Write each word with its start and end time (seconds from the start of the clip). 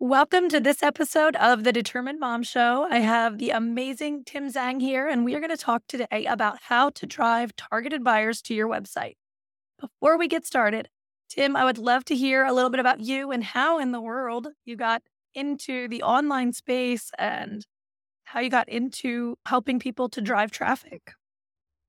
Welcome 0.00 0.48
to 0.50 0.60
this 0.60 0.80
episode 0.84 1.34
of 1.34 1.64
the 1.64 1.72
Determined 1.72 2.20
Mom 2.20 2.44
Show. 2.44 2.86
I 2.88 3.00
have 3.00 3.38
the 3.38 3.50
amazing 3.50 4.22
Tim 4.22 4.48
Zhang 4.48 4.80
here, 4.80 5.08
and 5.08 5.24
we 5.24 5.34
are 5.34 5.40
going 5.40 5.50
to 5.50 5.56
talk 5.56 5.82
today 5.88 6.24
about 6.28 6.58
how 6.62 6.90
to 6.90 7.04
drive 7.04 7.56
targeted 7.56 8.04
buyers 8.04 8.40
to 8.42 8.54
your 8.54 8.68
website. 8.68 9.16
Before 9.80 10.16
we 10.16 10.28
get 10.28 10.46
started, 10.46 10.88
Tim, 11.28 11.56
I 11.56 11.64
would 11.64 11.78
love 11.78 12.04
to 12.04 12.14
hear 12.14 12.44
a 12.44 12.52
little 12.52 12.70
bit 12.70 12.78
about 12.78 13.00
you 13.00 13.32
and 13.32 13.42
how 13.42 13.80
in 13.80 13.90
the 13.90 14.00
world 14.00 14.46
you 14.64 14.76
got 14.76 15.02
into 15.34 15.88
the 15.88 16.04
online 16.04 16.52
space 16.52 17.10
and 17.18 17.66
how 18.22 18.38
you 18.38 18.50
got 18.50 18.68
into 18.68 19.36
helping 19.46 19.80
people 19.80 20.08
to 20.10 20.20
drive 20.20 20.52
traffic. 20.52 21.10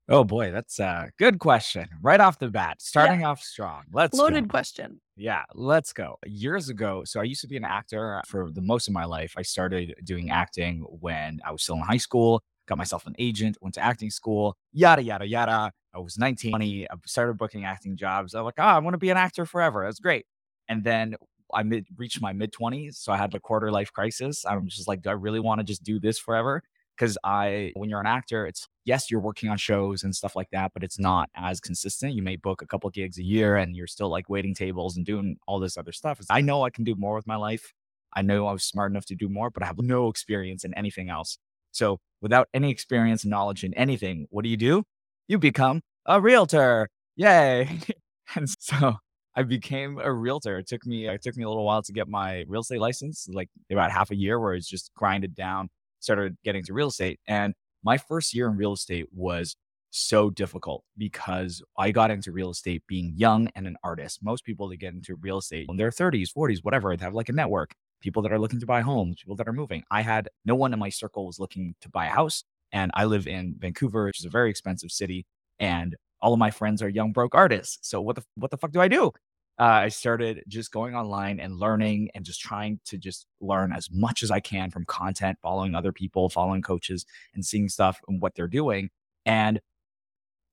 Oh 0.08 0.24
boy, 0.24 0.50
that's 0.50 0.80
a 0.80 1.12
good 1.16 1.38
question. 1.38 1.86
Right 2.02 2.20
off 2.20 2.40
the 2.40 2.48
bat, 2.48 2.82
starting 2.82 3.24
off 3.24 3.40
strong. 3.40 3.84
Let's 3.92 4.18
Loaded 4.18 4.48
go. 4.48 4.50
question. 4.50 5.00
Yeah, 5.20 5.44
let's 5.54 5.92
go. 5.92 6.16
Years 6.24 6.70
ago, 6.70 7.02
so 7.04 7.20
I 7.20 7.24
used 7.24 7.42
to 7.42 7.46
be 7.46 7.58
an 7.58 7.64
actor 7.64 8.22
for 8.26 8.50
the 8.50 8.62
most 8.62 8.88
of 8.88 8.94
my 8.94 9.04
life. 9.04 9.34
I 9.36 9.42
started 9.42 9.94
doing 10.02 10.30
acting 10.30 10.80
when 11.00 11.40
I 11.44 11.52
was 11.52 11.62
still 11.62 11.74
in 11.76 11.82
high 11.82 11.98
school, 11.98 12.42
got 12.66 12.78
myself 12.78 13.06
an 13.06 13.14
agent, 13.18 13.58
went 13.60 13.74
to 13.74 13.82
acting 13.82 14.08
school, 14.10 14.56
yada, 14.72 15.02
yada, 15.02 15.26
yada. 15.26 15.72
I 15.94 15.98
was 15.98 16.16
19, 16.16 16.52
20, 16.52 16.90
I 16.90 16.94
started 17.04 17.36
booking 17.36 17.66
acting 17.66 17.96
jobs. 17.98 18.34
Ah, 18.34 18.38
I 18.38 18.40
was 18.42 18.46
like, 18.46 18.54
oh, 18.58 18.62
I 18.62 18.78
want 18.78 18.94
to 18.94 18.98
be 18.98 19.10
an 19.10 19.18
actor 19.18 19.44
forever. 19.44 19.84
That's 19.84 20.00
great. 20.00 20.24
And 20.68 20.84
then 20.84 21.16
I 21.52 21.64
mid- 21.64 21.88
reached 21.98 22.22
my 22.22 22.32
mid 22.32 22.52
20s. 22.52 22.96
So 22.98 23.12
I 23.12 23.18
had 23.18 23.32
the 23.32 23.40
quarter 23.40 23.70
life 23.70 23.92
crisis. 23.92 24.46
I'm 24.46 24.68
just 24.68 24.88
like, 24.88 25.02
do 25.02 25.10
I 25.10 25.14
really 25.14 25.40
want 25.40 25.58
to 25.60 25.64
just 25.64 25.82
do 25.82 26.00
this 26.00 26.18
forever? 26.18 26.62
Because 27.00 27.16
I, 27.24 27.72
when 27.76 27.88
you're 27.88 28.00
an 28.00 28.06
actor, 28.06 28.46
it's 28.46 28.68
yes, 28.84 29.10
you're 29.10 29.22
working 29.22 29.48
on 29.48 29.56
shows 29.56 30.02
and 30.02 30.14
stuff 30.14 30.36
like 30.36 30.50
that, 30.52 30.72
but 30.74 30.84
it's 30.84 30.98
not 30.98 31.30
as 31.34 31.58
consistent. 31.58 32.12
You 32.12 32.22
may 32.22 32.36
book 32.36 32.60
a 32.60 32.66
couple 32.66 32.90
gigs 32.90 33.16
a 33.16 33.22
year 33.22 33.56
and 33.56 33.74
you're 33.74 33.86
still 33.86 34.10
like 34.10 34.28
waiting 34.28 34.54
tables 34.54 34.98
and 34.98 35.06
doing 35.06 35.36
all 35.48 35.58
this 35.58 35.78
other 35.78 35.92
stuff. 35.92 36.20
I 36.28 36.42
know 36.42 36.62
I 36.62 36.68
can 36.68 36.84
do 36.84 36.94
more 36.94 37.14
with 37.14 37.26
my 37.26 37.36
life. 37.36 37.72
I 38.12 38.20
know 38.20 38.46
I 38.46 38.52
was 38.52 38.64
smart 38.64 38.92
enough 38.92 39.06
to 39.06 39.14
do 39.14 39.30
more, 39.30 39.48
but 39.48 39.62
I 39.62 39.66
have 39.66 39.78
no 39.78 40.08
experience 40.08 40.62
in 40.62 40.74
anything 40.74 41.08
else. 41.08 41.38
So 41.70 42.00
without 42.20 42.48
any 42.52 42.70
experience 42.70 43.24
and 43.24 43.30
knowledge 43.30 43.64
in 43.64 43.72
anything, 43.74 44.26
what 44.28 44.42
do 44.44 44.50
you 44.50 44.58
do? 44.58 44.82
You 45.26 45.38
become 45.38 45.80
a 46.04 46.20
realtor. 46.20 46.90
Yay. 47.16 47.78
and 48.34 48.46
so 48.58 48.96
I 49.34 49.44
became 49.44 49.98
a 49.98 50.12
realtor. 50.12 50.58
It 50.58 50.66
took 50.66 50.84
me 50.84 51.08
it 51.08 51.22
took 51.22 51.36
me 51.38 51.44
a 51.44 51.48
little 51.48 51.64
while 51.64 51.82
to 51.82 51.92
get 51.94 52.08
my 52.08 52.44
real 52.46 52.60
estate 52.60 52.80
license, 52.80 53.26
like 53.32 53.48
about 53.72 53.90
half 53.90 54.10
a 54.10 54.16
year 54.16 54.38
where 54.38 54.52
it's 54.52 54.68
just 54.68 54.92
grinded 54.94 55.34
down 55.34 55.70
started 56.00 56.36
getting 56.44 56.64
to 56.64 56.72
real 56.72 56.88
estate. 56.88 57.20
And 57.26 57.54
my 57.82 57.96
first 57.96 58.34
year 58.34 58.48
in 58.48 58.56
real 58.56 58.74
estate 58.74 59.06
was 59.12 59.56
so 59.90 60.30
difficult 60.30 60.84
because 60.96 61.62
I 61.76 61.90
got 61.90 62.10
into 62.10 62.32
real 62.32 62.50
estate 62.50 62.82
being 62.86 63.12
young 63.16 63.48
and 63.54 63.66
an 63.66 63.76
artist. 63.82 64.20
Most 64.22 64.44
people 64.44 64.68
that 64.68 64.76
get 64.76 64.94
into 64.94 65.16
real 65.16 65.38
estate 65.38 65.66
in 65.68 65.76
their 65.76 65.90
30s, 65.90 66.32
40s, 66.32 66.58
whatever, 66.62 66.96
they 66.96 67.04
have 67.04 67.14
like 67.14 67.28
a 67.28 67.32
network, 67.32 67.74
people 68.00 68.22
that 68.22 68.32
are 68.32 68.38
looking 68.38 68.60
to 68.60 68.66
buy 68.66 68.80
homes, 68.80 69.16
people 69.20 69.36
that 69.36 69.48
are 69.48 69.52
moving. 69.52 69.82
I 69.90 70.02
had 70.02 70.28
no 70.44 70.54
one 70.54 70.72
in 70.72 70.78
my 70.78 70.88
circle 70.88 71.26
was 71.26 71.38
looking 71.38 71.74
to 71.80 71.88
buy 71.88 72.06
a 72.06 72.10
house. 72.10 72.44
And 72.72 72.90
I 72.94 73.04
live 73.04 73.26
in 73.26 73.56
Vancouver, 73.58 74.06
which 74.06 74.20
is 74.20 74.26
a 74.26 74.30
very 74.30 74.48
expensive 74.48 74.92
city. 74.92 75.26
And 75.58 75.96
all 76.22 76.32
of 76.32 76.38
my 76.38 76.50
friends 76.50 76.82
are 76.82 76.88
young 76.88 77.12
broke 77.12 77.34
artists. 77.34 77.78
So 77.82 78.00
what 78.00 78.16
the 78.16 78.24
what 78.36 78.50
the 78.50 78.56
fuck 78.56 78.72
do 78.72 78.80
I 78.80 78.88
do? 78.88 79.12
Uh, 79.60 79.82
I 79.84 79.88
started 79.88 80.42
just 80.48 80.72
going 80.72 80.94
online 80.94 81.38
and 81.38 81.58
learning 81.58 82.08
and 82.14 82.24
just 82.24 82.40
trying 82.40 82.80
to 82.86 82.96
just 82.96 83.26
learn 83.42 83.74
as 83.74 83.90
much 83.92 84.22
as 84.22 84.30
I 84.30 84.40
can 84.40 84.70
from 84.70 84.86
content, 84.86 85.38
following 85.42 85.74
other 85.74 85.92
people, 85.92 86.30
following 86.30 86.62
coaches, 86.62 87.04
and 87.34 87.44
seeing 87.44 87.68
stuff 87.68 88.00
and 88.08 88.22
what 88.22 88.34
they're 88.34 88.48
doing. 88.48 88.88
And 89.26 89.60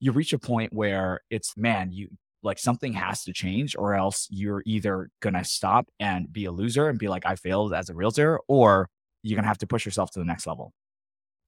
you 0.01 0.11
reach 0.11 0.33
a 0.33 0.37
point 0.37 0.73
where 0.73 1.21
it's, 1.29 1.55
man, 1.55 1.93
you 1.93 2.09
like 2.43 2.59
something 2.59 2.93
has 2.93 3.23
to 3.23 3.33
change, 3.33 3.77
or 3.77 3.95
else 3.95 4.27
you're 4.29 4.61
either 4.65 5.09
going 5.21 5.35
to 5.35 5.43
stop 5.45 5.87
and 6.01 6.31
be 6.31 6.43
a 6.43 6.51
loser 6.51 6.89
and 6.89 6.99
be 6.99 7.07
like, 7.07 7.25
I 7.25 7.35
failed 7.35 7.73
as 7.73 7.89
a 7.89 7.93
realtor, 7.93 8.41
or 8.49 8.89
you're 9.23 9.37
going 9.37 9.43
to 9.43 9.49
have 9.49 9.57
to 9.59 9.67
push 9.67 9.85
yourself 9.85 10.11
to 10.11 10.19
the 10.19 10.25
next 10.25 10.45
level. 10.45 10.73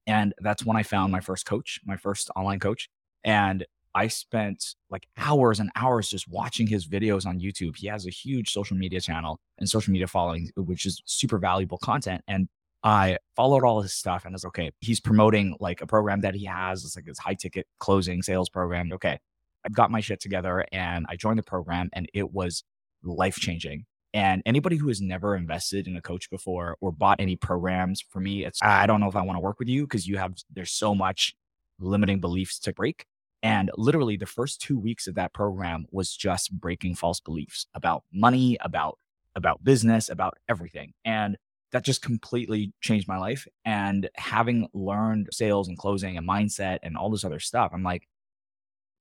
And 0.06 0.32
that's 0.40 0.64
when 0.64 0.78
I 0.78 0.82
found 0.82 1.12
my 1.12 1.20
first 1.20 1.44
coach, 1.44 1.78
my 1.84 1.98
first 1.98 2.30
online 2.34 2.58
coach. 2.58 2.88
And 3.22 3.66
I 3.94 4.08
spent 4.08 4.74
like 4.88 5.08
hours 5.16 5.60
and 5.60 5.70
hours 5.74 6.08
just 6.08 6.28
watching 6.28 6.66
his 6.66 6.86
videos 6.86 7.26
on 7.26 7.40
YouTube. 7.40 7.76
He 7.76 7.88
has 7.88 8.06
a 8.06 8.10
huge 8.10 8.52
social 8.52 8.76
media 8.76 9.00
channel 9.00 9.40
and 9.58 9.68
social 9.68 9.92
media 9.92 10.06
following, 10.06 10.50
uh, 10.56 10.62
which 10.62 10.86
is 10.86 11.02
super 11.04 11.38
valuable 11.38 11.78
content. 11.78 12.22
And 12.28 12.48
I 12.82 13.18
followed 13.36 13.64
all 13.64 13.82
his 13.82 13.92
stuff 13.92 14.24
and 14.24 14.32
I 14.32 14.36
was 14.36 14.44
okay. 14.46 14.70
He's 14.80 15.00
promoting 15.00 15.56
like 15.60 15.82
a 15.82 15.86
program 15.86 16.20
that 16.22 16.34
he 16.34 16.44
has. 16.46 16.84
It's 16.84 16.96
like 16.96 17.06
his 17.06 17.18
high 17.18 17.34
ticket 17.34 17.66
closing 17.78 18.22
sales 18.22 18.48
program. 18.48 18.92
Okay. 18.92 19.18
I 19.64 19.68
got 19.68 19.90
my 19.90 20.00
shit 20.00 20.20
together 20.20 20.64
and 20.72 21.04
I 21.08 21.16
joined 21.16 21.38
the 21.38 21.42
program 21.42 21.90
and 21.92 22.08
it 22.14 22.32
was 22.32 22.64
life 23.02 23.36
changing. 23.36 23.84
And 24.14 24.42
anybody 24.46 24.76
who 24.76 24.88
has 24.88 25.00
never 25.00 25.36
invested 25.36 25.86
in 25.86 25.96
a 25.96 26.00
coach 26.00 26.30
before 26.30 26.76
or 26.80 26.90
bought 26.90 27.20
any 27.20 27.36
programs 27.36 28.02
for 28.08 28.20
me, 28.20 28.44
it's, 28.44 28.60
I 28.62 28.86
don't 28.86 29.00
know 29.00 29.08
if 29.08 29.14
I 29.14 29.22
want 29.22 29.36
to 29.36 29.40
work 29.40 29.58
with 29.58 29.68
you 29.68 29.82
because 29.82 30.08
you 30.08 30.16
have, 30.16 30.34
there's 30.52 30.72
so 30.72 30.94
much 30.94 31.36
limiting 31.78 32.20
beliefs 32.20 32.58
to 32.60 32.72
break 32.72 33.06
and 33.42 33.70
literally, 33.76 34.16
the 34.16 34.26
first 34.26 34.60
two 34.60 34.78
weeks 34.78 35.06
of 35.06 35.14
that 35.14 35.32
program 35.32 35.86
was 35.90 36.14
just 36.14 36.52
breaking 36.52 36.94
false 36.94 37.20
beliefs 37.20 37.66
about 37.74 38.04
money, 38.12 38.58
about 38.60 38.98
about 39.34 39.62
business, 39.64 40.08
about 40.08 40.34
everything. 40.48 40.92
And 41.04 41.36
that 41.72 41.84
just 41.84 42.02
completely 42.02 42.72
changed 42.80 43.08
my 43.08 43.16
life. 43.18 43.46
And 43.64 44.10
having 44.16 44.68
learned 44.74 45.28
sales 45.32 45.68
and 45.68 45.78
closing 45.78 46.16
and 46.16 46.28
mindset 46.28 46.78
and 46.82 46.96
all 46.96 47.10
this 47.10 47.24
other 47.24 47.38
stuff, 47.38 47.70
I'm 47.72 47.84
like, 47.84 48.08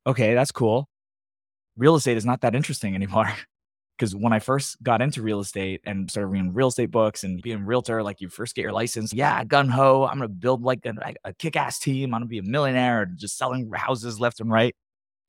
okay, 0.05 0.33
that's 0.33 0.51
cool. 0.51 0.88
Real 1.78 1.95
estate 1.95 2.17
is 2.17 2.25
not 2.25 2.41
that 2.41 2.55
interesting 2.55 2.95
anymore. 2.95 3.33
Because 3.99 4.15
when 4.15 4.31
I 4.31 4.39
first 4.39 4.81
got 4.81 5.01
into 5.01 5.21
real 5.21 5.41
estate 5.41 5.81
and 5.83 6.09
started 6.09 6.27
reading 6.27 6.53
real 6.53 6.69
estate 6.69 6.89
books 6.89 7.25
and 7.25 7.41
being 7.41 7.57
a 7.57 7.65
realtor, 7.65 8.01
like 8.01 8.21
you 8.21 8.29
first 8.29 8.55
get 8.55 8.61
your 8.61 8.71
license, 8.71 9.11
yeah, 9.11 9.43
gun 9.43 9.67
ho, 9.67 10.05
I'm 10.05 10.19
gonna 10.19 10.29
build 10.29 10.63
like 10.63 10.85
a, 10.85 10.93
a 11.25 11.33
kick 11.33 11.57
ass 11.57 11.79
team. 11.79 12.13
I'm 12.13 12.21
gonna 12.21 12.27
be 12.27 12.37
a 12.37 12.43
millionaire, 12.43 13.05
just 13.05 13.37
selling 13.37 13.69
houses 13.73 14.17
left 14.17 14.39
and 14.39 14.49
right. 14.49 14.73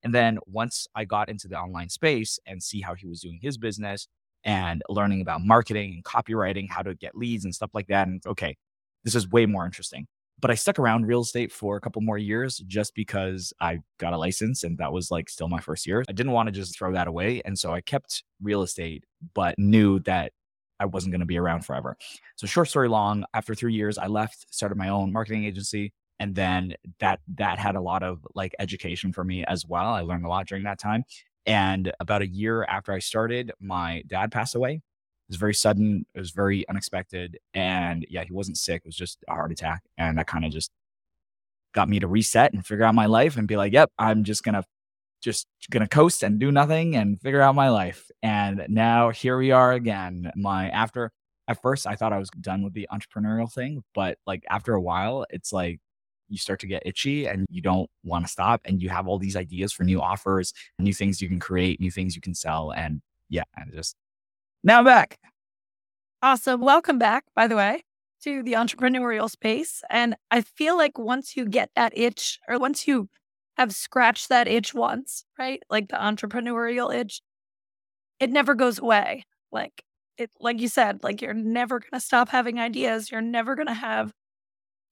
And 0.05 0.15
then 0.15 0.39
once 0.47 0.87
I 0.95 1.05
got 1.05 1.29
into 1.29 1.49
the 1.49 1.59
online 1.59 1.89
space 1.89 2.39
and 2.47 2.63
see 2.63 2.81
how 2.81 2.95
he 2.95 3.09
was 3.09 3.21
doing 3.21 3.41
his 3.43 3.59
business 3.59 4.07
and 4.45 4.83
learning 4.89 5.21
about 5.21 5.43
marketing 5.43 5.95
and 5.95 6.05
copywriting, 6.05 6.71
how 6.71 6.83
to 6.83 6.95
get 6.95 7.17
leads 7.17 7.45
and 7.45 7.53
stuff 7.55 7.71
like 7.75 7.89
that, 7.89 8.07
and 8.07 8.25
okay, 8.25 8.57
this 9.03 9.17
is 9.17 9.29
way 9.29 9.47
more 9.47 9.67
interesting 9.67 10.07
but 10.41 10.51
I 10.51 10.55
stuck 10.55 10.79
around 10.79 11.07
real 11.07 11.21
estate 11.21 11.53
for 11.53 11.77
a 11.77 11.81
couple 11.81 12.03
more 12.03 12.19
years 12.19 12.59
just 12.67 12.95
because 12.95 13.53
I 13.61 13.81
got 13.99 14.13
a 14.13 14.19
license 14.19 14.65
and 14.65 14.79
that 14.79 14.93
was 14.93 15.11
like 15.11 15.29
still 15.29 15.49
my 15.49 15.61
first 15.61 15.87
year. 15.87 16.05
I 16.09 16.13
didn't 16.13 16.33
want 16.33 16.47
to 16.47 16.53
just 16.53 16.77
throw 16.77 16.93
that 16.93 17.09
away. 17.09 17.43
And 17.45 17.59
so 17.59 17.73
I 17.73 17.81
kept 17.81 18.25
real 18.43 18.63
estate, 18.63 19.05
but 19.35 19.55
knew 19.59 20.01
that 20.01 20.33
I 20.79 20.87
wasn't 20.87 21.13
going 21.13 21.21
to 21.21 21.27
be 21.27 21.39
around 21.39 21.65
forever. 21.65 21.97
So 22.37 22.47
short 22.47 22.69
story 22.69 22.89
long, 22.89 23.25
after 23.35 23.55
three 23.55 23.75
years, 23.75 23.99
I 23.99 24.07
left, 24.07 24.47
started 24.53 24.79
my 24.79 24.89
own 24.89 25.13
marketing 25.13 25.45
agency. 25.45 25.93
And 26.19 26.35
then 26.35 26.75
that 27.01 27.21
that 27.37 27.59
had 27.59 27.77
a 27.77 27.81
lot 27.81 28.03
of 28.03 28.27
like 28.35 28.55
education 28.59 29.13
for 29.13 29.25
me 29.25 29.45
as 29.45 29.67
well. 29.67 29.89
I 29.89 30.01
learned 30.03 30.25
a 30.25 30.29
lot 30.29 30.47
during 30.47 30.65
that 30.65 30.79
time. 30.79 31.05
And 31.47 31.93
about 32.01 32.23
a 32.23 32.27
year 32.27 32.65
after 32.65 32.93
I 32.93 32.99
started, 32.99 33.53
my 33.61 34.03
dad 34.07 34.31
passed 34.31 34.55
away 34.55 34.83
was 35.31 35.39
very 35.39 35.55
sudden. 35.55 36.05
It 36.15 36.19
was 36.19 36.33
very 36.33 36.69
unexpected. 36.69 37.39
And 37.55 38.07
yeah, 38.11 38.25
he 38.25 38.33
wasn't 38.33 38.59
sick. 38.59 38.83
It 38.85 38.89
was 38.89 38.97
just 38.97 39.25
a 39.29 39.35
heart 39.35 39.53
attack. 39.53 39.83
And 39.97 40.19
that 40.19 40.27
kind 40.27 40.45
of 40.45 40.53
just 40.53 40.71
got 41.73 41.89
me 41.89 42.01
to 42.01 42.09
reset 42.09 42.53
and 42.53 42.67
figure 42.67 42.85
out 42.85 42.95
my 42.95 43.07
life 43.07 43.37
and 43.37 43.47
be 43.47 43.57
like, 43.57 43.73
yep, 43.73 43.91
I'm 43.99 44.25
just 44.25 44.43
going 44.43 44.55
to 44.55 44.65
just 45.23 45.47
going 45.71 45.83
to 45.83 45.89
coast 45.89 46.23
and 46.23 46.39
do 46.39 46.51
nothing 46.51 46.97
and 46.97 47.21
figure 47.21 47.43
out 47.43 47.55
my 47.55 47.69
life. 47.69 48.11
And 48.23 48.65
now 48.69 49.11
here 49.11 49.37
we 49.39 49.51
are 49.51 49.73
again. 49.73 50.33
My 50.35 50.71
after 50.71 51.13
at 51.47 51.61
first 51.61 51.87
I 51.87 51.95
thought 51.95 52.13
I 52.13 52.19
was 52.19 52.31
done 52.41 52.63
with 52.63 52.73
the 52.73 52.89
entrepreneurial 52.91 53.53
thing, 53.53 53.83
but 53.95 54.19
like 54.27 54.45
after 54.49 54.75
a 54.75 54.81
while, 54.81 55.27
it's 55.31 55.53
like 55.53 55.79
you 56.29 56.39
start 56.39 56.61
to 56.61 56.67
get 56.67 56.83
itchy 56.87 57.27
and 57.27 57.45
you 57.51 57.61
don't 57.61 57.91
want 58.05 58.25
to 58.25 58.33
stop 58.33 58.63
and 58.65 58.81
you 58.81 58.89
have 58.89 59.07
all 59.07 59.19
these 59.19 59.37
ideas 59.37 59.73
for 59.73 59.85
new 59.85 60.01
offers, 60.01 60.55
new 60.79 60.95
things 60.95 61.21
you 61.21 61.29
can 61.29 61.41
create, 61.41 61.81
new 61.81 61.91
things 61.91 62.15
you 62.15 62.23
can 62.23 62.35
sell 62.35 62.73
and 62.73 63.03
yeah, 63.29 63.45
and 63.57 63.73
just 63.73 63.95
now 64.63 64.79
I'm 64.79 64.85
back. 64.85 65.19
Awesome. 66.23 66.61
Welcome 66.61 66.99
back, 66.99 67.25
by 67.35 67.47
the 67.47 67.57
way, 67.57 67.83
to 68.25 68.43
the 68.43 68.53
entrepreneurial 68.53 69.31
space. 69.31 69.83
And 69.89 70.17
I 70.31 70.43
feel 70.43 70.77
like 70.77 70.99
once 70.99 71.37
you 71.37 71.47
get 71.47 71.71
that 71.77 71.97
itch, 71.97 72.39
or 72.49 72.59
once 72.59 72.87
you 72.87 73.09
have 73.57 73.75
scratched 73.75 74.29
that 74.29 74.49
itch 74.49 74.75
once, 74.75 75.25
right? 75.39 75.63
Like 75.71 75.89
the 75.89 75.97
entrepreneurial 75.97 76.95
itch, 76.95 77.23
it 78.19 78.31
never 78.31 78.55
goes 78.55 78.79
away. 78.79 79.25
Like 79.51 79.83
it, 80.19 80.31
like 80.41 80.61
you 80.61 80.69
said, 80.69 81.03
like 81.03 81.23
you're 81.23 81.35
never 81.35 81.81
going 81.81 81.91
to 81.95 82.01
stop 82.01 82.29
having 82.29 82.59
ideas. 82.59 83.11
You're 83.11 83.23
never 83.23 83.55
going 83.55 83.69
to 83.69 83.75
have, 83.75 84.13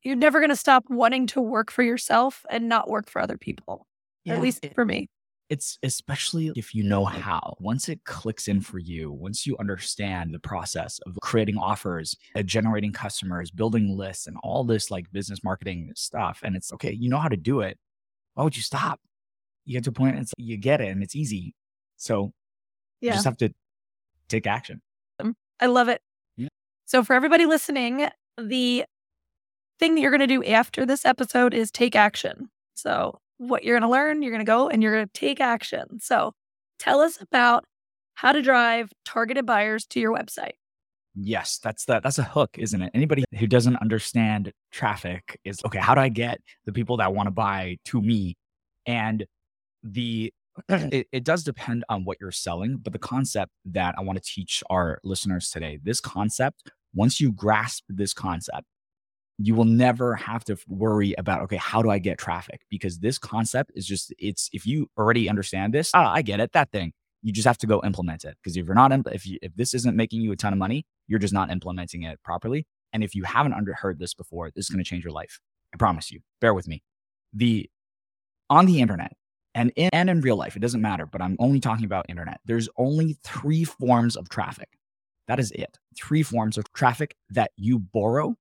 you're 0.03 0.17
never 0.17 0.41
going 0.41 0.51
to 0.51 0.57
stop 0.57 0.85
wanting 0.89 1.27
to 1.29 1.41
work 1.41 1.71
for 1.71 1.83
yourself 1.83 2.45
and 2.51 2.69
not 2.69 2.89
work 2.89 3.11
for 3.11 3.21
other 3.21 3.37
people. 3.37 3.87
Yeah, 4.25 4.35
at 4.37 4.43
least 4.43 4.65
it, 4.65 4.75
for 4.75 4.85
me. 4.85 5.09
It's 5.51 5.79
especially 5.83 6.53
if 6.57 6.75
you 6.75 6.83
know 6.83 7.05
how. 7.05 7.57
Once 7.59 7.89
it 7.89 8.05
clicks 8.05 8.49
in 8.49 8.61
for 8.61 8.79
you, 8.79 9.11
once 9.11 9.47
you 9.47 9.57
understand 9.59 10.35
the 10.35 10.39
process 10.39 10.99
of 11.07 11.17
creating 11.23 11.57
offers, 11.57 12.17
uh, 12.37 12.43
generating 12.43 12.93
customers, 12.93 13.51
building 13.51 13.97
lists, 13.97 14.27
and 14.27 14.37
all 14.43 14.65
this 14.65 14.91
like 14.91 15.11
business 15.11 15.43
marketing 15.43 15.93
stuff, 15.97 16.41
and 16.43 16.55
it's 16.55 16.73
okay, 16.75 16.93
you 16.93 17.09
know 17.09 17.19
how 17.19 17.29
to 17.29 17.37
do 17.37 17.61
it. 17.61 17.79
Why 18.35 18.45
would 18.45 18.57
you 18.57 18.63
stop? 18.63 19.01
You 19.65 19.75
get 19.75 19.85
to 19.85 19.91
a 19.91 19.93
point, 19.93 20.19
it's 20.19 20.35
you 20.37 20.59
get 20.59 20.81
it, 20.81 20.89
and 20.89 21.03
it's 21.03 21.17
easy. 21.17 21.55
So 21.97 22.33
yeah. 23.01 23.13
you 23.13 23.15
just 23.15 23.25
have 23.25 23.39
to 23.39 23.53
take 24.29 24.47
action. 24.47 24.83
I 25.61 25.67
love 25.67 25.89
it. 25.89 26.01
Yeah. 26.37 26.49
So, 26.85 27.03
for 27.03 27.15
everybody 27.15 27.47
listening, 27.47 28.09
the 28.37 28.85
thing 29.79 29.95
that 29.95 30.01
you're 30.01 30.11
going 30.11 30.21
to 30.21 30.27
do 30.27 30.45
after 30.45 30.87
this 30.87 31.05
episode 31.05 31.55
is 31.55 31.71
take 31.71 31.97
action. 31.97 32.51
So, 32.75 33.21
what 33.39 33.65
you're 33.65 33.79
going 33.79 33.89
to 33.89 33.93
learn, 33.93 34.23
you're 34.23 34.33
going 34.33 34.45
to 34.45 34.51
go 34.51 34.69
and 34.69 34.83
you're 34.83 34.95
going 34.95 35.07
to 35.07 35.13
take 35.13 35.41
action. 35.41 36.01
So, 36.01 36.33
tell 36.79 37.01
us 37.01 37.21
about 37.21 37.65
how 38.15 38.33
to 38.33 38.43
drive 38.43 38.91
targeted 39.05 39.47
buyers 39.47 39.87
to 39.87 40.01
your 40.01 40.15
website. 40.15 40.55
Yes, 41.15 41.59
that's 41.63 41.85
the 41.85 42.01
that's 42.01 42.19
a 42.19 42.25
hook, 42.25 42.57
isn't 42.59 42.81
it? 42.81 42.91
Anybody 42.95 43.25
who 43.39 43.47
doesn't 43.47 43.77
understand 43.77 44.53
traffic 44.71 45.41
is 45.45 45.59
okay, 45.65 45.79
how 45.79 45.95
do 45.95 46.01
I 46.01 46.09
get 46.09 46.41
the 46.65 46.73
people 46.73 46.97
that 46.99 47.13
want 47.15 47.27
to 47.27 47.31
buy 47.33 47.77
to 47.87 48.01
me? 48.01 48.37
And 48.87 49.27
the 49.83 50.33
it, 50.69 51.09
it 51.13 51.25
does 51.25 51.45
depend 51.45 51.85
on 51.89 52.05
what 52.05 52.19
you're 52.21 52.33
selling, 52.33 52.79
but 52.79 52.93
the 52.93 52.99
concept 52.99 53.53
that 53.65 53.95
I 53.99 54.03
want 54.03 54.23
to 54.23 54.31
teach 54.33 54.63
our 54.71 55.01
listeners 55.05 55.51
today, 55.51 55.79
this 55.83 56.01
concept, 56.01 56.71
once 56.95 57.21
you 57.21 57.33
grasp 57.33 57.85
this 57.89 58.13
concept, 58.13 58.67
you 59.39 59.55
will 59.55 59.65
never 59.65 60.17
have 60.17 60.45
to 60.45 60.57
worry 60.67 61.15
about 61.17 61.41
okay 61.43 61.57
how 61.57 61.81
do 61.81 61.91
i 61.91 61.99
get 61.99 62.19
traffic? 62.19 62.61
because 62.69 62.99
this 62.99 63.19
concept 63.19 63.71
is 63.75 63.87
just 63.87 64.13
it's 64.19 64.51
if 64.53 64.67
you 64.67 64.91
already 64.99 65.29
understand 65.29 65.73
this 65.73 65.91
ah, 65.95 66.13
i 66.13 66.23
get 66.23 66.41
it 66.41 66.53
that 66.53 66.71
thing. 66.71 66.93
You 67.21 67.33
just 67.33 67.47
have 67.49 67.59
to 67.59 67.67
go 67.67 67.81
implement 67.85 68.25
it 68.25 68.37
because 68.41 68.57
if 68.57 68.65
you're 68.67 68.77
not 68.77 68.93
if 69.09 69.27
you 69.27 69.39
if 69.43 69.55
this 69.57 69.75
isn't 69.75 69.97
making 69.97 70.21
you 70.21 70.31
a 70.33 70.37
ton 70.37 70.53
of 70.53 70.59
money 70.59 70.87
you're 71.09 71.19
just 71.19 71.35
not 71.35 71.51
implementing 71.51 72.05
it 72.05 72.23
properly 72.23 72.67
and 72.93 73.03
if 73.03 73.15
you 73.15 73.25
haven't 73.25 73.55
under 73.55 73.75
heard 73.75 73.99
this 73.99 74.15
before 74.15 74.51
this 74.55 74.67
is 74.67 74.71
going 74.71 74.83
to 74.83 74.89
change 74.89 75.05
your 75.05 75.13
life 75.13 75.41
i 75.75 75.77
promise 75.77 76.11
you 76.11 76.21
bear 76.41 76.55
with 76.55 76.69
me. 76.69 76.83
The 77.33 77.69
on 78.51 78.67
the 78.67 78.81
internet 78.81 79.15
and 79.55 79.73
in, 79.77 79.91
and 79.93 80.09
in 80.09 80.21
real 80.21 80.37
life 80.37 80.55
it 80.55 80.61
doesn't 80.61 80.81
matter 80.81 81.07
but 81.07 81.21
i'm 81.21 81.37
only 81.41 81.61
talking 81.61 81.85
about 81.85 82.07
internet 82.09 82.41
there's 82.45 82.69
only 82.77 83.19
three 83.25 83.65
forms 83.65 84.17
of 84.17 84.29
traffic. 84.29 84.69
That 85.27 85.41
is 85.41 85.51
it 85.51 85.77
three 85.97 86.23
forms 86.23 86.57
of 86.57 86.73
traffic 86.73 87.17
that 87.31 87.51
you 87.57 87.79
borrow 87.81 88.37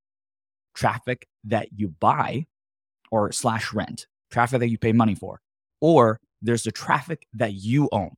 traffic 0.78 1.28
that 1.44 1.70
you 1.76 1.88
buy 1.88 2.46
or 3.12 3.32
slash 3.32 3.74
rent, 3.74 4.06
traffic 4.32 4.60
that 4.60 4.70
you 4.70 4.78
pay 4.78 4.94
money 4.94 5.16
for, 5.16 5.42
or 5.82 6.20
there's 6.42 6.64
the 6.64 6.72
traffic 6.72 7.26
that 7.34 7.54
you 7.54 7.90
own. 7.92 8.12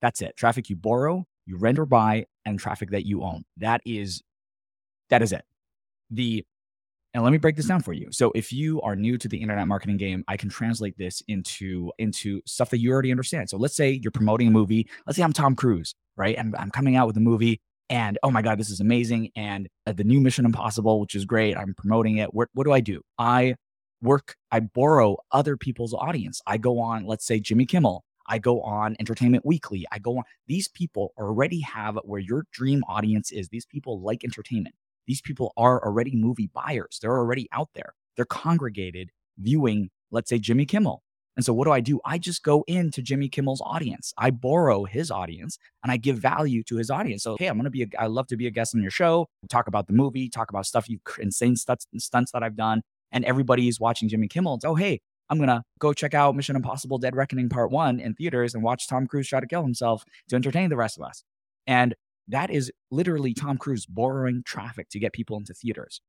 That's 0.00 0.20
it. 0.20 0.36
Traffic 0.36 0.68
you 0.68 0.74
borrow, 0.74 1.24
you 1.46 1.56
rent 1.56 1.78
or 1.78 1.86
buy, 1.86 2.26
and 2.44 2.58
traffic 2.58 2.90
that 2.90 3.06
you 3.06 3.22
own. 3.22 3.44
That 3.56 3.82
is 3.86 4.20
that 5.10 5.22
is 5.22 5.32
it. 5.32 5.44
The 6.10 6.44
and 7.14 7.22
let 7.22 7.30
me 7.30 7.38
break 7.38 7.56
this 7.56 7.66
down 7.66 7.82
for 7.82 7.92
you. 7.92 8.08
So 8.10 8.32
if 8.34 8.52
you 8.52 8.80
are 8.80 8.96
new 8.96 9.18
to 9.18 9.28
the 9.28 9.36
internet 9.36 9.68
marketing 9.68 9.98
game, 9.98 10.24
I 10.26 10.36
can 10.36 10.48
translate 10.48 10.98
this 10.98 11.22
into 11.28 11.92
into 11.98 12.40
stuff 12.46 12.70
that 12.70 12.80
you 12.80 12.90
already 12.90 13.12
understand. 13.12 13.48
So 13.48 13.58
let's 13.58 13.76
say 13.76 14.00
you're 14.02 14.10
promoting 14.10 14.48
a 14.48 14.50
movie. 14.50 14.88
Let's 15.06 15.18
say 15.18 15.22
I'm 15.22 15.32
Tom 15.32 15.54
Cruise, 15.54 15.94
right? 16.16 16.36
And 16.36 16.56
I'm 16.56 16.70
coming 16.72 16.96
out 16.96 17.06
with 17.06 17.16
a 17.16 17.20
movie 17.20 17.60
and 17.92 18.18
oh 18.22 18.30
my 18.30 18.40
god 18.42 18.58
this 18.58 18.70
is 18.70 18.80
amazing 18.80 19.30
and 19.36 19.68
uh, 19.86 19.92
the 19.92 20.02
new 20.02 20.20
mission 20.20 20.46
impossible 20.46 20.98
which 20.98 21.14
is 21.14 21.24
great 21.24 21.56
i'm 21.56 21.74
promoting 21.74 22.16
it. 22.18 22.32
What, 22.34 22.48
what 22.54 22.64
do 22.64 22.72
i 22.72 22.80
do? 22.80 23.02
I 23.18 23.54
work 24.00 24.34
i 24.50 24.60
borrow 24.60 25.18
other 25.30 25.56
people's 25.56 25.94
audience. 25.94 26.40
I 26.46 26.56
go 26.56 26.80
on 26.80 27.04
let's 27.04 27.26
say 27.26 27.38
jimmy 27.38 27.66
kimmel 27.66 28.04
i 28.26 28.38
go 28.38 28.62
on 28.62 28.96
entertainment 28.98 29.44
weekly 29.44 29.84
i 29.92 29.98
go 29.98 30.16
on 30.18 30.24
these 30.46 30.68
people 30.68 31.12
already 31.18 31.60
have 31.60 31.98
where 32.04 32.20
your 32.20 32.46
dream 32.50 32.82
audience 32.88 33.30
is. 33.30 33.48
These 33.50 33.66
people 33.66 34.00
like 34.02 34.24
entertainment. 34.24 34.74
These 35.06 35.20
people 35.20 35.52
are 35.56 35.84
already 35.84 36.12
movie 36.14 36.48
buyers. 36.52 36.98
They're 37.02 37.18
already 37.18 37.48
out 37.52 37.70
there. 37.74 37.94
They're 38.16 38.24
congregated 38.24 39.10
viewing 39.38 39.90
let's 40.10 40.28
say 40.28 40.38
jimmy 40.38 40.66
kimmel 40.66 41.02
and 41.36 41.44
so 41.44 41.52
what 41.54 41.64
do 41.64 41.72
I 41.72 41.80
do? 41.80 42.00
I 42.04 42.18
just 42.18 42.42
go 42.42 42.62
into 42.66 43.00
Jimmy 43.00 43.28
Kimmel's 43.28 43.62
audience. 43.64 44.12
I 44.18 44.30
borrow 44.30 44.84
his 44.84 45.10
audience 45.10 45.58
and 45.82 45.90
I 45.90 45.96
give 45.96 46.18
value 46.18 46.62
to 46.64 46.76
his 46.76 46.90
audience. 46.90 47.22
So, 47.22 47.36
hey, 47.38 47.46
I'm 47.46 47.56
going 47.56 47.64
to 47.64 47.70
be, 47.70 47.84
a, 47.84 47.86
I 47.98 48.06
love 48.06 48.26
to 48.28 48.36
be 48.36 48.46
a 48.46 48.50
guest 48.50 48.74
on 48.74 48.82
your 48.82 48.90
show, 48.90 49.28
talk 49.48 49.66
about 49.66 49.86
the 49.86 49.94
movie, 49.94 50.28
talk 50.28 50.50
about 50.50 50.66
stuff 50.66 50.88
you, 50.90 50.98
insane 51.18 51.56
stunts, 51.56 51.86
stunts 51.96 52.32
that 52.32 52.42
I've 52.42 52.56
done. 52.56 52.82
And 53.12 53.24
everybody 53.24 53.68
is 53.68 53.80
watching 53.80 54.08
Jimmy 54.08 54.28
Kimmel. 54.28 54.54
And 54.54 54.64
oh, 54.66 54.74
hey, 54.74 55.00
I'm 55.30 55.38
going 55.38 55.48
to 55.48 55.62
go 55.78 55.94
check 55.94 56.12
out 56.12 56.36
Mission 56.36 56.56
Impossible 56.56 56.98
Dead 56.98 57.16
Reckoning 57.16 57.48
Part 57.48 57.70
One 57.70 57.98
in 57.98 58.14
theaters 58.14 58.54
and 58.54 58.62
watch 58.62 58.86
Tom 58.86 59.06
Cruise 59.06 59.28
try 59.28 59.40
to 59.40 59.46
kill 59.46 59.62
himself 59.62 60.04
to 60.28 60.36
entertain 60.36 60.68
the 60.68 60.76
rest 60.76 60.98
of 60.98 61.04
us. 61.04 61.24
And 61.66 61.94
that 62.28 62.50
is 62.50 62.70
literally 62.90 63.32
Tom 63.32 63.56
Cruise 63.56 63.86
borrowing 63.86 64.42
traffic 64.44 64.88
to 64.90 64.98
get 64.98 65.12
people 65.12 65.38
into 65.38 65.54
theaters. 65.54 66.00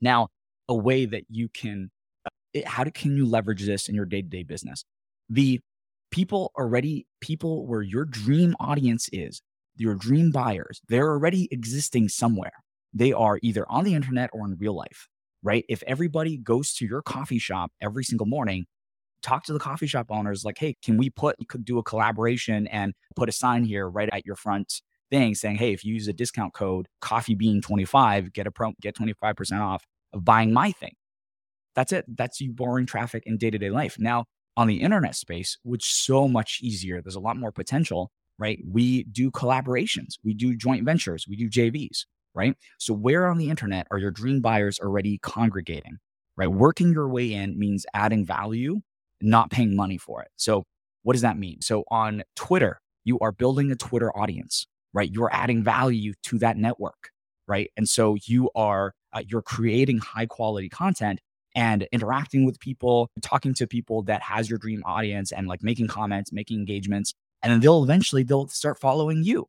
Now, 0.00 0.28
a 0.68 0.74
way 0.74 1.06
that 1.06 1.24
you 1.28 1.48
can 1.48 1.90
it, 2.54 2.66
how 2.66 2.84
do, 2.84 2.90
can 2.90 3.16
you 3.16 3.26
leverage 3.26 3.64
this 3.66 3.88
in 3.88 3.94
your 3.94 4.06
day-to-day 4.06 4.44
business? 4.44 4.84
The 5.28 5.60
people 6.10 6.52
already 6.56 7.06
people 7.20 7.66
where 7.66 7.82
your 7.82 8.04
dream 8.04 8.54
audience 8.60 9.08
is 9.12 9.42
your 9.76 9.96
dream 9.96 10.30
buyers 10.30 10.80
they're 10.88 11.10
already 11.10 11.48
existing 11.50 12.08
somewhere. 12.08 12.52
They 12.92 13.12
are 13.12 13.40
either 13.42 13.66
on 13.68 13.84
the 13.84 13.94
internet 13.94 14.30
or 14.32 14.46
in 14.46 14.56
real 14.58 14.76
life 14.76 15.08
right? 15.44 15.64
If 15.68 15.82
everybody 15.86 16.38
goes 16.38 16.72
to 16.74 16.86
your 16.86 17.02
coffee 17.02 17.38
shop 17.38 17.70
every 17.80 18.02
single 18.02 18.26
morning 18.26 18.66
talk 19.24 19.44
to 19.44 19.52
the 19.54 19.58
coffee 19.58 19.86
shop 19.86 20.06
owners 20.10 20.44
like 20.44 20.58
hey 20.58 20.76
can 20.84 20.98
we 20.98 21.08
put 21.08 21.34
could 21.48 21.64
do 21.64 21.78
a 21.78 21.82
collaboration 21.82 22.66
and 22.66 22.92
put 23.16 23.28
a 23.28 23.32
sign 23.32 23.64
here 23.64 23.88
right 23.88 24.10
at 24.12 24.24
your 24.26 24.36
front 24.36 24.82
thing 25.10 25.34
saying 25.34 25.56
hey 25.56 25.72
if 25.72 25.82
you 25.82 25.94
use 25.94 26.06
a 26.06 26.12
discount 26.12 26.52
code 26.52 26.86
coffee 27.00 27.34
bean 27.34 27.62
25 27.62 28.34
get 28.34 28.46
a 28.46 28.50
pro 28.50 28.72
get 28.82 28.94
25% 28.94 29.60
off 29.60 29.86
of 30.12 30.24
buying 30.24 30.52
my 30.52 30.72
thing 30.72 30.92
that's 31.74 31.92
it. 31.92 32.04
That's 32.08 32.40
you 32.40 32.52
borrowing 32.52 32.86
traffic 32.86 33.24
in 33.26 33.36
day 33.36 33.50
to 33.50 33.58
day 33.58 33.70
life. 33.70 33.96
Now, 33.98 34.24
on 34.56 34.68
the 34.68 34.80
internet 34.80 35.16
space, 35.16 35.58
which 35.62 35.92
so 35.92 36.28
much 36.28 36.60
easier, 36.62 37.02
there's 37.02 37.16
a 37.16 37.20
lot 37.20 37.36
more 37.36 37.52
potential, 37.52 38.10
right? 38.38 38.60
We 38.66 39.04
do 39.04 39.30
collaborations, 39.30 40.14
we 40.22 40.34
do 40.34 40.56
joint 40.56 40.84
ventures, 40.84 41.26
we 41.28 41.36
do 41.36 41.50
JVs, 41.50 42.04
right? 42.34 42.56
So, 42.78 42.94
where 42.94 43.26
on 43.28 43.38
the 43.38 43.50
internet 43.50 43.86
are 43.90 43.98
your 43.98 44.10
dream 44.10 44.40
buyers 44.40 44.78
already 44.78 45.18
congregating, 45.18 45.98
right? 46.36 46.48
Working 46.50 46.92
your 46.92 47.08
way 47.08 47.32
in 47.32 47.58
means 47.58 47.86
adding 47.94 48.24
value, 48.24 48.80
not 49.20 49.50
paying 49.50 49.74
money 49.74 49.98
for 49.98 50.22
it. 50.22 50.28
So, 50.36 50.64
what 51.02 51.14
does 51.14 51.22
that 51.22 51.38
mean? 51.38 51.60
So, 51.60 51.84
on 51.90 52.22
Twitter, 52.36 52.80
you 53.04 53.18
are 53.20 53.32
building 53.32 53.70
a 53.72 53.76
Twitter 53.76 54.16
audience, 54.16 54.66
right? 54.92 55.10
You're 55.10 55.32
adding 55.32 55.64
value 55.64 56.14
to 56.24 56.38
that 56.38 56.56
network, 56.56 57.10
right? 57.48 57.70
And 57.76 57.88
so, 57.88 58.16
you 58.26 58.50
are 58.54 58.94
uh, 59.12 59.22
you're 59.26 59.42
creating 59.42 59.98
high 59.98 60.26
quality 60.26 60.68
content 60.68 61.20
and 61.54 61.86
interacting 61.92 62.44
with 62.44 62.58
people, 62.60 63.10
talking 63.22 63.54
to 63.54 63.66
people 63.66 64.02
that 64.02 64.22
has 64.22 64.48
your 64.50 64.58
dream 64.58 64.82
audience 64.84 65.32
and 65.32 65.46
like 65.46 65.62
making 65.62 65.88
comments, 65.88 66.32
making 66.32 66.58
engagements. 66.58 67.14
And 67.42 67.52
then 67.52 67.60
they'll 67.60 67.82
eventually 67.82 68.22
they'll 68.22 68.48
start 68.48 68.80
following 68.80 69.22
you. 69.22 69.46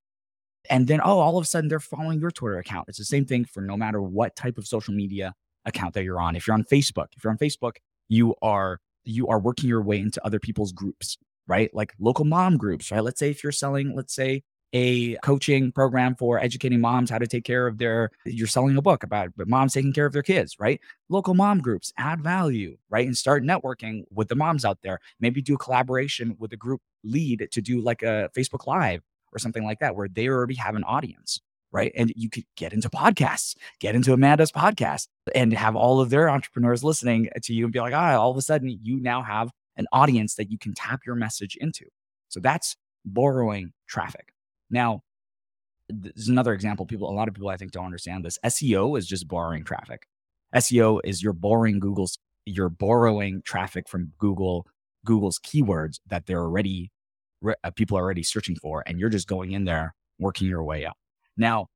And 0.70 0.88
then 0.88 1.02
oh, 1.04 1.20
all 1.20 1.38
of 1.38 1.44
a 1.44 1.48
sudden 1.48 1.70
they're 1.70 1.80
following 1.80 2.20
your 2.20 2.32
Twitter 2.32 2.58
account. 2.58 2.90
It's 2.90 2.98
the 2.98 3.06
same 3.06 3.26
thing 3.26 3.46
for 3.46 3.62
no 3.62 3.78
matter 3.78 4.02
what 4.02 4.36
type 4.36 4.58
of 4.58 4.68
social 4.68 4.94
media 4.94 5.34
account 5.66 5.94
that 5.94 6.04
you're 6.04 6.20
on. 6.20 6.36
If 6.36 6.48
you're 6.48 6.54
on 6.54 6.64
Facebook, 6.64 7.08
if 7.16 7.24
you're 7.24 7.32
on 7.32 7.38
Facebook, 7.38 7.78
you 8.08 8.36
are 8.42 8.80
you 9.04 9.28
are 9.28 9.40
working 9.40 9.70
your 9.70 9.82
way 9.82 10.00
into 10.00 10.24
other 10.26 10.40
people's 10.40 10.72
groups, 10.72 11.18
right? 11.48 11.74
Like 11.74 11.94
local 12.00 12.26
mom 12.26 12.58
groups, 12.58 12.92
right? 12.92 13.04
Let's 13.04 13.20
say 13.20 13.30
if 13.30 13.44
you're 13.44 13.52
selling, 13.52 13.96
let's 13.96 14.14
say 14.14 14.44
a 14.74 15.16
coaching 15.18 15.72
program 15.72 16.16
for 16.16 16.40
educating 16.40 16.82
moms 16.82 17.10
how 17.10 17.18
to 17.18 17.28
take 17.28 17.44
care 17.44 17.68
of 17.68 17.78
their 17.78 18.10
you're 18.26 18.48
selling 18.48 18.76
a 18.78 18.82
book 18.82 19.04
about 19.04 19.30
moms 19.38 19.74
taking 19.74 19.94
care 19.94 20.06
of 20.06 20.14
their 20.14 20.24
kids 20.24 20.56
right? 20.60 20.80
Local 21.10 21.34
mom 21.34 21.60
groups 21.60 21.94
add 21.98 22.22
value 22.22 22.78
right? 22.90 23.06
And 23.06 23.18
start 23.18 23.44
networking 23.44 24.04
with 24.12 24.28
the 24.28 24.36
moms 24.36 24.66
out 24.66 24.80
there. 24.84 25.00
Maybe 25.20 25.42
do 25.42 25.56
a 25.56 25.58
collaboration 25.58 26.36
with 26.40 26.52
a 26.54 26.58
group 26.58 26.82
lead 27.04 27.48
to 27.52 27.62
do 27.62 27.82
like 27.82 28.02
a 28.02 28.30
facebook 28.36 28.68
live 28.68 29.02
or 29.34 29.40
something 29.40 29.64
like 29.64 29.80
that 29.80 29.96
where 29.96 30.08
they 30.08 30.28
already 30.28 30.56
have 30.56 30.76
an 30.76 30.84
audience 30.84 31.42
right? 31.72 31.92
And 31.98 32.14
you 32.16 32.30
could 32.30 32.46
get 32.56 32.74
into 32.74 32.90
podcasts 32.90 33.56
get 33.80 33.96
into 33.96 34.14
amanda's 34.14 34.52
podcast 34.52 35.08
and 35.34 35.54
have 35.54 35.76
all 35.76 36.00
of 36.00 36.10
their 36.10 36.30
entrepreneurs 36.30 36.84
listening 36.84 37.30
to 37.44 37.54
you 37.54 37.66
and 37.66 37.74
be 37.74 37.80
like 37.80 37.94
ah 37.94 38.16
all 38.18 38.32
of 38.32 38.38
a 38.38 38.42
sudden 38.42 38.80
you 38.82 39.00
now 39.00 39.22
have 39.22 39.52
an 39.78 39.88
audience 39.92 40.36
that 40.36 40.52
you 40.52 40.58
can 40.58 40.74
tap 40.74 41.02
your 41.06 41.16
message 41.16 41.58
into. 41.60 41.86
So 42.30 42.40
that's 42.40 42.76
borrowing 43.06 43.74
traffic 43.88 44.34
now, 44.70 45.02
this 45.90 46.24
is 46.24 46.30
another 46.30 46.54
example. 46.54 46.86
People, 46.86 47.10
a 47.10 47.14
lot 47.14 47.28
of 47.28 47.34
people 47.34 47.50
I 47.50 47.58
think 47.58 47.72
don't 47.72 47.86
understand 47.86 48.26
this. 48.26 48.40
SEO 48.44 48.98
is 48.98 49.08
just 49.08 49.28
borrowing 49.28 49.64
traffic. 49.64 50.08
SEO 50.56 51.00
is 51.04 51.22
you're 51.22 51.34
borrowing 51.34 51.80
Google's, 51.80 52.18
you're 52.46 52.70
borrowing 52.70 53.42
traffic 53.44 53.88
from 53.88 54.14
Google, 54.18 54.66
Google's 55.06 55.40
keywords 55.40 56.00
that 56.08 56.26
they're 56.26 56.42
already, 56.42 56.92
uh, 57.46 57.72
people 57.72 57.98
are 57.98 58.02
already 58.02 58.24
searching 58.24 58.56
for, 58.56 58.84
and 58.88 59.00
you're 59.00 59.10
just 59.10 59.28
going 59.28 59.52
in 59.52 59.66
there, 59.66 59.94
working 60.20 60.48
your 60.48 60.64
way 60.64 60.86
up. 60.86 60.98
Now, 61.38 61.68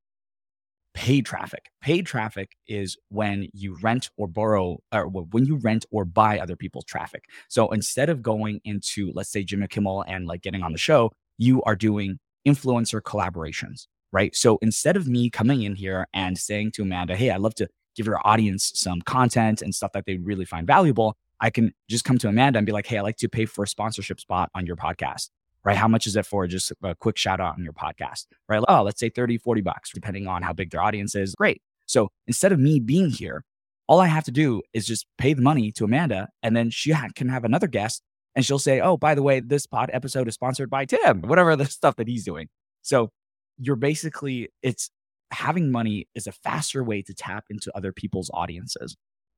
paid 0.94 1.26
traffic. 1.26 1.70
Paid 1.82 2.06
traffic 2.06 2.54
is 2.68 2.98
when 3.10 3.48
you 3.54 3.78
rent 3.82 4.10
or 4.18 4.28
borrow, 4.28 4.80
or 4.92 5.08
when 5.08 5.46
you 5.46 5.58
rent 5.58 5.86
or 5.92 6.06
buy 6.06 6.40
other 6.40 6.56
people's 6.56 6.86
traffic. 6.86 7.26
So 7.48 7.70
instead 7.70 8.10
of 8.10 8.22
going 8.22 8.60
into, 8.64 9.12
let's 9.14 9.32
say, 9.32 9.44
Jimmy 9.44 9.68
Kimmel 9.68 10.04
and 10.08 10.26
like 10.26 10.42
getting 10.42 10.64
on 10.64 10.72
the 10.72 10.78
show, 10.78 11.12
you 11.38 11.62
are 11.64 11.76
doing 11.76 12.20
influencer 12.48 13.02
collaborations, 13.02 13.88
right? 14.12 14.36
So 14.36 14.58
instead 14.62 14.96
of 14.96 15.08
me 15.08 15.30
coming 15.30 15.64
in 15.64 15.76
here 15.76 16.08
and 16.14 16.38
saying 16.38 16.72
to 16.74 16.84
Amanda, 16.84 17.16
hey, 17.16 17.30
I'd 17.32 17.42
love 17.42 17.56
to 17.56 17.68
give 17.96 18.06
your 18.06 18.26
audience 18.26 18.72
some 18.76 19.02
content 19.02 19.62
and 19.62 19.74
stuff 19.76 19.92
that 19.94 20.06
they 20.06 20.18
really 20.18 20.46
find 20.46 20.66
valuable, 20.66 21.16
I 21.42 21.50
can 21.50 21.74
just 21.90 22.06
come 22.06 22.18
to 22.20 22.28
Amanda 22.28 22.58
and 22.58 22.66
be 22.66 22.72
like, 22.72 22.86
hey, 22.86 22.98
I'd 22.98 23.02
like 23.02 23.18
to 23.18 23.30
pay 23.30 23.46
for 23.46 23.64
a 23.64 23.68
sponsorship 23.68 24.20
spot 24.20 24.50
on 24.56 24.66
your 24.66 24.76
podcast. 24.76 25.30
right? 25.64 25.78
How 25.78 25.88
much 25.88 26.08
is 26.08 26.16
it 26.16 26.26
for 26.26 26.48
just 26.48 26.72
a 26.84 26.96
quick 26.96 27.18
shout 27.18 27.40
out 27.40 27.56
on 27.58 27.64
your 27.64 27.74
podcast, 27.74 28.26
right? 28.48 28.64
Oh, 28.68 28.84
let's 28.84 29.00
say 29.00 29.10
30, 29.10 29.38
40 29.38 29.62
bucks, 29.62 29.92
depending 29.94 30.28
on 30.28 30.42
how 30.42 30.54
big 30.54 30.72
their 30.72 30.82
audience 30.82 31.16
is. 31.16 31.36
Great. 31.36 31.62
So 31.86 32.10
instead 32.28 32.52
of 32.52 32.60
me 32.60 32.80
being 32.80 33.10
here, 33.10 33.44
all 33.88 34.00
I 34.00 34.08
have 34.08 34.24
to 34.26 34.32
do 34.32 34.62
is 34.74 34.86
just 34.86 35.08
pay 35.18 35.34
the 35.34 35.42
money 35.42 35.72
to 35.74 35.84
Amanda 35.84 36.30
and 36.44 36.56
then 36.56 36.70
she 36.70 36.94
can 37.16 37.30
have 37.30 37.44
another 37.44 37.68
guest 37.68 38.04
and 38.36 38.46
she'll 38.46 38.60
say, 38.60 38.80
oh, 38.80 38.98
by 38.98 39.16
the 39.16 39.24
way, 39.24 39.40
this 39.40 39.66
pod 39.66 39.90
episode 39.94 40.28
is 40.28 40.36
sponsored 40.36 40.70
by 40.70 40.86
Tim, 40.86 41.22
whatever 41.22 41.56
the 41.56 41.66
stuff 41.66 41.96
that 41.98 42.08
he's 42.08 42.24
doing. 42.24 42.48
So 42.82 43.10
you're 43.58 43.76
basically, 43.76 44.50
it's 44.62 44.90
having 45.32 45.72
money 45.72 46.08
is 46.16 46.28
a 46.28 46.32
faster 46.32 46.84
way 46.84 47.02
to 47.02 47.14
tap 47.14 47.46
into 47.50 47.76
other 47.76 47.92
people's 47.92 48.30
audiences. 48.34 48.96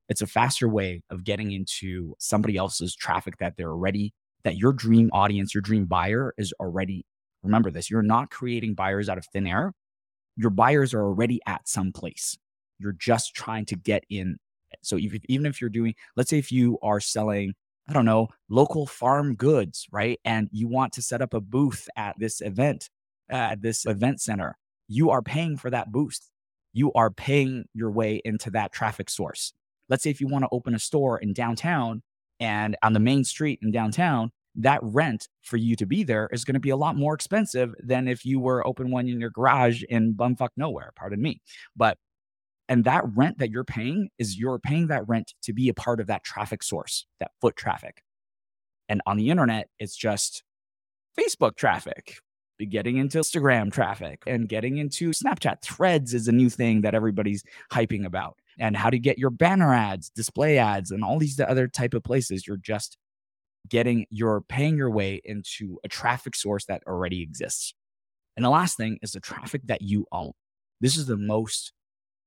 It's 0.10 0.21
a 0.21 0.27
faster 0.27 0.67
way 0.67 1.01
of 1.10 1.24
getting 1.24 1.51
into 1.51 2.15
somebody 2.19 2.57
else's 2.57 2.95
traffic 2.95 3.38
that 3.38 3.55
they're 3.57 3.71
already, 3.71 4.13
that 4.43 4.57
your 4.57 4.74
dream 4.74 5.10
audience, 5.13 5.53
your 5.53 5.62
dream 5.62 5.86
buyer 5.86 6.33
is 6.38 6.53
already. 6.60 7.05
Remember 7.43 7.71
this 7.71 7.89
you're 7.89 8.01
not 8.01 8.29
creating 8.29 8.75
buyers 8.75 9.10
out 9.10 9.17
of 9.17 9.25
thin 9.31 9.48
air. 9.48 9.74
Your 10.36 10.50
buyers 10.50 10.93
are 10.93 11.03
already 11.03 11.39
at 11.45 11.67
some 11.67 11.91
place. 11.91 12.38
You're 12.77 12.93
just 12.93 13.33
trying 13.33 13.65
to 13.67 13.75
get 13.75 14.03
in. 14.10 14.38
So 14.81 14.98
if, 14.98 15.13
even 15.27 15.45
if 15.45 15.62
you're 15.62 15.69
doing, 15.69 15.95
let's 16.15 16.29
say 16.29 16.38
if 16.38 16.51
you 16.51 16.77
are 16.81 17.00
selling, 17.00 17.53
I 17.88 17.93
don't 17.93 18.05
know, 18.05 18.29
local 18.50 18.85
farm 18.85 19.35
goods, 19.35 19.88
right? 19.91 20.19
And 20.23 20.50
you 20.51 20.67
want 20.67 20.93
to 20.93 21.01
set 21.01 21.21
up 21.21 21.33
a 21.33 21.41
booth 21.41 21.89
at 21.95 22.15
this 22.19 22.41
event, 22.41 22.89
at 23.29 23.61
this 23.61 23.85
event 23.85 24.21
center, 24.21 24.57
you 24.88 25.09
are 25.09 25.21
paying 25.21 25.57
for 25.57 25.69
that 25.69 25.91
booth. 25.91 26.19
You 26.73 26.93
are 26.93 27.09
paying 27.09 27.65
your 27.73 27.91
way 27.91 28.21
into 28.23 28.50
that 28.51 28.71
traffic 28.71 29.09
source. 29.09 29.53
Let's 29.89 30.03
say 30.03 30.09
if 30.09 30.21
you 30.21 30.27
want 30.27 30.43
to 30.43 30.50
open 30.51 30.73
a 30.73 30.79
store 30.79 31.17
in 31.17 31.33
downtown 31.33 32.01
and 32.39 32.77
on 32.81 32.93
the 32.93 33.00
main 33.00 33.23
street 33.23 33.59
in 33.61 33.71
downtown, 33.71 34.31
that 34.55 34.79
rent 34.83 35.27
for 35.43 35.57
you 35.57 35.75
to 35.77 35.85
be 35.85 36.03
there 36.03 36.29
is 36.31 36.43
going 36.43 36.55
to 36.55 36.59
be 36.59 36.69
a 36.69 36.77
lot 36.77 36.95
more 36.95 37.13
expensive 37.13 37.73
than 37.79 38.07
if 38.07 38.25
you 38.25 38.39
were 38.39 38.65
open 38.67 38.91
one 38.91 39.07
in 39.07 39.19
your 39.19 39.29
garage 39.29 39.83
in 39.83 40.13
bumfuck 40.13 40.50
nowhere. 40.57 40.91
Pardon 40.95 41.21
me. 41.21 41.41
But 41.75 41.97
and 42.70 42.84
that 42.86 43.03
rent 43.15 43.39
that 43.39 43.50
you're 43.50 43.63
paying 43.63 44.10
is 44.18 44.38
you're 44.38 44.60
paying 44.60 44.88
that 44.88 45.08
rent 45.08 45.34
to 45.44 45.53
be 45.53 45.70
a 45.70 45.74
part 45.74 46.00
of 46.00 46.08
that 46.08 46.24
traffic 46.24 46.63
source, 46.63 47.06
that 47.20 47.32
foot 47.41 47.56
traffic. 47.56 48.03
And 48.88 49.01
on 49.06 49.18
the 49.18 49.30
internet, 49.30 49.68
it's 49.80 49.96
just 49.96 50.44
Facebook 51.20 51.56
traffic, 51.56 52.18
getting 52.70 52.98
into 52.98 53.20
Instagram 53.20 53.72
traffic 53.72 54.24
and 54.27 54.48
getting 54.48 54.77
into 54.77 55.12
Snapchat 55.12 55.62
threads 55.62 56.13
is 56.13 56.27
a 56.27 56.32
new 56.32 56.50
thing 56.50 56.82
that 56.82 56.96
everybody's 56.96 57.44
hyping 57.72 58.06
about. 58.06 58.38
And 58.60 58.77
how 58.77 58.89
to 58.89 59.00
get 59.00 59.18
your 59.18 59.32
banner 59.32 59.74
ads, 59.74 60.10
display 60.10 60.58
ads, 60.58 60.91
and 60.91 61.03
all 61.03 61.18
these 61.18 61.39
other 61.39 61.68
type 61.68 61.94
of 61.94 62.03
places. 62.03 62.46
You're 62.46 62.58
just 62.58 62.98
getting, 63.68 64.06
you're 64.10 64.41
paying 64.41 64.77
your 64.77 64.91
way 64.91 65.22
into 65.24 65.80
a 65.84 65.88
traffic 65.88 66.36
source 66.36 66.65
that 66.65 66.84
already 66.86 67.24
exists. 67.24 67.74
And 68.36 68.46
the 68.46 68.50
last 68.50 68.77
thing 68.77 69.00
is 69.01 69.13
the 69.13 69.20
traffic 69.20 69.62
that 69.65 69.82
you 69.82 70.06
own. 70.12 70.34
This 70.80 70.98
is 70.98 71.08
the 71.08 71.18
most 71.18 71.72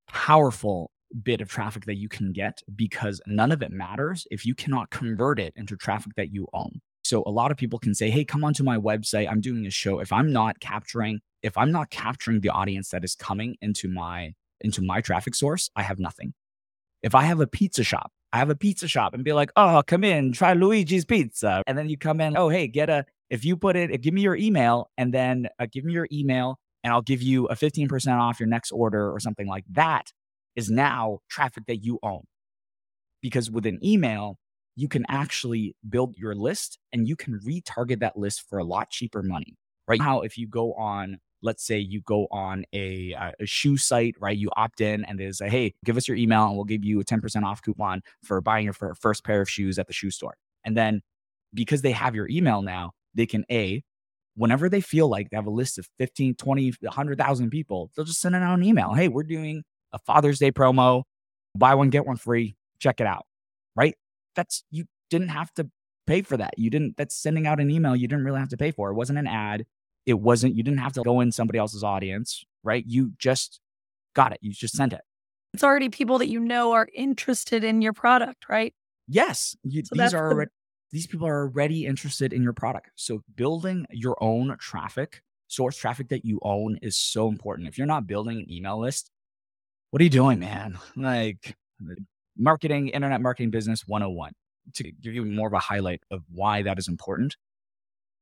powerful 0.09 0.91
bit 1.23 1.41
of 1.41 1.49
traffic 1.49 1.85
that 1.85 1.97
you 1.97 2.09
can 2.09 2.33
get 2.33 2.61
because 2.75 3.21
none 3.27 3.53
of 3.53 3.63
it 3.63 3.71
matters 3.71 4.27
if 4.31 4.45
you 4.45 4.55
cannot 4.55 4.91
convert 4.91 5.39
it 5.39 5.53
into 5.57 5.77
traffic 5.77 6.13
that 6.17 6.33
you 6.33 6.49
own. 6.53 6.81
So 7.05 7.23
a 7.27 7.31
lot 7.31 7.51
of 7.51 7.57
people 7.57 7.79
can 7.79 7.95
say, 7.95 8.11
"Hey, 8.11 8.25
come 8.25 8.45
onto 8.45 8.65
my 8.65 8.79
website. 8.79 9.31
I'm 9.31 9.41
doing 9.41 9.67
a 9.67 9.71
show." 9.71 10.01
If 10.01 10.13
I'm 10.13 10.33
not 10.33 10.61
capturing 10.61 11.21
if 11.43 11.59
I'm 11.59 11.71
not 11.71 11.91
capturing 11.91 12.41
the 12.41 12.49
audience 12.49 12.89
that 12.89 13.05
is 13.05 13.15
coming 13.15 13.57
into 13.61 13.89
my 13.89 14.33
into 14.63 14.83
my 14.83 15.01
traffic 15.03 15.35
source, 15.35 15.71
I 15.77 15.83
have 15.83 15.99
nothing. 15.99 16.33
If 17.03 17.15
I 17.15 17.23
have 17.25 17.41
a 17.41 17.47
pizza 17.47 17.85
shop, 17.85 18.11
I 18.33 18.39
have 18.39 18.49
a 18.49 18.57
pizza 18.57 18.89
shop 18.89 19.13
and 19.13 19.23
be 19.23 19.35
like, 19.35 19.51
"Oh, 19.57 19.83
come 19.87 20.05
in, 20.05 20.33
try 20.33 20.55
Luigi's 20.55 21.05
pizza." 21.05 21.63
And 21.67 21.77
then 21.77 21.89
you 21.89 21.99
come 21.99 22.21
in, 22.21 22.37
"Oh, 22.37 22.49
hey, 22.49 22.67
get 22.67 22.89
a 22.89 23.05
if 23.31 23.45
you 23.45 23.57
put 23.57 23.77
it, 23.77 24.01
give 24.01 24.15
me 24.15 24.23
your 24.23 24.37
email 24.37 24.91
and 24.97 25.13
then 25.13 25.49
uh, 25.59 25.67
give 25.71 25.85
me 25.85 25.93
your 25.93 26.09
email 26.13 26.59
and 26.85 26.93
I'll 26.93 27.03
give 27.03 27.23
you 27.23 27.47
a 27.47 27.57
15% 27.57 28.19
off 28.19 28.39
your 28.39 28.49
next 28.49 28.71
order 28.71 29.11
or 29.11 29.19
something 29.19 29.49
like 29.49 29.65
that 29.71 30.13
is 30.55 30.71
now 30.71 31.19
traffic 31.31 31.65
that 31.67 31.79
you 31.79 31.99
own. 32.03 32.25
Because 33.23 33.51
with 33.51 33.65
an 33.65 33.79
email, 33.83 34.39
you 34.77 34.87
can 34.87 35.05
actually 35.09 35.75
build 35.89 36.15
your 36.17 36.35
list 36.35 36.79
and 36.93 37.09
you 37.09 37.17
can 37.17 37.41
retarget 37.41 38.01
that 38.01 38.19
list 38.19 38.45
for 38.49 38.59
a 38.59 38.65
lot 38.65 38.91
cheaper 38.91 39.23
money. 39.23 39.57
Right 39.89 39.99
now, 39.99 40.21
if 40.21 40.37
you 40.37 40.47
go 40.47 40.75
on, 40.75 41.19
let's 41.43 41.67
say 41.67 41.79
you 41.79 42.03
go 42.03 42.27
on 42.31 42.65
a, 42.73 43.15
uh, 43.15 43.33
a 43.41 43.47
shoe 43.47 43.77
site, 43.77 44.15
right? 44.21 44.37
You 44.37 44.51
opt 44.57 44.81
in 44.81 45.05
and 45.05 45.19
they 45.19 45.31
say, 45.33 45.49
hey, 45.49 45.75
give 45.85 45.97
us 45.97 46.07
your 46.07 46.17
email 46.17 46.47
and 46.47 46.55
we'll 46.55 46.65
give 46.65 46.85
you 46.85 47.01
a 47.01 47.05
10% 47.05 47.45
off 47.45 47.63
coupon 47.63 48.03
for 48.23 48.41
buying 48.41 48.65
your 48.65 48.75
first 48.75 49.25
pair 49.25 49.41
of 49.41 49.49
shoes 49.49 49.79
at 49.79 49.87
the 49.87 49.93
shoe 49.93 50.11
store. 50.11 50.37
And 50.65 50.77
then 50.77 51.01
because 51.55 51.83
they 51.83 51.93
have 51.93 52.15
your 52.15 52.29
email 52.29 52.63
now, 52.63 52.93
they 53.15 53.27
can 53.27 53.45
A, 53.51 53.83
whenever 54.37 54.69
they 54.69 54.81
feel 54.81 55.09
like 55.09 55.31
they 55.31 55.37
have 55.37 55.47
a 55.47 55.51
list 55.51 55.79
of 55.79 55.89
15, 55.99 56.35
20, 56.35 56.73
100,000 56.81 57.51
people, 57.51 57.91
they'll 57.95 58.05
just 58.05 58.21
send 58.21 58.35
out 58.35 58.59
an 58.59 58.65
email. 58.65 58.95
Hey, 58.95 59.09
we're 59.09 59.23
doing 59.23 59.63
a 59.93 59.99
Father's 59.99 60.39
Day 60.39 60.53
promo, 60.53 61.05
buy 61.57 61.75
one, 61.75 61.91
get 61.91 62.07
one 62.07 62.17
free. 62.17 62.57
Check 62.79 63.01
it 63.01 63.07
out. 63.07 63.27
Right 63.77 63.95
that's 64.35 64.65
you 64.71 64.85
didn't 65.11 65.29
have 65.29 65.53
to 65.55 65.69
pay 66.07 66.23
for 66.23 66.37
that. 66.37 66.55
You 66.59 66.71
didn't 66.71 66.97
that's 66.97 67.17
sending 67.17 67.47
out 67.47 67.61
an 67.61 67.71
email 67.71 67.97
you 67.97 68.09
didn't 68.09 68.25
really 68.25 68.41
have 68.41 68.49
to 68.51 68.57
pay 68.57 68.71
for. 68.71 68.91
It 68.91 68.95
wasn't 68.95 69.19
an 69.19 69.27
ad. 69.27 69.65
It 70.07 70.15
wasn't 70.21 70.55
you 70.55 70.63
didn't 70.63 70.81
have 70.81 70.93
to 70.95 71.03
go 71.03 71.21
in 71.21 71.33
somebody 71.33 71.59
else's 71.59 71.83
audience, 71.83 72.45
right? 72.63 72.85
You 72.87 73.13
just 73.19 73.61
got 74.15 74.33
it. 74.33 74.39
You 74.43 74.53
just 74.53 74.77
sent 74.77 74.93
it. 74.93 75.01
It's 75.55 75.65
already 75.65 75.89
people 75.89 76.19
that 76.19 76.29
you 76.29 76.41
know 76.41 76.73
are 76.73 76.89
interested 76.95 77.65
in 77.65 77.81
your 77.81 77.93
product, 77.93 78.47
right? 78.49 78.75
Yes. 79.07 79.57
You, 79.63 79.83
so 79.85 79.95
these 79.95 80.13
are 80.13 80.29
the- 80.29 80.35
already, 80.35 80.51
these 80.95 81.09
people 81.09 81.27
are 81.27 81.43
already 81.43 81.87
interested 81.87 82.33
in 82.33 82.45
your 82.45 82.53
product. 82.53 82.93
So 82.95 83.21
building 83.35 83.85
your 83.91 84.17
own 84.23 84.57
traffic, 84.61 85.23
source 85.49 85.77
traffic 85.77 86.09
that 86.11 86.25
you 86.25 86.39
own 86.43 86.79
is 86.83 86.97
so 86.97 87.27
important. 87.27 87.67
If 87.67 87.77
you're 87.77 87.87
not 87.89 88.07
building 88.07 88.39
an 88.39 88.51
email 88.51 88.79
list, 88.79 89.11
what 89.91 90.01
are 90.01 90.05
you 90.05 90.11
doing, 90.11 90.39
man? 90.39 90.79
Like 90.97 91.57
marketing, 92.39 92.89
internet 92.91 93.21
marketing 93.21 93.51
business 93.51 93.89
101 93.89 94.35
to 94.75 94.85
give 94.85 95.15
you 95.15 95.25
more 95.25 95.49
of 95.49 95.53
a 95.53 95.59
highlight 95.59 96.01
of 96.13 96.23
why 96.33 96.63
that 96.63 96.79
is 96.79 96.87
important. 96.87 97.37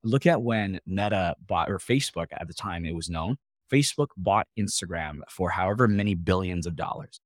Look 0.02 0.24
at 0.24 0.40
when 0.40 0.80
Meta 0.86 1.36
bought, 1.46 1.70
or 1.70 1.76
Facebook 1.76 2.28
at 2.32 2.48
the 2.48 2.54
time 2.54 2.86
it 2.86 2.94
was 2.94 3.10
known, 3.10 3.36
Facebook 3.70 4.08
bought 4.16 4.46
Instagram 4.58 5.20
for 5.28 5.50
however 5.50 5.88
many 5.88 6.14
billions 6.14 6.66
of 6.66 6.74
dollars. 6.74 7.20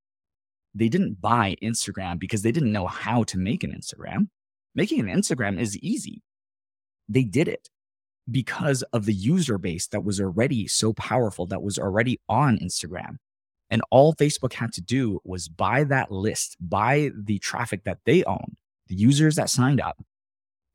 They 0.74 0.88
didn't 0.88 1.20
buy 1.20 1.54
Instagram 1.62 2.18
because 2.18 2.42
they 2.42 2.50
didn't 2.50 2.72
know 2.72 2.88
how 2.88 3.22
to 3.24 3.38
make 3.38 3.62
an 3.62 3.70
Instagram. 3.70 4.26
Making 4.76 5.00
an 5.00 5.20
Instagram 5.20 5.58
is 5.58 5.76
easy. 5.78 6.22
They 7.08 7.24
did 7.24 7.48
it 7.48 7.70
because 8.30 8.82
of 8.92 9.06
the 9.06 9.14
user 9.14 9.58
base 9.58 9.86
that 9.88 10.04
was 10.04 10.20
already 10.20 10.68
so 10.68 10.92
powerful, 10.92 11.46
that 11.46 11.62
was 11.62 11.78
already 11.78 12.20
on 12.28 12.58
Instagram. 12.58 13.16
And 13.70 13.82
all 13.90 14.14
Facebook 14.14 14.52
had 14.52 14.72
to 14.74 14.80
do 14.82 15.20
was 15.24 15.48
buy 15.48 15.82
that 15.84 16.12
list, 16.12 16.56
buy 16.60 17.10
the 17.16 17.38
traffic 17.38 17.84
that 17.84 17.98
they 18.04 18.22
owned, 18.24 18.56
the 18.88 18.94
users 18.94 19.36
that 19.36 19.50
signed 19.50 19.80
up, 19.80 19.98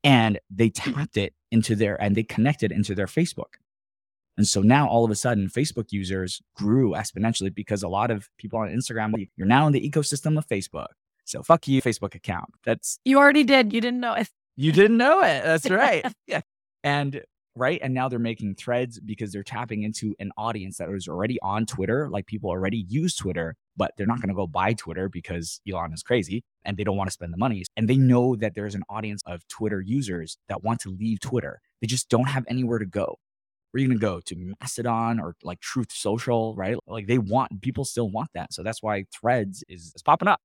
and 0.02 0.38
they 0.50 0.66
hmm. 0.66 0.92
tapped 0.92 1.16
it 1.16 1.32
into 1.50 1.76
their 1.76 2.00
and 2.02 2.16
they 2.16 2.24
connected 2.24 2.72
into 2.72 2.94
their 2.94 3.06
Facebook. 3.06 3.54
And 4.36 4.46
so 4.46 4.62
now 4.62 4.88
all 4.88 5.04
of 5.04 5.10
a 5.10 5.14
sudden, 5.14 5.48
Facebook 5.48 5.92
users 5.92 6.42
grew 6.56 6.92
exponentially 6.92 7.54
because 7.54 7.82
a 7.82 7.88
lot 7.88 8.10
of 8.10 8.28
people 8.38 8.58
on 8.58 8.68
Instagram, 8.68 9.12
you're 9.36 9.46
now 9.46 9.66
in 9.66 9.72
the 9.72 9.88
ecosystem 9.88 10.38
of 10.38 10.48
Facebook. 10.48 10.88
So 11.32 11.42
fuck 11.42 11.66
you, 11.66 11.80
Facebook 11.80 12.14
account. 12.14 12.50
That's 12.62 12.98
you 13.06 13.16
already 13.16 13.42
did. 13.42 13.72
You 13.72 13.80
didn't 13.80 14.00
know 14.00 14.12
it. 14.12 14.28
You 14.54 14.70
didn't 14.70 14.98
know 14.98 15.20
it. 15.20 15.42
That's 15.42 15.70
right. 15.70 16.04
yeah. 16.26 16.42
And 16.84 17.22
right? 17.56 17.80
And 17.82 17.94
now 17.94 18.10
they're 18.10 18.18
making 18.18 18.56
threads 18.56 19.00
because 19.00 19.32
they're 19.32 19.42
tapping 19.42 19.82
into 19.82 20.14
an 20.18 20.30
audience 20.36 20.76
that 20.76 20.90
was 20.90 21.08
already 21.08 21.38
on 21.40 21.64
Twitter. 21.64 22.10
Like 22.10 22.26
people 22.26 22.50
already 22.50 22.84
use 22.86 23.16
Twitter, 23.16 23.54
but 23.78 23.92
they're 23.96 24.06
not 24.06 24.20
going 24.20 24.28
to 24.28 24.34
go 24.34 24.46
buy 24.46 24.74
Twitter 24.74 25.08
because 25.08 25.62
Elon 25.66 25.94
is 25.94 26.02
crazy 26.02 26.44
and 26.66 26.76
they 26.76 26.84
don't 26.84 26.98
want 26.98 27.08
to 27.08 27.12
spend 27.12 27.32
the 27.32 27.38
money. 27.38 27.64
And 27.78 27.88
they 27.88 27.96
know 27.96 28.36
that 28.36 28.54
there's 28.54 28.74
an 28.74 28.84
audience 28.90 29.22
of 29.24 29.48
Twitter 29.48 29.80
users 29.80 30.36
that 30.50 30.62
want 30.62 30.80
to 30.80 30.90
leave 30.90 31.20
Twitter. 31.20 31.62
They 31.80 31.86
just 31.86 32.10
don't 32.10 32.28
have 32.28 32.44
anywhere 32.46 32.78
to 32.78 32.86
go. 32.86 33.16
Where 33.70 33.78
are 33.78 33.82
you 33.82 33.88
going 33.88 33.98
to 33.98 34.06
go 34.06 34.20
to 34.20 34.54
Mastodon 34.60 35.18
or 35.18 35.34
like 35.42 35.60
Truth 35.60 35.92
Social, 35.92 36.54
right? 36.56 36.76
Like 36.86 37.06
they 37.06 37.16
want, 37.16 37.62
people 37.62 37.86
still 37.86 38.10
want 38.10 38.28
that. 38.34 38.52
So 38.52 38.62
that's 38.62 38.82
why 38.82 39.06
threads 39.18 39.64
is, 39.66 39.94
is 39.96 40.02
popping 40.02 40.28
up. 40.28 40.40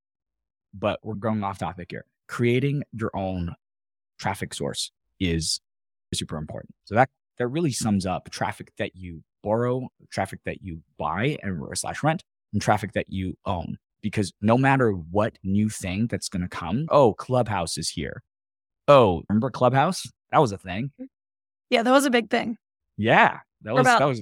But 0.74 1.00
we're 1.04 1.16
going 1.16 1.44
off 1.44 1.60
topic 1.60 1.88
here. 1.92 2.06
Creating 2.28 2.84
your 2.94 3.16
own 3.16 3.56
traffic 4.20 4.54
source 4.54 4.92
is 5.20 5.62
super 6.14 6.38
important. 6.38 6.74
So 6.86 6.96
that 6.96 7.10
that 7.38 7.48
really 7.48 7.72
sums 7.72 8.06
up 8.06 8.30
traffic 8.30 8.72
that 8.78 8.96
you 8.96 9.24
borrow, 9.44 9.90
traffic 10.12 10.40
that 10.46 10.62
you 10.62 10.82
buy 10.98 11.38
and 11.44 11.62
slash 11.78 12.04
rent, 12.04 12.24
and 12.54 12.62
traffic 12.62 12.94
that 12.94 13.06
you 13.10 13.38
own. 13.46 13.78
Because 14.02 14.34
no 14.42 14.58
matter 14.58 14.92
what 14.92 15.38
new 15.44 15.70
thing 15.70 16.08
that's 16.08 16.30
going 16.30 16.42
to 16.42 16.48
come, 16.48 16.88
oh, 16.90 17.14
Clubhouse 17.14 17.78
is 17.78 17.90
here. 17.90 18.24
Oh, 18.88 19.24
remember 19.28 19.50
Clubhouse? 19.50 20.08
That 20.32 20.40
was 20.40 20.52
a 20.52 20.58
thing. 20.58 20.92
Yeah, 21.70 21.84
that 21.84 21.92
was 21.92 22.06
a 22.06 22.10
big 22.10 22.30
thing. 22.30 22.58
Yeah, 22.98 23.40
that 23.64 23.74
was 23.74 23.86
that 23.86 24.06
was 24.06 24.22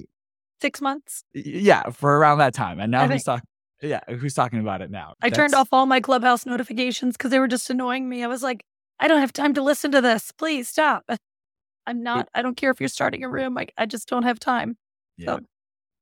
six 0.60 0.80
months. 0.80 1.24
Yeah, 1.34 1.90
for 1.90 2.18
around 2.18 2.38
that 2.38 2.54
time, 2.54 2.80
and 2.80 2.90
now 2.90 3.06
who's 3.06 3.24
talking? 3.24 3.46
Yeah, 3.82 4.00
who's 4.08 4.34
talking 4.34 4.58
about 4.58 4.80
it 4.80 4.90
now? 4.90 5.14
I 5.20 5.28
that's... 5.28 5.36
turned 5.36 5.54
off 5.54 5.68
all 5.72 5.86
my 5.86 6.00
Clubhouse 6.00 6.46
notifications 6.46 7.16
because 7.16 7.30
they 7.30 7.38
were 7.38 7.48
just 7.48 7.68
annoying 7.68 8.08
me. 8.08 8.24
I 8.24 8.26
was 8.26 8.42
like, 8.42 8.64
I 8.98 9.08
don't 9.08 9.20
have 9.20 9.32
time 9.32 9.54
to 9.54 9.62
listen 9.62 9.92
to 9.92 10.00
this. 10.00 10.32
Please 10.32 10.68
stop. 10.68 11.04
I'm 11.86 12.02
not, 12.02 12.28
I 12.34 12.42
don't 12.42 12.56
care 12.56 12.70
if 12.70 12.80
you're 12.80 12.88
starting 12.88 13.22
a 13.22 13.28
room. 13.28 13.56
I, 13.58 13.68
I 13.78 13.86
just 13.86 14.08
don't 14.08 14.24
have 14.24 14.40
time. 14.40 14.76
Yeah. 15.16 15.26
So. 15.36 15.40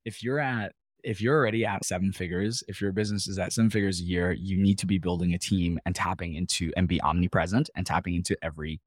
If 0.04 0.23
you're 0.23 0.38
at, 0.38 0.73
if 1.02 1.21
you're 1.21 1.37
already 1.37 1.66
at 1.66 1.85
seven 1.85 2.12
figures, 2.12 2.62
if 2.69 2.81
your 2.81 2.93
business 2.93 3.26
is 3.26 3.38
at 3.38 3.52
seven 3.52 3.69
figures 3.69 4.00
a 4.00 4.04
year, 4.04 4.33
you 4.33 4.57
need 4.57 4.78
to 4.78 4.87
be 4.87 4.99
building 4.99 5.35
a 5.35 5.38
team 5.38 5.78
and 5.85 5.95
tapping 5.95 6.35
into 6.35 6.73
and 6.76 6.88
be 6.88 7.00
omnipresent 7.02 7.69
and 7.75 7.87
tapping 7.87 8.14
into 8.14 8.37
every 8.43 8.81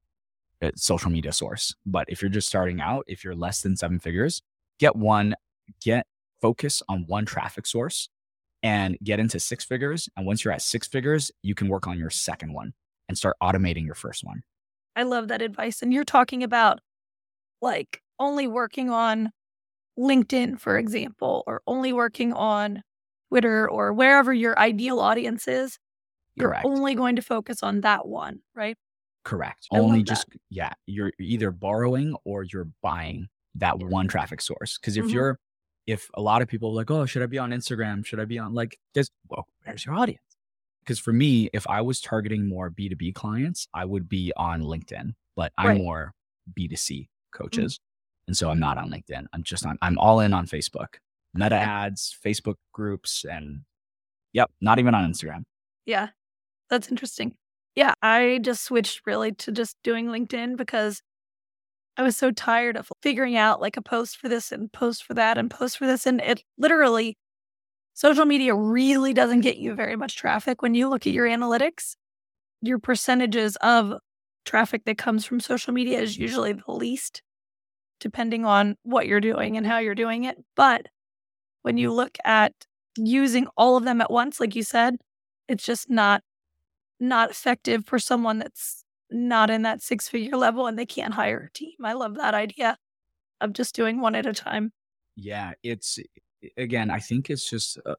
uh, 0.60 0.70
social 0.74 1.10
media 1.10 1.32
source. 1.32 1.74
But 1.86 2.06
if 2.08 2.20
you're 2.20 2.30
just 2.30 2.48
starting 2.48 2.80
out, 2.80 3.04
if 3.06 3.22
you're 3.22 3.36
less 3.36 3.62
than 3.62 3.76
seven 3.76 4.00
figures, 4.00 4.42
get 4.80 4.96
one, 4.96 5.36
get 5.80 6.06
focus 6.40 6.82
on 6.88 7.04
one 7.06 7.26
traffic 7.26 7.66
source 7.66 8.08
and 8.62 8.96
get 9.02 9.20
into 9.20 9.38
six 9.38 9.64
figures. 9.64 10.08
And 10.16 10.26
once 10.26 10.44
you're 10.44 10.52
at 10.52 10.62
six 10.62 10.88
figures, 10.88 11.30
you 11.42 11.54
can 11.54 11.68
work 11.68 11.86
on 11.86 11.98
your 11.98 12.10
second 12.10 12.52
one 12.52 12.72
and 13.08 13.16
start 13.16 13.36
automating 13.42 13.86
your 13.86 13.94
first 13.94 14.24
one. 14.24 14.42
I 14.96 15.04
love 15.04 15.28
that 15.28 15.42
advice. 15.42 15.82
And 15.82 15.92
you're 15.92 16.04
talking 16.04 16.42
about 16.42 16.80
like 17.62 18.02
only 18.18 18.46
working 18.46 18.90
on 18.90 19.30
LinkedIn, 19.98 20.58
for 20.58 20.76
example, 20.76 21.44
or 21.46 21.62
only 21.66 21.92
working 21.92 22.32
on 22.32 22.82
Twitter 23.28 23.68
or 23.68 23.92
wherever 23.92 24.32
your 24.32 24.58
ideal 24.58 25.00
audience 25.00 25.46
is. 25.46 25.78
You're 26.34 26.48
Correct. 26.50 26.66
only 26.66 26.94
going 26.94 27.16
to 27.16 27.22
focus 27.22 27.62
on 27.62 27.80
that 27.82 28.06
one, 28.06 28.40
right? 28.54 28.76
Correct. 29.24 29.66
I 29.72 29.78
only 29.78 30.02
just, 30.02 30.26
yeah, 30.50 30.72
you're 30.86 31.12
either 31.20 31.50
borrowing 31.50 32.16
or 32.24 32.44
you're 32.44 32.68
buying 32.82 33.28
that 33.56 33.78
one 33.78 34.08
traffic 34.08 34.40
source. 34.40 34.78
Cause 34.78 34.96
if 34.96 35.06
mm-hmm. 35.06 35.14
you're, 35.14 35.38
if 35.88 36.10
a 36.12 36.20
lot 36.20 36.42
of 36.42 36.48
people 36.48 36.70
are 36.70 36.74
like, 36.74 36.90
oh, 36.90 37.06
should 37.06 37.22
I 37.22 37.26
be 37.26 37.38
on 37.38 37.50
Instagram? 37.50 38.04
Should 38.04 38.20
I 38.20 38.26
be 38.26 38.38
on 38.38 38.52
like 38.52 38.78
this? 38.94 39.08
Well, 39.30 39.46
where's 39.64 39.86
your 39.86 39.94
audience? 39.94 40.20
Because 40.84 40.98
for 40.98 41.14
me, 41.14 41.48
if 41.54 41.66
I 41.66 41.80
was 41.80 42.00
targeting 42.00 42.46
more 42.46 42.70
B2B 42.70 43.14
clients, 43.14 43.66
I 43.72 43.86
would 43.86 44.06
be 44.06 44.30
on 44.36 44.62
LinkedIn, 44.62 45.14
but 45.34 45.50
I'm 45.56 45.68
right. 45.68 45.78
more 45.78 46.12
B2C 46.52 46.74
mm-hmm. 46.74 47.42
coaches. 47.42 47.74
Mm-hmm. 47.74 48.28
And 48.28 48.36
so 48.36 48.50
I'm 48.50 48.60
not 48.60 48.76
on 48.76 48.90
LinkedIn. 48.90 49.24
I'm 49.32 49.42
just 49.42 49.64
on, 49.64 49.78
I'm 49.80 49.98
all 49.98 50.20
in 50.20 50.34
on 50.34 50.46
Facebook, 50.46 50.96
meta 51.32 51.56
ads, 51.56 52.14
Facebook 52.24 52.56
groups, 52.72 53.24
and 53.24 53.62
yep, 54.34 54.50
not 54.60 54.78
even 54.78 54.94
on 54.94 55.10
Instagram. 55.10 55.44
Yeah, 55.86 56.08
that's 56.68 56.90
interesting. 56.90 57.34
Yeah, 57.74 57.94
I 58.02 58.40
just 58.42 58.64
switched 58.64 59.06
really 59.06 59.32
to 59.32 59.52
just 59.52 59.76
doing 59.82 60.08
LinkedIn 60.08 60.58
because 60.58 61.00
I 61.98 62.02
was 62.02 62.16
so 62.16 62.30
tired 62.30 62.76
of 62.76 62.90
figuring 63.02 63.36
out 63.36 63.60
like 63.60 63.76
a 63.76 63.82
post 63.82 64.18
for 64.18 64.28
this 64.28 64.52
and 64.52 64.72
post 64.72 65.04
for 65.04 65.14
that 65.14 65.36
and 65.36 65.50
post 65.50 65.76
for 65.78 65.86
this. 65.86 66.06
And 66.06 66.20
it 66.20 66.44
literally, 66.56 67.18
social 67.94 68.24
media 68.24 68.54
really 68.54 69.12
doesn't 69.12 69.40
get 69.40 69.58
you 69.58 69.74
very 69.74 69.96
much 69.96 70.16
traffic. 70.16 70.62
When 70.62 70.74
you 70.74 70.88
look 70.88 71.06
at 71.06 71.12
your 71.12 71.26
analytics, 71.26 71.96
your 72.62 72.78
percentages 72.78 73.56
of 73.56 73.94
traffic 74.44 74.84
that 74.86 74.98
comes 74.98 75.24
from 75.24 75.40
social 75.40 75.74
media 75.74 76.00
is 76.00 76.16
usually 76.16 76.52
the 76.54 76.72
least, 76.72 77.22
depending 78.00 78.44
on 78.44 78.76
what 78.84 79.08
you're 79.08 79.20
doing 79.20 79.56
and 79.56 79.66
how 79.66 79.78
you're 79.78 79.94
doing 79.96 80.24
it. 80.24 80.38
But 80.56 80.86
when 81.62 81.78
you 81.78 81.92
look 81.92 82.18
at 82.24 82.52
using 82.96 83.48
all 83.56 83.76
of 83.76 83.84
them 83.84 84.00
at 84.00 84.10
once, 84.10 84.40
like 84.40 84.56
you 84.56 84.62
said, 84.62 84.96
it's 85.48 85.64
just 85.64 85.90
not 85.90 86.22
not 87.00 87.30
effective 87.30 87.84
for 87.86 87.98
someone 87.98 88.38
that's 88.38 88.84
not 89.10 89.50
in 89.50 89.62
that 89.62 89.82
six 89.82 90.08
figure 90.08 90.36
level 90.36 90.66
and 90.66 90.78
they 90.78 90.86
can't 90.86 91.14
hire 91.14 91.50
a 91.50 91.52
team. 91.56 91.74
I 91.84 91.94
love 91.94 92.16
that 92.16 92.34
idea 92.34 92.76
of 93.40 93.52
just 93.52 93.74
doing 93.74 94.00
one 94.00 94.14
at 94.14 94.26
a 94.26 94.32
time. 94.32 94.72
Yeah, 95.16 95.52
it's 95.62 95.98
again, 96.56 96.90
I 96.90 97.00
think 97.00 97.30
it's 97.30 97.48
just 97.48 97.78
uh, 97.84 97.94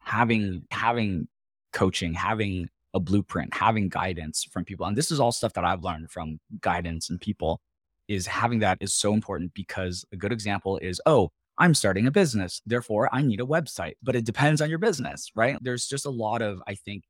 having 0.00 0.62
having 0.70 1.28
coaching, 1.72 2.14
having 2.14 2.68
a 2.94 3.00
blueprint, 3.00 3.54
having 3.54 3.88
guidance 3.88 4.44
from 4.44 4.64
people. 4.64 4.86
And 4.86 4.96
this 4.96 5.10
is 5.10 5.20
all 5.20 5.32
stuff 5.32 5.52
that 5.52 5.64
I've 5.64 5.84
learned 5.84 6.10
from 6.10 6.40
guidance 6.60 7.10
and 7.10 7.20
people 7.20 7.60
is 8.08 8.26
having 8.26 8.60
that 8.60 8.78
is 8.80 8.94
so 8.94 9.12
important 9.12 9.52
because 9.52 10.04
a 10.12 10.16
good 10.16 10.32
example 10.32 10.78
is, 10.78 11.00
oh, 11.06 11.30
I'm 11.58 11.74
starting 11.74 12.06
a 12.06 12.10
business. 12.10 12.62
Therefore, 12.64 13.08
I 13.12 13.22
need 13.22 13.40
a 13.40 13.44
website, 13.44 13.94
but 14.02 14.14
it 14.14 14.24
depends 14.24 14.60
on 14.60 14.70
your 14.70 14.78
business, 14.78 15.30
right? 15.34 15.58
There's 15.60 15.86
just 15.86 16.06
a 16.06 16.10
lot 16.10 16.42
of, 16.42 16.62
I 16.66 16.74
think, 16.74 17.04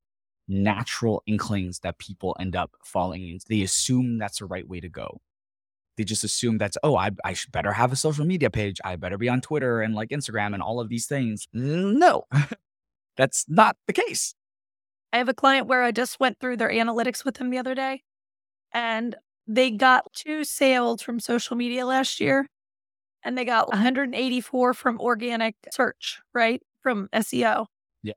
natural 0.48 1.22
inklings 1.26 1.80
that 1.80 1.98
people 1.98 2.36
end 2.38 2.56
up 2.56 2.72
falling 2.84 3.28
into. 3.28 3.44
They 3.48 3.62
assume 3.62 4.18
that's 4.18 4.38
the 4.38 4.46
right 4.46 4.66
way 4.66 4.80
to 4.80 4.88
go. 4.88 5.20
They 5.96 6.04
just 6.04 6.24
assume 6.24 6.58
that's, 6.58 6.76
oh, 6.82 6.96
I, 6.96 7.10
I 7.24 7.32
should 7.32 7.52
better 7.52 7.72
have 7.72 7.92
a 7.92 7.96
social 7.96 8.26
media 8.26 8.50
page. 8.50 8.80
I 8.84 8.96
better 8.96 9.16
be 9.16 9.28
on 9.28 9.40
Twitter 9.40 9.80
and 9.80 9.94
like 9.94 10.10
Instagram 10.10 10.52
and 10.52 10.62
all 10.62 10.80
of 10.80 10.88
these 10.88 11.06
things. 11.06 11.48
No, 11.52 12.24
that's 13.16 13.46
not 13.48 13.76
the 13.86 13.92
case. 13.92 14.34
I 15.12 15.18
have 15.18 15.28
a 15.28 15.34
client 15.34 15.66
where 15.66 15.82
I 15.82 15.92
just 15.92 16.20
went 16.20 16.38
through 16.38 16.58
their 16.58 16.70
analytics 16.70 17.24
with 17.24 17.36
them 17.36 17.50
the 17.50 17.58
other 17.58 17.74
day 17.74 18.02
and 18.72 19.16
they 19.46 19.70
got 19.70 20.12
two 20.12 20.44
sales 20.44 21.00
from 21.00 21.20
social 21.20 21.56
media 21.56 21.86
last 21.86 22.20
year 22.20 22.46
and 23.24 23.38
they 23.38 23.44
got 23.44 23.68
184 23.68 24.74
from 24.74 25.00
organic 25.00 25.54
search, 25.72 26.20
right? 26.34 26.62
From 26.82 27.08
SEO. 27.14 27.66
Yeah. 28.02 28.12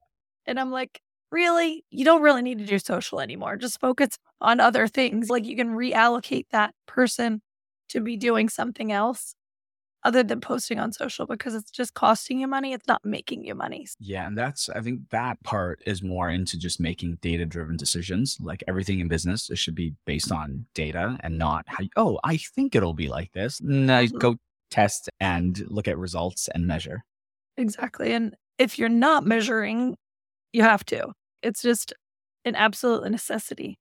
And 0.46 0.60
I'm 0.60 0.72
like, 0.72 1.02
really, 1.32 1.86
you 1.89 2.06
don't 2.06 2.22
really 2.22 2.42
need 2.42 2.60
to 2.60 2.65
do 2.65 2.80
social 2.80 3.20
anymore. 3.20 3.58
Just 3.58 3.80
focus 3.80 4.18
on 4.42 4.60
other 4.60 4.88
things. 4.88 5.30
Like 5.30 5.46
you 5.46 5.56
can 5.56 5.70
reallocate 5.70 6.46
that 6.52 6.74
person 6.88 7.42
to 7.89 8.02
be 8.02 8.18
doing 8.18 8.50
something 8.50 8.92
else 8.92 9.36
other 10.04 10.24
than 10.24 10.39
posting 10.39 10.80
on 10.80 10.94
social 10.94 11.26
because 11.26 11.54
it's 11.54 11.72
just 11.72 11.94
costing 11.94 12.39
you 12.39 12.48
money. 12.48 12.72
It's 12.72 12.88
not 12.88 13.04
making 13.04 13.44
you 13.44 13.54
money. 13.54 13.86
Yeah. 14.00 14.28
And 14.28 14.38
that's, 14.38 14.70
I 14.70 14.80
think 14.82 15.02
that 15.10 15.44
part 15.44 15.82
is 15.86 16.02
more 16.02 16.30
into 16.30 16.58
just 16.58 16.80
making 16.80 17.18
data 17.22 17.46
driven 17.46 17.76
decisions. 17.76 18.38
Like 18.39 18.63
everything 18.68 19.00
in 19.00 19.10
business, 19.10 19.50
it 19.50 19.58
should 19.58 19.76
be 19.76 19.96
based 20.06 20.32
on 20.32 20.65
data 20.74 21.18
and 21.20 21.38
not 21.38 21.65
how, 21.68 21.84
oh, 21.98 22.20
I 22.24 22.38
think 22.38 22.76
it'll 22.76 22.94
be 22.94 23.10
like 23.10 23.34
this. 23.34 23.60
No, 23.62 24.06
mm-hmm. 24.06 24.18
go 24.18 24.38
test 24.72 25.10
and 25.20 25.65
look 25.68 25.88
at 25.88 25.98
results 25.98 26.48
and 26.54 26.65
measure. 26.65 27.04
Exactly. 27.58 28.13
And 28.13 28.36
if 28.58 28.80
you're 28.80 28.88
not 28.88 29.26
measuring, 29.26 29.98
you 30.54 30.63
have 30.63 30.86
to. 30.86 31.12
It's 31.41 31.62
just 31.62 31.93
an 32.45 32.56
absolute 32.56 33.10
necessity. 33.10 33.80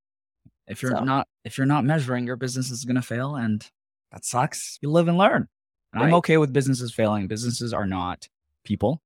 If 0.66 0.82
you're 0.82 0.92
so. 0.92 1.04
not 1.04 1.28
if 1.44 1.56
you're 1.56 1.66
not 1.66 1.84
measuring, 1.84 2.26
your 2.26 2.36
business 2.36 2.70
is 2.70 2.84
going 2.84 2.96
to 2.96 3.02
fail, 3.02 3.34
and 3.34 3.66
that 4.12 4.24
sucks. 4.24 4.78
You 4.82 4.90
live 4.90 5.08
and 5.08 5.16
learn. 5.16 5.48
And 5.92 6.02
right. 6.02 6.08
I'm 6.08 6.14
okay 6.14 6.36
with 6.36 6.52
businesses 6.52 6.92
failing. 6.92 7.26
Businesses 7.26 7.72
are 7.72 7.86
not 7.86 8.28
people, 8.64 9.00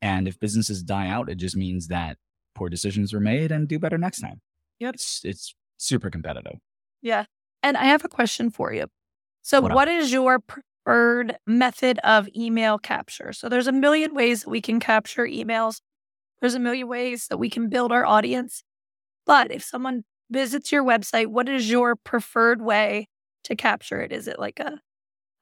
and 0.00 0.28
if 0.28 0.38
businesses 0.38 0.82
die 0.82 1.08
out, 1.08 1.28
it 1.28 1.36
just 1.36 1.56
means 1.56 1.88
that 1.88 2.18
poor 2.54 2.68
decisions 2.68 3.12
were 3.12 3.20
made 3.20 3.50
and 3.50 3.66
do 3.66 3.78
better 3.78 3.98
next 3.98 4.20
time. 4.20 4.40
Yep, 4.78 4.94
it's, 4.94 5.20
it's 5.24 5.54
super 5.78 6.10
competitive. 6.10 6.58
Yeah, 7.00 7.24
and 7.62 7.76
I 7.76 7.84
have 7.86 8.04
a 8.04 8.08
question 8.08 8.50
for 8.50 8.72
you. 8.72 8.86
So, 9.42 9.60
what, 9.60 9.74
what 9.74 9.88
is 9.88 10.12
your 10.12 10.38
preferred 10.38 11.36
method 11.46 11.98
of 12.04 12.28
email 12.36 12.78
capture? 12.78 13.32
So, 13.32 13.48
there's 13.48 13.66
a 13.66 13.72
million 13.72 14.14
ways 14.14 14.42
that 14.42 14.50
we 14.50 14.60
can 14.60 14.78
capture 14.78 15.24
emails. 15.26 15.80
There's 16.42 16.54
a 16.54 16.60
million 16.60 16.88
ways 16.88 17.28
that 17.28 17.38
we 17.38 17.48
can 17.48 17.68
build 17.70 17.92
our 17.92 18.04
audience. 18.04 18.64
But 19.24 19.52
if 19.52 19.62
someone 19.62 20.02
visits 20.28 20.72
your 20.72 20.82
website, 20.82 21.28
what 21.28 21.48
is 21.48 21.70
your 21.70 21.96
preferred 21.96 22.60
way 22.60 23.08
to 23.44 23.54
capture 23.54 24.00
it? 24.00 24.12
Is 24.12 24.26
it 24.26 24.38
like 24.40 24.58
a, 24.58 24.80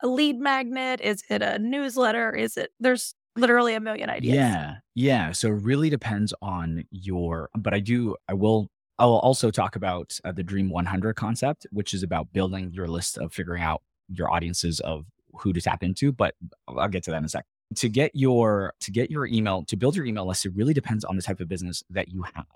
a 0.02 0.06
lead 0.06 0.38
magnet? 0.38 1.00
Is 1.02 1.22
it 1.30 1.42
a 1.42 1.58
newsletter? 1.58 2.36
Is 2.36 2.58
it, 2.58 2.70
there's 2.78 3.14
literally 3.34 3.74
a 3.74 3.80
million 3.80 4.10
ideas. 4.10 4.34
Yeah. 4.34 4.76
Yeah. 4.94 5.32
So 5.32 5.48
it 5.48 5.62
really 5.62 5.88
depends 5.88 6.34
on 6.42 6.84
your, 6.90 7.48
but 7.56 7.72
I 7.72 7.80
do, 7.80 8.16
I 8.28 8.34
will, 8.34 8.68
I 8.98 9.06
will 9.06 9.20
also 9.20 9.50
talk 9.50 9.76
about 9.76 10.18
uh, 10.24 10.32
the 10.32 10.42
Dream 10.42 10.68
100 10.68 11.16
concept, 11.16 11.66
which 11.70 11.94
is 11.94 12.02
about 12.02 12.32
building 12.34 12.72
your 12.74 12.86
list 12.86 13.16
of 13.16 13.32
figuring 13.32 13.62
out 13.62 13.82
your 14.08 14.30
audiences 14.30 14.80
of 14.80 15.06
who 15.32 15.54
to 15.54 15.60
tap 15.62 15.82
into. 15.82 16.12
But 16.12 16.34
I'll 16.68 16.88
get 16.88 17.04
to 17.04 17.10
that 17.12 17.16
in 17.18 17.24
a 17.24 17.28
sec 17.28 17.46
to 17.76 17.88
get 17.88 18.10
your 18.14 18.74
to 18.80 18.90
get 18.90 19.10
your 19.10 19.26
email 19.26 19.64
to 19.64 19.76
build 19.76 19.94
your 19.94 20.04
email 20.04 20.26
list 20.26 20.44
it 20.44 20.52
really 20.54 20.74
depends 20.74 21.04
on 21.04 21.16
the 21.16 21.22
type 21.22 21.40
of 21.40 21.48
business 21.48 21.82
that 21.90 22.08
you 22.08 22.22
have 22.34 22.46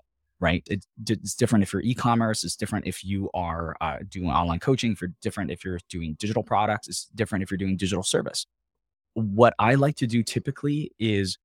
right? 0.41 0.63
It, 0.69 0.85
it's 1.07 1.33
different 1.33 1.63
if 1.63 1.71
you're 1.71 1.81
e-commerce 1.81 2.43
it's 2.43 2.55
different 2.55 2.85
if 2.85 3.03
you 3.03 3.29
are 3.33 3.75
uh, 3.81 3.99
doing 4.07 4.29
online 4.29 4.59
coaching 4.59 4.95
for 4.95 5.07
different 5.21 5.51
if 5.51 5.63
you're 5.63 5.79
doing 5.89 6.15
digital 6.19 6.43
products 6.43 6.87
it's 6.87 7.05
different 7.15 7.43
if 7.43 7.51
you're 7.51 7.57
doing 7.57 7.77
digital 7.77 8.03
service. 8.03 8.45
What 9.13 9.53
i 9.59 9.75
like 9.75 9.95
to 9.97 10.07
do 10.07 10.23
typically 10.23 10.91
is 10.99 11.37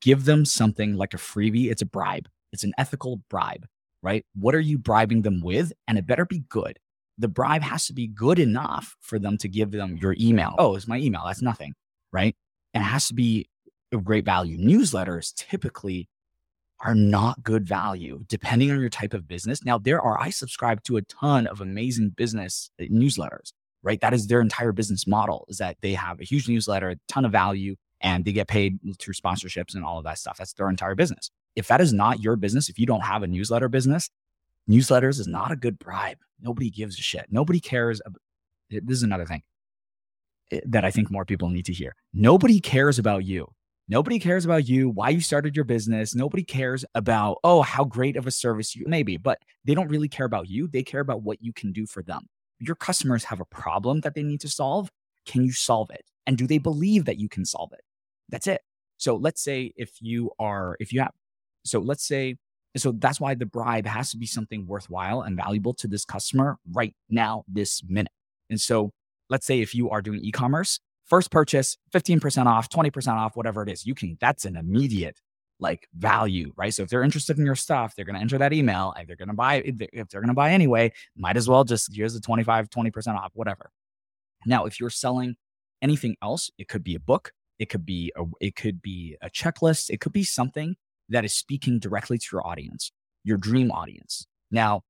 give 0.00 0.24
them 0.24 0.44
something 0.44 0.96
like 0.96 1.14
a 1.14 1.18
freebie 1.18 1.70
it's 1.70 1.82
a 1.82 1.86
bribe 1.86 2.28
it's 2.52 2.64
an 2.64 2.72
ethical 2.78 3.22
bribe 3.30 3.66
right? 4.02 4.24
What 4.34 4.54
are 4.54 4.60
you 4.60 4.78
bribing 4.78 5.22
them 5.22 5.40
with? 5.40 5.72
And 5.88 5.98
it 5.98 6.06
better 6.06 6.24
be 6.24 6.44
good. 6.48 6.78
The 7.18 7.26
bribe 7.26 7.62
has 7.62 7.86
to 7.86 7.92
be 7.92 8.06
good 8.06 8.38
enough 8.38 8.94
for 9.00 9.18
them 9.18 9.36
to 9.38 9.48
give 9.48 9.72
them 9.72 9.96
your 9.96 10.14
email. 10.20 10.54
Oh 10.58 10.76
it's 10.76 10.86
my 10.86 10.98
email 10.98 11.22
that's 11.26 11.42
nothing 11.42 11.74
right 12.12 12.36
and 12.76 12.82
it 12.82 12.88
has 12.88 13.08
to 13.08 13.14
be 13.14 13.48
of 13.90 14.04
great 14.04 14.26
value. 14.26 14.58
Newsletters 14.58 15.34
typically 15.34 16.10
are 16.80 16.94
not 16.94 17.42
good 17.42 17.66
value 17.66 18.22
depending 18.28 18.70
on 18.70 18.78
your 18.78 18.90
type 18.90 19.14
of 19.14 19.26
business. 19.26 19.64
Now, 19.64 19.78
there 19.78 19.98
are, 19.98 20.20
I 20.20 20.28
subscribe 20.28 20.82
to 20.82 20.98
a 20.98 21.02
ton 21.02 21.46
of 21.46 21.62
amazing 21.62 22.10
business 22.10 22.70
uh, 22.78 22.84
newsletters, 22.84 23.54
right? 23.82 23.98
That 24.02 24.12
is 24.12 24.26
their 24.26 24.42
entire 24.42 24.72
business 24.72 25.06
model 25.06 25.46
is 25.48 25.56
that 25.56 25.78
they 25.80 25.94
have 25.94 26.20
a 26.20 26.24
huge 26.24 26.50
newsletter, 26.50 26.90
a 26.90 26.96
ton 27.08 27.24
of 27.24 27.32
value, 27.32 27.76
and 28.02 28.26
they 28.26 28.32
get 28.32 28.46
paid 28.46 28.78
through 28.98 29.14
sponsorships 29.14 29.74
and 29.74 29.82
all 29.82 29.96
of 29.96 30.04
that 30.04 30.18
stuff. 30.18 30.36
That's 30.36 30.52
their 30.52 30.68
entire 30.68 30.94
business. 30.94 31.30
If 31.54 31.68
that 31.68 31.80
is 31.80 31.94
not 31.94 32.20
your 32.20 32.36
business, 32.36 32.68
if 32.68 32.78
you 32.78 32.84
don't 32.84 33.04
have 33.04 33.22
a 33.22 33.26
newsletter 33.26 33.70
business, 33.70 34.10
newsletters 34.68 35.18
is 35.18 35.26
not 35.26 35.50
a 35.50 35.56
good 35.56 35.78
bribe. 35.78 36.18
Nobody 36.42 36.68
gives 36.68 36.98
a 36.98 37.02
shit. 37.02 37.28
Nobody 37.30 37.58
cares. 37.58 38.02
About, 38.04 38.20
this 38.68 38.98
is 38.98 39.02
another 39.02 39.24
thing. 39.24 39.40
Eh, 40.50 40.60
that 40.66 40.84
I 40.84 40.90
think 40.90 41.10
more 41.10 41.24
people 41.24 41.48
need 41.48 41.66
to 41.66 41.72
hear. 41.72 41.94
Nobody 42.12 42.60
cares 42.60 42.98
about 42.98 43.24
you. 43.24 43.48
Nobody 43.88 44.18
cares 44.18 44.44
about 44.44 44.68
you, 44.68 44.88
why 44.88 45.10
you 45.10 45.20
started 45.20 45.54
your 45.54 45.64
business. 45.64 46.14
Nobody 46.14 46.42
cares 46.42 46.84
about, 46.96 47.38
oh, 47.44 47.62
how 47.62 47.84
great 47.84 48.16
of 48.16 48.26
a 48.26 48.32
service 48.32 48.74
you 48.74 48.84
may 48.88 49.04
be, 49.04 49.16
but 49.16 49.38
they 49.64 49.74
don't 49.74 49.88
really 49.88 50.08
care 50.08 50.26
about 50.26 50.48
you. 50.48 50.66
They 50.66 50.82
care 50.82 51.00
about 51.00 51.22
what 51.22 51.40
you 51.40 51.52
can 51.52 51.72
do 51.72 51.86
for 51.86 52.02
them. 52.02 52.22
Your 52.58 52.74
customers 52.74 53.22
have 53.24 53.40
a 53.40 53.44
problem 53.44 54.00
that 54.00 54.14
they 54.14 54.24
need 54.24 54.40
to 54.40 54.48
solve. 54.48 54.90
Can 55.24 55.44
you 55.44 55.52
solve 55.52 55.90
it? 55.90 56.04
And 56.26 56.36
do 56.36 56.48
they 56.48 56.58
believe 56.58 57.04
that 57.04 57.18
you 57.18 57.28
can 57.28 57.44
solve 57.44 57.72
it? 57.72 57.82
That's 58.28 58.48
it. 58.48 58.62
So 58.96 59.14
let's 59.14 59.42
say 59.42 59.72
if 59.76 59.90
you 60.00 60.30
are, 60.40 60.76
if 60.80 60.92
you 60.92 61.00
have, 61.00 61.12
so 61.64 61.78
let's 61.78 62.04
say, 62.04 62.36
so 62.76 62.92
that's 62.92 63.20
why 63.20 63.34
the 63.34 63.46
bribe 63.46 63.86
has 63.86 64.10
to 64.10 64.16
be 64.16 64.26
something 64.26 64.66
worthwhile 64.66 65.22
and 65.22 65.36
valuable 65.36 65.74
to 65.74 65.86
this 65.86 66.04
customer 66.04 66.58
right 66.72 66.94
now, 67.08 67.44
this 67.46 67.82
minute. 67.86 68.12
And 68.50 68.60
so 68.60 68.92
let's 69.30 69.46
say 69.46 69.60
if 69.60 69.74
you 69.74 69.90
are 69.90 70.02
doing 70.02 70.20
e 70.22 70.30
commerce, 70.30 70.80
first 71.04 71.30
purchase, 71.30 71.76
15% 71.92 72.46
off, 72.46 72.68
20% 72.68 73.12
off, 73.14 73.36
whatever 73.36 73.62
it 73.62 73.68
is, 73.68 73.86
you 73.86 73.94
can, 73.94 74.16
that's 74.20 74.44
an 74.44 74.56
immediate 74.56 75.20
like 75.58 75.88
value, 75.94 76.52
right? 76.56 76.74
So 76.74 76.82
if 76.82 76.90
they're 76.90 77.02
interested 77.02 77.38
in 77.38 77.46
your 77.46 77.54
stuff, 77.54 77.94
they're 77.94 78.04
going 78.04 78.16
to 78.16 78.20
enter 78.20 78.38
that 78.38 78.52
email 78.52 78.92
and 78.96 79.08
they're 79.08 79.16
going 79.16 79.28
to 79.28 79.34
buy, 79.34 79.62
if 79.64 80.08
they're 80.08 80.20
going 80.20 80.28
to 80.28 80.34
buy 80.34 80.52
anyway, 80.52 80.92
might 81.16 81.36
as 81.36 81.48
well 81.48 81.64
just 81.64 81.94
here's 81.94 82.14
the 82.14 82.20
25, 82.20 82.68
20% 82.68 83.16
off, 83.16 83.30
whatever. 83.34 83.70
Now, 84.44 84.66
if 84.66 84.78
you're 84.78 84.90
selling 84.90 85.36
anything 85.80 86.16
else, 86.22 86.50
it 86.58 86.68
could 86.68 86.84
be 86.84 86.94
a 86.94 87.00
book, 87.00 87.32
it 87.58 87.70
could 87.70 87.86
be 87.86 88.12
a, 88.16 88.24
it 88.40 88.54
could 88.54 88.82
be 88.82 89.16
a 89.22 89.30
checklist, 89.30 89.88
it 89.88 90.00
could 90.00 90.12
be 90.12 90.24
something 90.24 90.76
that 91.08 91.24
is 91.24 91.34
speaking 91.34 91.78
directly 91.78 92.18
to 92.18 92.26
your 92.32 92.46
audience, 92.46 92.92
your 93.24 93.38
dream 93.38 93.70
audience. 93.70 94.26
Now, 94.50 94.82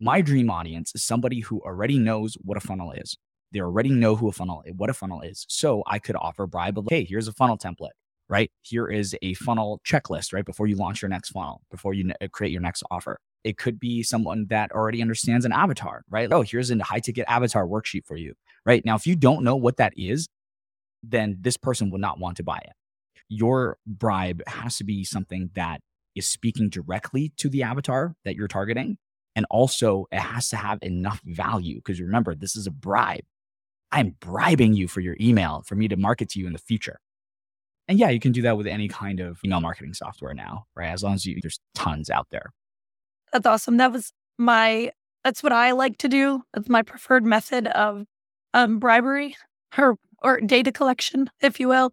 my 0.00 0.20
dream 0.20 0.50
audience 0.50 0.92
is 0.94 1.04
somebody 1.04 1.40
who 1.40 1.60
already 1.60 1.98
knows 1.98 2.36
what 2.40 2.56
a 2.56 2.60
funnel 2.60 2.92
is. 2.92 3.16
They 3.54 3.60
already 3.60 3.90
know 3.90 4.16
who 4.16 4.28
a 4.28 4.32
funnel, 4.32 4.64
what 4.76 4.90
a 4.90 4.94
funnel 4.94 5.20
is. 5.20 5.46
So 5.48 5.84
I 5.86 6.00
could 6.00 6.16
offer 6.16 6.46
bribe. 6.46 6.76
Hey, 6.90 7.04
here's 7.08 7.28
a 7.28 7.32
funnel 7.32 7.56
template, 7.56 7.94
right? 8.28 8.50
Here 8.62 8.88
is 8.88 9.16
a 9.22 9.34
funnel 9.34 9.80
checklist, 9.88 10.32
right? 10.32 10.44
Before 10.44 10.66
you 10.66 10.74
launch 10.74 11.00
your 11.00 11.08
next 11.08 11.30
funnel, 11.30 11.62
before 11.70 11.94
you 11.94 12.12
uh, 12.20 12.26
create 12.32 12.50
your 12.50 12.60
next 12.60 12.82
offer. 12.90 13.20
It 13.44 13.56
could 13.56 13.78
be 13.78 14.02
someone 14.02 14.46
that 14.48 14.72
already 14.72 15.00
understands 15.00 15.44
an 15.44 15.52
avatar, 15.52 16.02
right? 16.10 16.32
Oh, 16.32 16.42
here's 16.42 16.70
a 16.70 16.82
high 16.82 16.98
ticket 16.98 17.26
avatar 17.28 17.64
worksheet 17.64 18.06
for 18.06 18.16
you, 18.16 18.34
right? 18.66 18.84
Now, 18.84 18.96
if 18.96 19.06
you 19.06 19.14
don't 19.14 19.44
know 19.44 19.54
what 19.54 19.76
that 19.76 19.92
is, 19.96 20.26
then 21.02 21.36
this 21.40 21.56
person 21.56 21.90
will 21.90 22.00
not 22.00 22.18
want 22.18 22.38
to 22.38 22.42
buy 22.42 22.58
it. 22.58 22.72
Your 23.28 23.78
bribe 23.86 24.42
has 24.48 24.78
to 24.78 24.84
be 24.84 25.04
something 25.04 25.50
that 25.54 25.80
is 26.16 26.26
speaking 26.26 26.70
directly 26.70 27.32
to 27.36 27.48
the 27.48 27.62
avatar 27.62 28.16
that 28.24 28.34
you're 28.34 28.48
targeting. 28.48 28.96
And 29.36 29.46
also, 29.50 30.06
it 30.10 30.20
has 30.20 30.48
to 30.48 30.56
have 30.56 30.78
enough 30.82 31.20
value 31.24 31.76
because 31.76 32.00
remember, 32.00 32.34
this 32.34 32.56
is 32.56 32.66
a 32.66 32.70
bribe. 32.72 33.24
I'm 33.94 34.16
bribing 34.18 34.74
you 34.74 34.88
for 34.88 35.00
your 35.00 35.16
email 35.20 35.62
for 35.64 35.76
me 35.76 35.86
to 35.86 35.96
market 35.96 36.28
to 36.30 36.40
you 36.40 36.48
in 36.48 36.52
the 36.52 36.58
future. 36.58 36.98
And 37.86 37.96
yeah, 37.96 38.10
you 38.10 38.18
can 38.18 38.32
do 38.32 38.42
that 38.42 38.56
with 38.56 38.66
any 38.66 38.88
kind 38.88 39.20
of 39.20 39.38
email 39.44 39.60
marketing 39.60 39.94
software 39.94 40.34
now, 40.34 40.64
right? 40.74 40.88
As 40.88 41.04
long 41.04 41.14
as 41.14 41.24
you, 41.24 41.38
there's 41.40 41.60
tons 41.76 42.10
out 42.10 42.26
there. 42.32 42.52
That's 43.32 43.46
awesome. 43.46 43.76
That 43.76 43.92
was 43.92 44.12
my, 44.36 44.90
that's 45.22 45.44
what 45.44 45.52
I 45.52 45.70
like 45.70 45.98
to 45.98 46.08
do. 46.08 46.42
It's 46.56 46.68
my 46.68 46.82
preferred 46.82 47.24
method 47.24 47.68
of 47.68 48.04
um, 48.52 48.80
bribery 48.80 49.36
or, 49.78 49.96
or 50.24 50.40
data 50.40 50.72
collection, 50.72 51.30
if 51.40 51.60
you 51.60 51.68
will. 51.68 51.92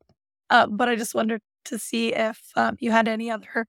Uh, 0.50 0.66
but 0.66 0.90
I 0.90 0.96
just 0.96 1.14
wondered 1.14 1.42
to 1.66 1.78
see 1.78 2.16
if 2.16 2.42
um, 2.56 2.78
you 2.80 2.90
had 2.90 3.08
any 3.08 3.30
other 3.30 3.68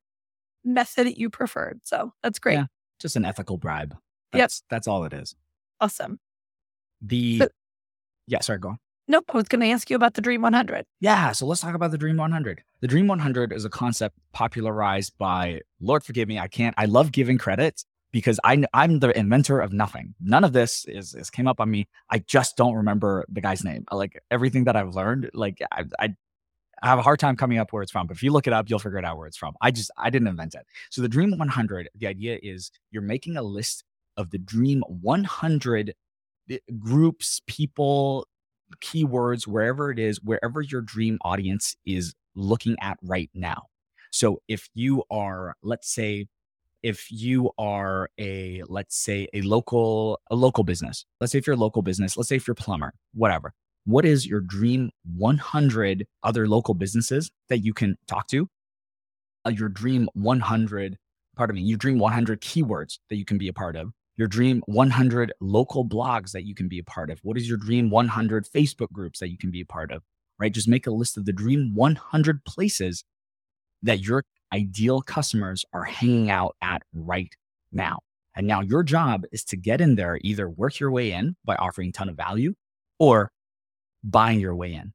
method 0.65 1.07
that 1.07 1.19
you 1.19 1.29
preferred. 1.29 1.81
So 1.85 2.15
that's 2.23 2.39
great. 2.39 2.55
Yeah, 2.55 2.67
just 2.99 3.15
an 3.15 3.27
ethical 3.27 3.59
bribe. 3.59 3.95
That's, 4.33 4.63
yep. 4.63 4.71
That's 4.71 4.89
all 4.89 5.05
it 5.05 5.13
is. 5.13 5.35
Awesome. 5.83 6.19
The, 7.03 7.41
so, 7.41 7.49
yeah, 8.33 8.41
sorry, 8.41 8.59
go 8.59 8.71
on. 8.71 8.79
Nope. 9.09 9.25
I 9.29 9.37
was 9.37 9.49
going 9.49 9.61
to 9.61 9.69
ask 9.69 9.91
you 9.91 9.97
about 9.97 10.15
the 10.15 10.23
Dream 10.23 10.41
100. 10.41 10.87
Yeah. 11.01 11.33
So 11.33 11.45
let's 11.45 11.61
talk 11.61 11.75
about 11.75 11.91
the 11.91 11.99
Dream 11.99 12.17
100. 12.17 12.63
The 12.81 12.89
Dream 12.89 13.07
100 13.07 13.53
is 13.53 13.67
a 13.67 13.69
concept 13.69 14.17
popularized 14.33 15.19
by, 15.19 15.61
Lord 15.81 16.03
forgive 16.03 16.29
me, 16.29 16.39
I 16.39 16.49
can't, 16.49 16.75
I 16.79 16.87
love 16.87 17.13
giving 17.13 17.37
credit 17.37 17.85
because 18.11 18.41
I, 18.43 18.65
I'm 18.73 19.01
the 19.01 19.17
inventor 19.17 19.61
of 19.61 19.75
nothing. 19.75 20.15
None 20.19 20.45
of 20.45 20.55
this 20.55 20.87
is, 20.87 21.15
is 21.15 21.29
came 21.29 21.47
up 21.47 21.61
on 21.61 21.71
me. 21.71 21.89
I 22.11 22.21
just 22.21 22.57
don't 22.57 22.75
remember 22.75 23.27
the 23.29 23.43
guy's 23.43 23.65
name. 23.65 23.85
Like 23.93 24.19
everything 24.31 24.65
that 24.65 24.77
I've 24.77 24.95
learned, 24.95 25.31
like 25.35 25.61
I, 25.71 25.85
I, 25.99 26.15
I 26.83 26.89
have 26.89 26.99
a 26.99 27.03
hard 27.03 27.19
time 27.19 27.37
coming 27.37 27.59
up 27.59 27.71
where 27.73 27.83
it's 27.83 27.93
from, 27.93 28.07
but 28.07 28.17
if 28.17 28.23
you 28.23 28.33
look 28.33 28.47
it 28.47 28.55
up, 28.55 28.71
you'll 28.71 28.79
figure 28.79 28.99
it 28.99 29.05
out 29.05 29.19
where 29.19 29.27
it's 29.27 29.37
from. 29.37 29.55
I 29.61 29.71
just, 29.73 29.91
I 29.99 30.09
didn't 30.09 30.29
invent 30.29 30.55
it. 30.55 30.65
So 30.91 31.03
the 31.03 31.09
Dream 31.09 31.37
100, 31.37 31.91
the 31.95 32.07
idea 32.07 32.39
is 32.43 32.71
you're 32.91 33.03
making 33.03 33.37
a 33.37 33.43
list 33.43 33.85
of 34.17 34.31
the 34.31 34.39
Dream 34.39 34.83
100 34.89 35.91
eh, 35.91 35.93
groups, 36.79 37.41
people, 37.47 38.27
keywords, 38.81 39.47
wherever 39.47 39.91
it 39.91 39.99
is, 39.99 40.23
wherever 40.23 40.61
your 40.61 40.81
dream 40.81 41.19
audience 41.23 41.77
is 41.85 42.15
looking 42.35 42.77
at 42.81 42.99
right 43.03 43.31
now. 43.35 43.65
So 44.11 44.41
if 44.49 44.69
you 44.75 45.05
are, 45.11 45.55
let's 45.63 45.93
say, 45.93 46.27
if 46.83 47.11
you 47.11 47.51
are 47.59 48.11
a 48.19 48.63
let's 48.69 48.97
say 48.97 49.29
a 49.33 49.41
local 49.43 50.21
a 50.31 50.35
local 50.35 50.65
business 50.65 51.05
let's 51.21 51.33
say 51.33 51.39
if 51.39 51.47
you're 51.47 51.55
a 51.55 51.59
local 51.59 51.83
business 51.83 52.17
let's 52.17 52.29
say 52.29 52.37
if 52.37 52.47
you're 52.47 52.53
a 52.53 52.57
plumber 52.57 52.93
whatever 53.15 53.55
what 53.85 54.05
is 54.05 54.27
your 54.27 54.41
dream 54.41 54.91
100 55.17 56.07
other 56.23 56.49
local 56.49 56.75
businesses 56.75 57.31
that 57.49 57.59
you 57.59 57.73
can 57.73 57.97
talk 58.07 58.27
to 58.29 58.49
uh, 59.47 59.51
your 59.51 59.69
dream 59.69 60.09
100 60.15 60.99
pardon 61.37 61.57
me 61.57 61.63
your 61.63 61.79
dream 61.79 61.99
100 61.99 62.41
keywords 62.41 62.99
that 63.09 63.17
you 63.17 63.25
can 63.25 63.39
be 63.39 63.49
a 63.49 63.53
part 63.53 63.77
of 63.77 63.93
your 64.23 64.29
dream 64.29 64.63
100 64.67 65.33
local 65.41 65.85
blogs 65.85 66.31
that 66.31 66.45
you 66.45 66.55
can 66.55 66.69
be 66.69 66.79
a 66.79 66.85
part 66.85 67.11
of? 67.11 67.19
What 67.25 67.37
is 67.37 67.49
your 67.49 67.59
dream 67.59 67.91
100 67.91 68.47
Facebook 68.47 68.93
groups 68.93 69.19
that 69.19 69.31
you 69.31 69.37
can 69.37 69.51
be 69.51 69.63
a 69.63 69.67
part 69.67 69.91
of? 69.91 70.05
Right? 70.39 70.53
Just 70.53 70.69
make 70.69 70.87
a 70.87 70.93
list 70.93 71.17
of 71.17 71.25
the 71.25 71.33
dream 71.33 71.75
100 71.75 72.45
places 72.45 73.03
that 73.83 73.99
your 73.99 74.23
ideal 74.53 75.03
customers 75.03 75.65
are 75.73 75.83
hanging 75.83 76.31
out 76.31 76.55
at 76.63 76.83
right 76.95 77.35
now. 77.73 77.99
And 78.37 78.47
now 78.47 78.61
your 78.61 78.85
job 78.85 79.25
is 79.33 79.43
to 79.47 79.57
get 79.57 79.81
in 79.81 79.97
there, 79.97 80.21
either 80.23 80.49
work 80.49 80.79
your 80.79 80.93
way 80.93 81.11
in 81.11 81.35
by 81.45 81.57
offering 81.57 81.89
a 81.89 81.93
ton 81.93 82.09
of 82.09 82.17
value 82.17 82.55
or 83.01 83.33
buying 84.05 84.39
your 84.39 84.55
way 84.55 84.73
in. 84.73 84.93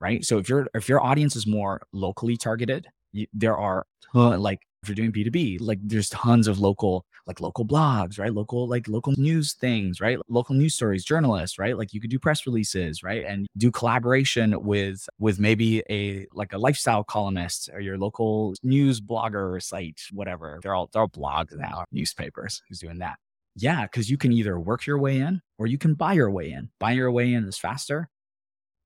Right. 0.00 0.24
So 0.24 0.38
if 0.38 0.48
your 0.48 0.66
if 0.74 0.88
your 0.88 1.02
audience 1.02 1.36
is 1.36 1.46
more 1.46 1.82
locally 1.92 2.38
targeted, 2.38 2.86
you, 3.12 3.26
there 3.34 3.56
are 3.56 3.86
uh, 4.14 4.38
like 4.38 4.60
if 4.86 4.96
you're 4.96 5.08
doing 5.08 5.12
B2B, 5.12 5.58
like 5.60 5.78
there's 5.82 6.08
tons 6.10 6.46
of 6.46 6.58
local 6.58 7.04
like 7.26 7.40
local 7.40 7.64
blogs, 7.66 8.18
right? 8.18 8.32
Local, 8.32 8.68
like 8.68 8.86
local 8.86 9.12
news 9.16 9.54
things, 9.54 10.00
right? 10.00 10.18
Local 10.28 10.54
news 10.54 10.74
stories, 10.74 11.04
journalists, 11.04 11.58
right? 11.58 11.76
Like 11.76 11.92
you 11.92 12.00
could 12.00 12.10
do 12.10 12.18
press 12.18 12.46
releases, 12.46 13.02
right? 13.02 13.24
And 13.24 13.46
do 13.56 13.70
collaboration 13.70 14.62
with, 14.62 15.08
with 15.18 15.40
maybe 15.40 15.82
a, 15.90 16.26
like 16.32 16.52
a 16.52 16.58
lifestyle 16.58 17.02
columnist 17.02 17.68
or 17.72 17.80
your 17.80 17.98
local 17.98 18.54
news 18.62 19.00
blogger 19.00 19.60
site, 19.60 20.00
whatever. 20.12 20.60
They're 20.62 20.74
all, 20.74 20.88
they're 20.92 21.02
all 21.02 21.08
blogs 21.08 21.56
now, 21.56 21.84
newspapers 21.90 22.62
who's 22.68 22.78
doing 22.78 22.98
that. 22.98 23.16
Yeah. 23.56 23.86
Cause 23.88 24.08
you 24.08 24.16
can 24.16 24.32
either 24.32 24.60
work 24.60 24.86
your 24.86 24.98
way 24.98 25.18
in 25.18 25.40
or 25.58 25.66
you 25.66 25.78
can 25.78 25.94
buy 25.94 26.12
your 26.12 26.30
way 26.30 26.52
in. 26.52 26.70
Buy 26.78 26.92
your 26.92 27.10
way 27.10 27.32
in 27.32 27.44
is 27.44 27.58
faster, 27.58 28.08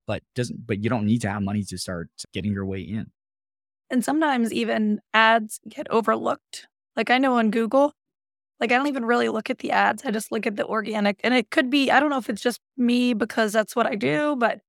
but 0.07 0.23
doesn't, 0.35 0.67
but 0.67 0.83
you 0.83 0.89
don't 0.89 1.05
need 1.05 1.21
to 1.23 1.31
have 1.31 1.43
money 1.43 1.63
to 1.65 1.77
start 1.77 2.09
getting 2.33 2.53
your 2.53 2.65
way 2.65 2.81
in. 2.81 3.11
And 3.91 4.05
sometimes 4.05 4.53
even 4.53 5.01
ads 5.13 5.61
get 5.69 5.89
overlooked. 5.91 6.67
Like 6.97 7.11
I 7.11 7.19
know 7.19 7.35
on 7.35 7.51
Google, 7.51 7.93
like 8.61 8.71
I 8.73 8.77
don't 8.77 8.87
even 8.87 9.05
really 9.05 9.29
look 9.29 9.51
at 9.51 9.59
the 9.59 9.73
ads. 9.73 10.05
I 10.05 10.11
just 10.11 10.31
look 10.31 10.47
at 10.47 10.57
the 10.57 10.67
organic. 10.67 11.21
And 11.25 11.35
it 11.35 11.51
could 11.51 11.71
be, 11.71 11.91
I 11.91 11.99
don't 11.99 12.11
know 12.11 12.19
if 12.19 12.31
it's 12.31 12.43
just 12.43 12.61
me 12.77 13.15
because 13.15 13.53
that's 13.53 13.75
what 13.75 13.87
I 13.87 13.95
do, 13.97 14.37
but 14.37 14.61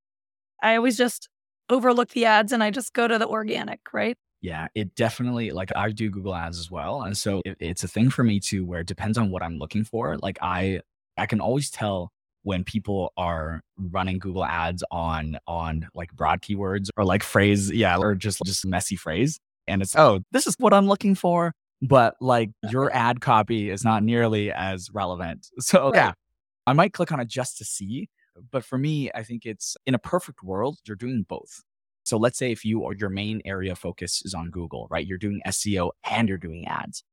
I 0.62 0.76
always 0.76 0.96
just 0.96 1.28
overlook 1.68 2.10
the 2.10 2.24
ads 2.24 2.52
and 2.52 2.62
I 2.62 2.70
just 2.70 2.92
go 2.92 3.06
to 3.06 3.18
the 3.18 3.28
organic, 3.28 3.80
right? 3.92 4.16
Yeah, 4.40 4.66
it 4.74 4.94
definitely 4.96 5.52
like 5.52 5.70
I 5.76 5.90
do 5.90 6.10
Google 6.10 6.34
ads 6.34 6.58
as 6.58 6.70
well. 6.70 7.02
And 7.02 7.16
so 7.16 7.42
it, 7.44 7.56
it's 7.60 7.84
a 7.84 7.88
thing 7.88 8.10
for 8.10 8.24
me 8.24 8.40
too 8.40 8.64
where 8.64 8.80
it 8.80 8.88
depends 8.88 9.16
on 9.16 9.30
what 9.30 9.42
I'm 9.42 9.58
looking 9.58 9.84
for. 9.84 10.18
Like 10.18 10.38
I 10.42 10.80
I 11.16 11.26
can 11.26 11.40
always 11.40 11.70
tell 11.70 12.10
when 12.42 12.64
people 12.64 13.12
are 13.16 13.62
running 13.76 14.18
Google 14.18 14.44
ads 14.44 14.82
on 14.90 15.38
on 15.46 15.88
like 15.94 16.12
broad 16.12 16.42
keywords 16.42 16.88
or 16.96 17.04
like 17.04 17.22
phrase, 17.22 17.70
yeah, 17.70 17.96
or 17.96 18.14
just 18.14 18.40
just 18.44 18.66
messy 18.66 18.96
phrase. 18.96 19.38
And 19.68 19.80
it's, 19.80 19.94
oh, 19.96 20.20
this 20.32 20.46
is 20.46 20.56
what 20.58 20.74
I'm 20.74 20.88
looking 20.88 21.14
for 21.14 21.52
but 21.82 22.14
like 22.20 22.50
your 22.70 22.90
ad 22.94 23.20
copy 23.20 23.68
is 23.68 23.84
not 23.84 24.02
nearly 24.02 24.50
as 24.52 24.88
relevant. 24.94 25.48
So 25.60 25.90
right. 25.90 25.94
yeah, 25.94 26.12
I 26.66 26.72
might 26.72 26.92
click 26.92 27.12
on 27.12 27.20
it 27.20 27.28
just 27.28 27.58
to 27.58 27.64
see. 27.64 28.08
But 28.50 28.64
for 28.64 28.78
me, 28.78 29.10
I 29.14 29.22
think 29.24 29.44
it's 29.44 29.76
in 29.84 29.94
a 29.94 29.98
perfect 29.98 30.42
world, 30.42 30.78
you're 30.86 30.96
doing 30.96 31.26
both. 31.28 31.62
So 32.04 32.16
let's 32.16 32.38
say 32.38 32.50
if 32.50 32.64
you 32.64 32.80
or 32.80 32.94
your 32.94 33.10
main 33.10 33.42
area 33.44 33.72
of 33.72 33.78
focus 33.78 34.22
is 34.24 34.34
on 34.34 34.50
Google, 34.50 34.88
right? 34.90 35.06
You're 35.06 35.18
doing 35.18 35.42
SEO 35.46 35.90
and 36.10 36.28
you're 36.28 36.38
doing 36.38 36.66
ads, 36.66 37.04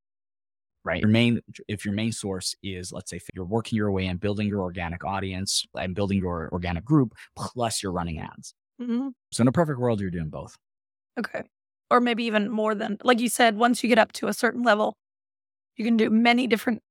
right? 0.84 1.02
Your 1.02 1.10
main, 1.10 1.42
if 1.68 1.86
your 1.86 1.94
main 1.94 2.12
source 2.12 2.56
is, 2.64 2.92
let's 2.92 3.10
say 3.12 3.20
you're 3.34 3.46
working 3.46 3.78
your 3.78 3.92
way 3.92 4.08
and 4.08 4.20
building 4.20 4.48
your 4.48 4.62
organic 4.62 5.04
audience 5.04 5.66
and 5.78 5.96
building 5.96 6.20
your 6.20 6.50
organic 6.52 6.86
group, 6.86 7.14
plus 7.36 7.84
you're 7.84 7.92
running 7.92 8.20
ads. 8.20 8.54
Mm-hmm. 8.82 9.10
So 9.32 9.42
in 9.42 9.48
a 9.48 9.52
perfect 9.52 9.80
world, 9.80 10.00
you're 10.00 10.10
doing 10.10 10.30
both. 10.30 10.56
Okay 11.20 11.44
or 11.90 12.00
maybe 12.00 12.24
even 12.26 12.50
more 12.50 12.76
than, 12.76 12.98
like 13.04 13.20
you 13.20 13.30
said, 13.30 13.58
once 13.58 13.84
you 13.84 13.90
get 13.90 14.00
up 14.00 14.12
to 14.14 14.28
a 14.28 14.34
certain 14.34 14.64
level, 14.64 14.96
you 15.76 15.86
can 15.86 15.98
do 15.98 16.10
many 16.10 16.48
different 16.48 16.82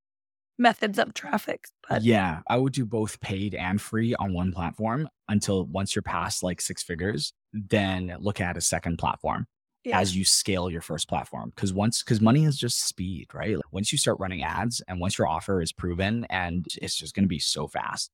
methods 0.57 0.99
of 0.99 1.13
traffic. 1.13 1.65
But 1.87 2.03
yeah, 2.03 2.41
I 2.47 2.57
would 2.57 2.73
do 2.73 2.85
both 2.85 3.19
paid 3.21 3.55
and 3.55 3.79
free 3.79 4.13
on 4.15 4.33
one 4.33 4.51
platform 4.51 5.07
until 5.29 5.65
once 5.65 5.95
you're 5.95 6.03
past 6.03 6.43
like 6.43 6.59
six 6.59 6.83
figures, 6.83 7.33
then 7.53 8.15
look 8.19 8.41
at 8.41 8.57
a 8.57 8.61
second 8.61 8.97
platform 8.97 9.45
yeah. 9.89 9.99
as 9.99 10.15
you 10.15 10.25
scale 10.25 10.69
your 10.69 10.81
first 10.81 11.07
platform. 11.07 11.51
Cause 11.55 11.73
once, 11.73 12.01
cause 12.03 12.21
money 12.21 12.45
is 12.45 12.57
just 12.57 12.87
speed, 12.87 13.27
right? 13.33 13.55
Like 13.55 13.71
once 13.71 13.91
you 13.91 13.97
start 13.97 14.19
running 14.19 14.43
ads 14.43 14.81
and 14.87 14.99
once 14.99 15.17
your 15.17 15.27
offer 15.27 15.61
is 15.61 15.71
proven 15.71 16.25
and 16.29 16.65
it's 16.81 16.95
just 16.95 17.15
going 17.15 17.25
to 17.25 17.29
be 17.29 17.39
so 17.39 17.67
fast. 17.67 18.11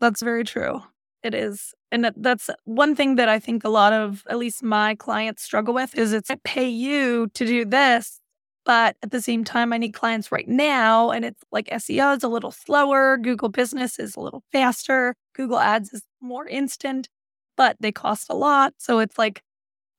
That's 0.00 0.22
very 0.22 0.44
true. 0.44 0.82
It 1.22 1.34
is. 1.34 1.72
And 1.90 2.12
that's 2.16 2.50
one 2.64 2.94
thing 2.94 3.14
that 3.14 3.28
I 3.28 3.38
think 3.38 3.64
a 3.64 3.70
lot 3.70 3.92
of, 3.92 4.24
at 4.28 4.36
least 4.36 4.62
my 4.62 4.94
clients 4.96 5.42
struggle 5.42 5.72
with 5.72 5.96
is 5.96 6.12
it's 6.12 6.30
I 6.30 6.36
pay 6.44 6.68
you 6.68 7.28
to 7.34 7.46
do 7.46 7.64
this, 7.64 8.20
but 8.64 8.96
at 9.02 9.10
the 9.10 9.22
same 9.22 9.44
time, 9.44 9.72
I 9.72 9.78
need 9.78 9.92
clients 9.92 10.30
right 10.30 10.48
now. 10.48 11.10
And 11.10 11.24
it's 11.24 11.42
like 11.50 11.68
SEO 11.68 12.16
is 12.16 12.22
a 12.22 12.28
little 12.28 12.50
slower. 12.50 13.16
Google 13.16 13.48
business 13.48 13.98
is 13.98 14.16
a 14.16 14.20
little 14.20 14.42
faster. 14.52 15.14
Google 15.34 15.58
ads 15.58 15.92
is 15.92 16.02
more 16.20 16.46
instant, 16.46 17.08
but 17.56 17.76
they 17.80 17.92
cost 17.92 18.26
a 18.28 18.34
lot. 18.34 18.74
So 18.78 18.98
it's 18.98 19.16
like 19.16 19.42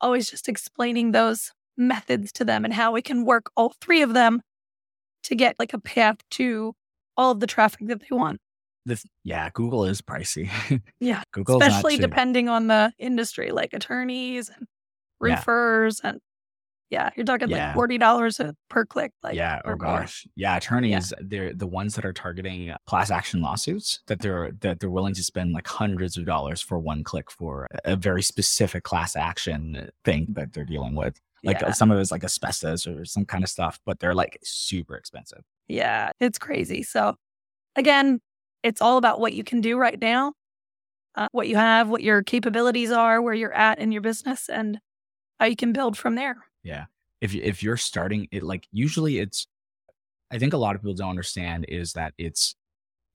always 0.02 0.30
just 0.30 0.48
explaining 0.50 1.12
those 1.12 1.52
methods 1.78 2.32
to 2.34 2.46
them 2.46 2.64
and 2.66 2.74
how 2.74 2.92
we 2.92 3.02
can 3.02 3.26
work 3.26 3.52
all 3.56 3.74
three 3.82 4.02
of 4.02 4.14
them 4.14 4.42
to 5.24 5.36
get 5.36 5.56
like 5.60 5.74
a 5.74 5.80
path 5.80 6.18
to 6.32 6.74
all 7.18 7.32
of 7.32 7.40
the 7.40 7.48
traffic 7.48 7.88
that 7.88 8.00
they 8.02 8.16
want. 8.16 8.40
This, 8.86 9.04
yeah, 9.24 9.50
Google 9.54 9.86
is 9.86 10.02
pricey. 10.02 10.50
Yeah. 11.00 11.24
Google, 11.32 11.62
Especially 11.62 11.98
depending 11.98 12.50
on 12.50 12.68
the 12.68 12.94
industry, 13.00 13.52
like 13.52 13.74
attorneys 13.74 14.50
and 14.50 14.68
Yeah. 15.22 15.36
roofers 15.38 16.00
and 16.02 16.20
yeah, 16.90 17.10
you're 17.16 17.26
talking 17.26 17.50
Yeah. 17.50 17.68
like 17.68 17.76
forty 17.76 17.98
dollars 17.98 18.40
per 18.70 18.86
click. 18.86 19.12
Like 19.24 19.36
yeah. 19.36 19.62
or 19.66 19.74
Oh 19.74 19.78
gosh. 19.78 20.28
Yeah. 20.36 20.58
Attorneys, 20.58 21.14
they're 21.20 21.54
the 21.54 21.68
ones 21.68 21.96
that 21.96 22.06
are 22.06 22.14
targeting 22.14 22.74
class 22.86 23.10
action 23.12 23.42
lawsuits 23.42 24.02
that 24.08 24.20
they're 24.20 24.52
that 24.62 24.80
they're 24.80 24.90
willing 24.90 25.16
to 25.16 25.24
spend 25.24 25.54
like 25.54 25.68
hundreds 25.68 26.18
of 26.18 26.26
dollars 26.26 26.62
for 26.62 26.78
one 26.80 27.04
click 27.04 27.32
for 27.32 27.68
a 27.86 27.96
very 27.96 28.22
specific 28.22 28.84
class 28.84 29.16
action 29.16 29.90
thing 30.04 30.28
that 30.30 30.54
they're 30.54 30.66
dealing 30.66 30.96
with. 30.96 31.20
Like 31.44 31.62
yeah. 31.62 31.72
some 31.72 31.92
of 31.92 32.00
it's 32.00 32.12
like 32.12 32.24
asbestos 32.24 32.88
or 32.88 33.06
some 33.06 33.26
kind 33.26 33.44
of 33.44 33.50
stuff, 33.50 33.80
but 33.86 34.00
they're 34.00 34.16
like 34.16 34.40
super 34.44 34.96
expensive. 34.96 35.44
Yeah, 35.68 36.12
it's 36.20 36.40
crazy. 36.40 36.82
So, 36.84 37.16
again, 37.76 38.20
it's 38.64 38.82
all 38.82 38.98
about 38.98 39.20
what 39.20 39.34
you 39.34 39.44
can 39.44 39.62
do 39.62 39.78
right 39.78 40.00
now, 40.00 40.34
uh, 41.16 41.28
what 41.34 41.48
you 41.48 41.56
have, 41.56 41.88
what 41.88 42.02
your 42.02 42.24
capabilities 42.24 42.92
are, 42.92 43.22
where 43.22 43.34
you're 43.36 43.54
at 43.54 43.78
in 43.78 43.92
your 43.92 44.02
business, 44.02 44.50
and 44.50 44.80
how 45.40 45.46
you 45.46 45.56
can 45.56 45.72
build 45.72 45.98
from 45.98 46.16
there. 46.16 46.38
Yeah. 46.66 46.86
If 47.22 47.34
if 47.34 47.64
you're 47.64 47.78
starting 47.78 48.28
it, 48.32 48.44
like 48.44 48.68
usually 48.72 49.20
it's, 49.20 49.48
I 50.32 50.40
think 50.40 50.54
a 50.54 50.58
lot 50.58 50.76
of 50.76 50.82
people 50.82 50.96
don't 50.96 51.12
understand 51.12 51.66
is 51.70 51.94
that 51.94 52.14
it's 52.18 52.56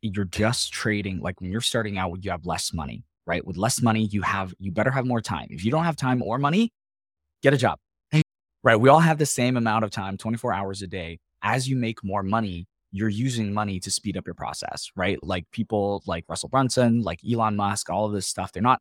you're 0.02 0.24
just 0.24 0.72
trading. 0.72 1.20
Like 1.20 1.40
when 1.40 1.50
you're 1.50 1.60
starting 1.60 1.98
out, 1.98 2.24
you 2.24 2.30
have 2.30 2.46
less 2.46 2.72
money, 2.72 3.04
right? 3.26 3.44
With 3.44 3.56
less 3.58 3.82
money, 3.82 4.08
you 4.10 4.22
have 4.22 4.54
you 4.58 4.72
better 4.72 4.90
have 4.90 5.04
more 5.04 5.20
time. 5.20 5.48
If 5.50 5.64
you 5.64 5.70
don't 5.70 5.84
have 5.84 5.96
time 5.96 6.22
or 6.22 6.38
money, 6.38 6.72
get 7.42 7.52
a 7.52 7.58
job. 7.58 7.78
right? 8.62 8.76
We 8.76 8.88
all 8.88 9.00
have 9.00 9.18
the 9.18 9.26
same 9.26 9.56
amount 9.56 9.84
of 9.84 9.90
time, 9.90 10.16
24 10.16 10.54
hours 10.54 10.82
a 10.82 10.86
day. 10.86 11.18
As 11.42 11.68
you 11.68 11.76
make 11.76 12.04
more 12.04 12.22
money, 12.22 12.66
you're 12.92 13.08
using 13.08 13.52
money 13.52 13.80
to 13.80 13.90
speed 13.90 14.16
up 14.16 14.26
your 14.26 14.34
process, 14.34 14.90
right? 14.96 15.18
Like 15.22 15.50
people 15.50 16.02
like 16.06 16.24
Russell 16.28 16.48
Brunson, 16.48 17.02
like 17.02 17.20
Elon 17.30 17.56
Musk, 17.56 17.90
all 17.90 18.06
of 18.06 18.12
this 18.12 18.26
stuff. 18.26 18.52
They're 18.52 18.62
not. 18.62 18.80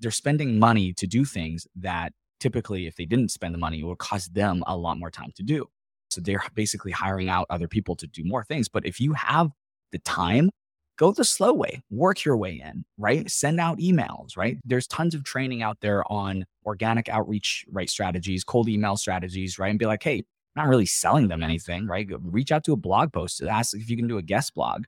They're 0.00 0.10
spending 0.10 0.58
money 0.58 0.92
to 0.94 1.06
do 1.06 1.24
things 1.24 1.66
that 1.76 2.12
typically 2.40 2.86
if 2.86 2.96
they 2.96 3.04
didn't 3.04 3.30
spend 3.30 3.54
the 3.54 3.58
money 3.58 3.80
it 3.80 3.84
would 3.84 3.98
cost 3.98 4.34
them 4.34 4.62
a 4.66 4.76
lot 4.76 4.98
more 4.98 5.10
time 5.10 5.32
to 5.36 5.42
do. 5.42 5.66
So 6.10 6.20
they're 6.20 6.42
basically 6.54 6.92
hiring 6.92 7.28
out 7.28 7.46
other 7.50 7.68
people 7.68 7.94
to 7.96 8.06
do 8.06 8.24
more 8.24 8.44
things. 8.44 8.68
But 8.68 8.86
if 8.86 8.98
you 9.00 9.12
have 9.12 9.50
the 9.92 9.98
time 10.00 10.50
go 10.98 11.12
the 11.12 11.24
slow 11.24 11.52
way. 11.52 11.80
Work 11.90 12.24
your 12.24 12.36
way 12.36 12.60
in 12.62 12.84
right? 12.98 13.30
Send 13.30 13.58
out 13.60 13.78
emails 13.78 14.36
right? 14.36 14.58
There's 14.64 14.86
tons 14.86 15.14
of 15.14 15.24
training 15.24 15.62
out 15.62 15.78
there 15.80 16.02
on 16.12 16.44
organic 16.66 17.08
outreach 17.08 17.64
right 17.70 17.88
strategies 17.88 18.44
cold 18.44 18.68
email 18.68 18.96
strategies 18.96 19.58
right? 19.58 19.70
And 19.70 19.78
be 19.78 19.86
like 19.86 20.02
hey 20.02 20.18
I'm 20.56 20.64
not 20.64 20.68
really 20.68 20.86
selling 20.86 21.28
them 21.28 21.42
anything 21.42 21.86
right? 21.86 22.06
Reach 22.20 22.52
out 22.52 22.64
to 22.64 22.72
a 22.72 22.76
blog 22.76 23.12
post 23.12 23.42
ask 23.42 23.74
if 23.74 23.88
you 23.88 23.96
can 23.96 24.08
do 24.08 24.18
a 24.18 24.22
guest 24.22 24.54
blog 24.54 24.84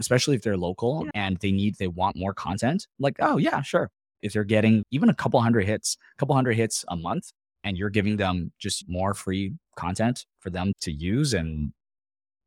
especially 0.00 0.34
if 0.34 0.42
they're 0.42 0.56
local 0.56 1.06
and 1.14 1.36
they 1.38 1.52
need 1.52 1.76
they 1.76 1.88
want 1.88 2.16
more 2.16 2.34
content. 2.34 2.86
Like 2.98 3.16
oh 3.20 3.36
yeah 3.36 3.62
sure 3.62 3.90
if 4.22 4.32
they're 4.32 4.44
getting 4.44 4.84
even 4.90 5.08
a 5.08 5.14
couple 5.14 5.40
hundred 5.40 5.66
hits, 5.66 5.96
a 6.16 6.18
couple 6.18 6.34
hundred 6.34 6.52
hits 6.56 6.84
a 6.88 6.96
month, 6.96 7.30
and 7.64 7.76
you're 7.76 7.90
giving 7.90 8.16
them 8.16 8.52
just 8.58 8.88
more 8.88 9.14
free 9.14 9.54
content 9.76 10.24
for 10.40 10.50
them 10.50 10.72
to 10.82 10.92
use, 10.92 11.34
and 11.34 11.72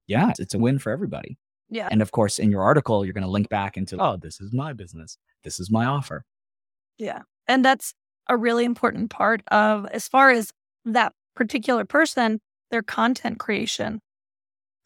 yeah, 0.08 0.24
it's- 0.24 0.40
it's 0.40 0.54
a 0.54 0.60
win 0.60 0.80
for 0.80 0.92
everybody. 0.92 1.38
Yeah. 1.70 1.88
And 1.90 2.02
of 2.02 2.12
course, 2.12 2.40
in 2.40 2.52
your 2.52 2.62
article, 2.62 3.04
you're 3.06 3.14
going 3.14 3.24
to 3.24 3.30
link 3.30 3.50
back 3.50 3.78
into, 3.78 3.98
oh, 4.00 4.18
this 4.18 4.40
is 4.42 4.54
my 4.54 4.74
business, 4.74 5.18
this 5.44 5.60
is 5.60 5.72
my 5.72 5.86
offer. 5.86 6.26
Yeah. 6.98 7.22
And 7.48 7.64
that's 7.66 7.94
a 8.30 8.38
really 8.38 8.66
important 8.66 9.10
part 9.10 9.42
of, 9.48 9.88
as 9.88 10.08
far 10.08 10.30
as 10.30 10.52
that 10.86 11.14
particular 11.36 11.86
person, 11.86 12.40
their 12.70 12.84
content 12.84 13.40
creation. 13.40 14.02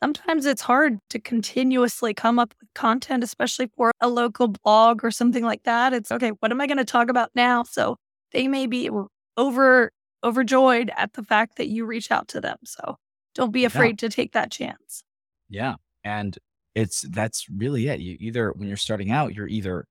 Sometimes 0.04 0.46
it's 0.46 0.62
hard 0.62 1.00
to 1.10 1.20
continuously 1.20 2.14
come 2.14 2.38
up 2.38 2.54
with 2.60 2.72
content, 2.76 3.24
especially 3.24 3.72
for 3.76 3.92
a 4.00 4.08
local 4.08 4.50
blog 4.50 5.04
or 5.04 5.10
something 5.10 5.44
like 5.44 5.64
that. 5.64 5.92
It's 5.94 6.12
okay, 6.12 6.30
what 6.40 6.52
am 6.52 6.62
I 6.62 6.68
going 6.68 6.78
to 6.78 6.86
talk 6.86 7.10
about 7.10 7.32
now? 7.34 7.64
So 7.64 7.98
they 8.32 8.48
may 8.48 8.68
be 8.68 8.90
over 9.38 9.92
overjoyed 10.24 10.92
at 10.98 11.14
the 11.14 11.24
fact 11.24 11.58
that 11.58 11.68
you 11.68 11.86
reach 11.86 12.12
out 12.12 12.28
to 12.30 12.42
them. 12.42 12.58
So 12.64 12.98
don't 13.36 13.52
be 13.52 13.62
Yeah. 13.62 13.68
afraid 13.68 14.00
to 14.00 14.10
take 14.10 14.34
that 14.34 14.52
chance. 14.52 15.04
Yeah. 15.50 15.76
And 16.04 16.38
it's 16.76 17.02
that's 17.02 17.48
really 17.50 17.88
it. 17.88 18.00
You 18.00 18.18
either 18.20 18.52
when 18.52 18.68
you're 18.68 18.78
starting 18.78 19.12
out, 19.12 19.34
you're 19.34 19.48
either 19.48 19.86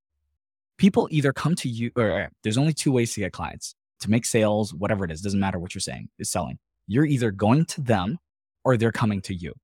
people 0.79 1.09
either 1.11 1.33
come 1.33 1.55
to 1.57 1.69
you 1.69 1.91
or 1.97 2.29
there's 2.43 2.59
only 2.59 2.73
two 2.75 2.93
ways 2.93 3.13
to 3.15 3.21
get 3.21 3.33
clients 3.33 3.75
to 4.01 4.11
make 4.11 4.25
sales, 4.27 4.75
whatever 4.75 5.05
it 5.05 5.11
is, 5.11 5.21
doesn't 5.21 5.41
matter 5.41 5.59
what 5.59 5.75
you're 5.75 5.81
saying, 5.81 6.09
is 6.19 6.31
selling. 6.31 6.59
You're 6.87 7.07
either 7.07 7.31
going 7.31 7.65
to 7.67 7.81
them 7.81 8.19
or 8.65 8.77
they're 8.77 8.93
coming 8.93 9.21
to 9.23 9.35
you. 9.35 9.55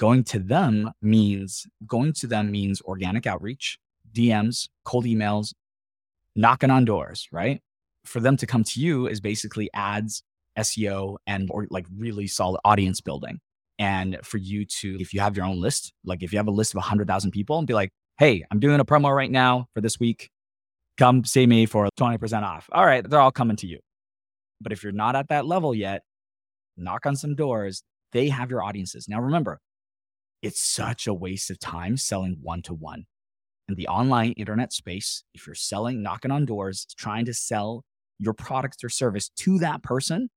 Going 0.00 0.24
to 0.24 0.38
them 0.38 0.90
means 1.02 1.66
going 1.86 2.14
to 2.14 2.26
them 2.26 2.50
means 2.50 2.80
organic 2.80 3.26
outreach, 3.26 3.78
DMs, 4.14 4.66
cold 4.82 5.04
emails, 5.04 5.52
knocking 6.34 6.70
on 6.70 6.86
doors, 6.86 7.28
right? 7.30 7.60
For 8.06 8.18
them 8.18 8.38
to 8.38 8.46
come 8.46 8.64
to 8.64 8.80
you 8.80 9.06
is 9.06 9.20
basically 9.20 9.68
ads, 9.74 10.22
SEO, 10.58 11.18
and 11.26 11.50
or 11.52 11.66
like 11.68 11.84
really 11.94 12.26
solid 12.26 12.60
audience 12.64 13.02
building. 13.02 13.40
And 13.78 14.18
for 14.22 14.38
you 14.38 14.64
to 14.64 14.96
if 15.00 15.12
you 15.12 15.20
have 15.20 15.36
your 15.36 15.44
own 15.44 15.60
list 15.60 15.92
like 16.02 16.22
if 16.22 16.32
you 16.32 16.38
have 16.38 16.48
a 16.48 16.50
list 16.50 16.72
of 16.72 16.76
100000 16.76 17.30
people 17.30 17.58
and 17.58 17.66
be 17.66 17.72
like 17.72 17.90
hey 18.18 18.44
i'm 18.50 18.60
doing 18.60 18.78
a 18.78 18.84
promo 18.84 19.14
right 19.14 19.30
now 19.30 19.66
for 19.74 19.82
this 19.82 20.00
week. 20.00 20.30
Come 20.96 21.24
see 21.24 21.46
me 21.46 21.64
for 21.64 21.88
20% 21.98 22.42
off. 22.42 22.68
All 22.72 22.86
right 22.86 23.08
they're 23.08 23.20
all 23.20 23.30
coming 23.30 23.56
to 23.56 23.66
you. 23.66 23.80
But 24.62 24.72
if 24.72 24.82
you're 24.82 24.92
not 24.92 25.14
at 25.14 25.28
that 25.28 25.44
level 25.44 25.74
yet 25.74 26.02
knock 26.78 27.04
on 27.04 27.16
some 27.16 27.34
doors 27.34 27.82
they 28.12 28.30
have 28.30 28.50
your 28.50 28.62
audiences. 28.62 29.06
Now 29.06 29.20
remember 29.20 29.60
it's 30.42 30.62
such 30.62 31.06
a 31.06 31.14
waste 31.14 31.50
of 31.50 31.58
time 31.58 31.96
selling 31.96 32.38
one 32.42 32.62
to 32.62 32.74
one 32.74 33.06
in 33.68 33.74
the 33.74 33.88
online 33.88 34.32
internet 34.32 34.72
space 34.72 35.22
if 35.34 35.46
you're 35.46 35.54
selling 35.54 36.02
knocking 36.02 36.30
on 36.30 36.44
doors 36.44 36.86
trying 36.96 37.24
to 37.24 37.34
sell 37.34 37.84
your 38.18 38.34
product 38.34 38.82
or 38.82 38.88
service 38.88 39.30
to 39.30 39.58
that 39.58 39.82
person 39.82 40.28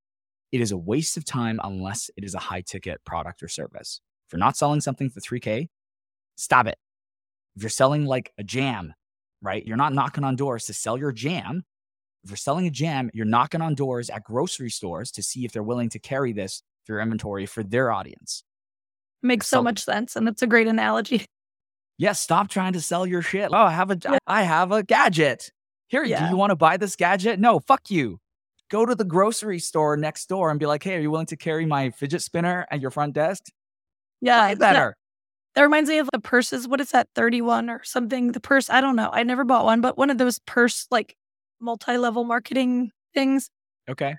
it 0.53 0.61
is 0.61 0.71
a 0.71 0.77
waste 0.77 1.17
of 1.17 1.25
time 1.25 1.59
unless 1.63 2.11
it 2.15 2.23
is 2.23 2.35
a 2.35 2.39
high 2.39 2.61
ticket 2.61 3.03
product 3.03 3.41
or 3.41 3.47
service. 3.47 3.99
If 4.27 4.33
you're 4.33 4.39
not 4.39 4.55
selling 4.55 4.81
something 4.81 5.09
for 5.09 5.19
3K, 5.19 5.67
stop 6.35 6.67
it. 6.67 6.77
If 7.55 7.63
you're 7.63 7.71
selling 7.71 8.05
like 8.05 8.31
a 8.37 8.43
jam, 8.43 8.93
right? 9.41 9.65
You're 9.65 9.77
not 9.77 9.93
knocking 9.93 10.23
on 10.23 10.35
doors 10.35 10.65
to 10.65 10.73
sell 10.73 10.95
your 10.95 11.11
jam. 11.11 11.63
If 12.23 12.29
you're 12.29 12.37
selling 12.37 12.67
a 12.67 12.69
jam, 12.69 13.09
you're 13.15 13.25
knocking 13.25 13.61
on 13.61 13.73
doors 13.73 14.11
at 14.11 14.23
grocery 14.23 14.69
stores 14.69 15.09
to 15.13 15.23
see 15.23 15.43
if 15.43 15.51
they're 15.51 15.63
willing 15.63 15.89
to 15.89 15.99
carry 15.99 16.33
this 16.33 16.61
for 16.85 16.93
your 16.93 17.01
inventory 17.01 17.47
for 17.47 17.63
their 17.63 17.91
audience. 17.91 18.43
Makes 19.23 19.47
so 19.47 19.63
much 19.63 19.83
sense. 19.83 20.15
And 20.15 20.27
it's 20.27 20.41
a 20.41 20.47
great 20.47 20.67
analogy. 20.67 21.25
Yeah, 21.99 22.13
stop 22.13 22.49
trying 22.49 22.73
to 22.73 22.81
sell 22.81 23.05
your 23.05 23.21
shit. 23.21 23.51
Oh, 23.53 23.55
I 23.55 23.69
have 23.71 23.91
a 23.91 23.97
Yeah. 24.03 24.17
I 24.25 24.41
have 24.41 24.71
a 24.71 24.81
gadget. 24.81 25.51
Here, 25.89 26.03
Yeah. 26.03 26.25
do 26.25 26.31
you 26.31 26.35
want 26.37 26.49
to 26.49 26.55
buy 26.55 26.75
this 26.75 26.95
gadget? 26.95 27.39
No, 27.39 27.59
fuck 27.59 27.91
you. 27.91 28.19
Go 28.71 28.83
to 28.83 28.95
the 28.95 29.05
grocery 29.05 29.59
store 29.59 29.95
next 29.95 30.27
door 30.27 30.49
and 30.49 30.59
be 30.59 30.65
like, 30.65 30.81
"Hey, 30.83 30.95
are 30.95 30.99
you 30.99 31.11
willing 31.11 31.27
to 31.27 31.37
carry 31.37 31.67
my 31.67 31.91
fidget 31.91 32.23
spinner 32.23 32.65
at 32.71 32.81
your 32.81 32.89
front 32.89 33.13
desk?" 33.13 33.43
Yeah. 34.21 34.47
Way 34.47 34.55
better. 34.55 34.95
That 35.53 35.61
reminds 35.61 35.87
me 35.87 35.99
of 35.99 36.09
the 36.11 36.19
purses. 36.19 36.67
What 36.67 36.81
is 36.81 36.89
that? 36.91 37.09
31 37.13 37.69
or 37.69 37.83
something? 37.83 38.31
The 38.31 38.39
purse. 38.39 38.71
I 38.71 38.81
don't 38.81 38.95
know. 38.95 39.11
I 39.13 39.21
never 39.21 39.43
bought 39.43 39.63
one, 39.63 39.79
but 39.79 39.95
one 39.95 40.09
of 40.09 40.17
those 40.17 40.39
purse 40.39 40.87
like 40.89 41.15
multi 41.59 41.95
level 41.97 42.23
marketing 42.23 42.91
things. 43.13 43.51
Okay. 43.87 44.15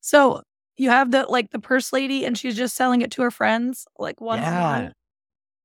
So 0.00 0.42
you 0.76 0.90
have 0.90 1.10
the 1.10 1.24
like 1.28 1.50
the 1.50 1.58
purse 1.58 1.92
lady 1.92 2.24
and 2.24 2.36
she's 2.36 2.56
just 2.56 2.74
selling 2.76 3.00
it 3.02 3.10
to 3.12 3.22
her 3.22 3.30
friends, 3.30 3.86
like 3.98 4.20
one 4.20 4.38
on 4.38 4.44
Yeah. 4.44 4.72
one. 4.82 4.92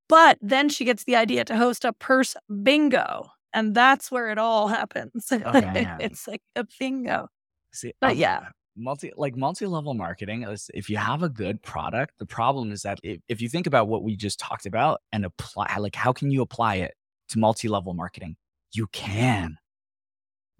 But 0.09 0.37
then 0.41 0.69
she 0.69 0.85
gets 0.85 1.03
the 1.03 1.15
idea 1.15 1.43
to 1.45 1.55
host 1.57 1.83
a 1.85 1.91
purse 1.93 2.35
bingo. 2.63 3.27
And 3.53 3.73
that's 3.75 4.11
where 4.11 4.29
it 4.29 4.37
all 4.37 4.67
happens. 4.67 5.31
man. 5.31 5.97
it's 5.99 6.27
like 6.27 6.41
a 6.55 6.65
bingo. 6.79 7.27
See, 7.73 7.93
But 7.99 8.11
um, 8.11 8.17
yeah. 8.17 8.39
multi 8.75 9.11
like 9.17 9.35
multi-level 9.35 9.93
marketing 9.95 10.43
is 10.43 10.69
if 10.73 10.89
you 10.89 10.97
have 10.97 11.23
a 11.23 11.29
good 11.29 11.61
product 11.63 12.13
the 12.19 12.25
problem 12.25 12.71
is 12.71 12.83
that 12.83 12.99
if, 13.03 13.19
if 13.27 13.41
you 13.41 13.49
think 13.49 13.65
about 13.67 13.87
what 13.87 14.03
we 14.03 14.15
just 14.15 14.39
talked 14.39 14.65
about 14.67 15.01
and 15.11 15.25
apply 15.25 15.75
like 15.77 15.95
how 15.95 16.13
can 16.13 16.29
you 16.31 16.41
apply 16.43 16.75
it 16.75 16.93
to 17.29 17.39
multi-level 17.39 17.93
marketing 17.95 18.35
you 18.73 18.85
can 18.87 19.57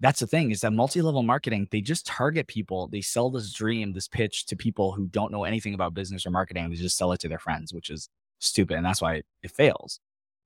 that's 0.00 0.20
the 0.20 0.26
thing 0.26 0.50
is 0.50 0.60
that 0.60 0.72
multi-level 0.72 1.22
marketing 1.22 1.66
they 1.70 1.80
just 1.80 2.06
target 2.06 2.46
people 2.46 2.88
they 2.88 3.00
sell 3.00 3.30
this 3.30 3.52
dream 3.52 3.92
this 3.92 4.08
pitch 4.08 4.46
to 4.46 4.56
people 4.56 4.92
who 4.92 5.06
don't 5.08 5.32
know 5.32 5.44
anything 5.44 5.74
about 5.74 5.94
business 5.94 6.26
or 6.26 6.30
marketing 6.30 6.68
they 6.68 6.76
just 6.76 6.96
sell 6.96 7.12
it 7.12 7.20
to 7.20 7.28
their 7.28 7.38
friends 7.38 7.72
which 7.72 7.90
is 7.90 8.08
stupid 8.38 8.76
and 8.76 8.86
that's 8.86 9.02
why 9.02 9.22
it 9.42 9.50
fails 9.50 10.00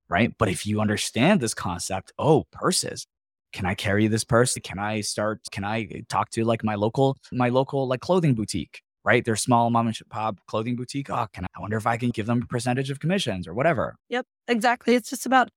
right 0.08 0.32
but 0.38 0.48
if 0.48 0.66
you 0.66 0.80
understand 0.80 1.40
this 1.40 1.54
concept 1.54 2.12
oh 2.18 2.44
purses 2.52 3.06
can 3.52 3.66
I 3.66 3.74
carry 3.74 4.06
this 4.08 4.24
purse? 4.24 4.56
Can 4.62 4.78
I 4.78 5.02
start? 5.02 5.40
Can 5.50 5.64
I 5.64 5.82
eh, 5.82 6.00
talk 6.08 6.30
to 6.30 6.44
like 6.44 6.64
my 6.64 6.74
local, 6.74 7.16
my 7.32 7.50
local 7.50 7.86
like 7.86 8.00
clothing 8.00 8.34
boutique? 8.34 8.80
Right, 9.04 9.24
they're 9.24 9.36
small 9.36 9.68
mom 9.68 9.88
and 9.88 9.98
pop 10.10 10.38
clothing 10.46 10.76
boutique. 10.76 11.10
Oh, 11.10 11.26
can 11.32 11.44
I, 11.44 11.48
I 11.56 11.60
wonder 11.60 11.76
if 11.76 11.88
I 11.88 11.96
can 11.96 12.10
give 12.10 12.26
them 12.26 12.42
a 12.42 12.46
percentage 12.46 12.88
of 12.88 13.00
commissions 13.00 13.48
or 13.48 13.54
whatever? 13.54 13.96
Yep, 14.10 14.26
exactly. 14.46 14.94
It's 14.94 15.10
just 15.10 15.26
about 15.26 15.48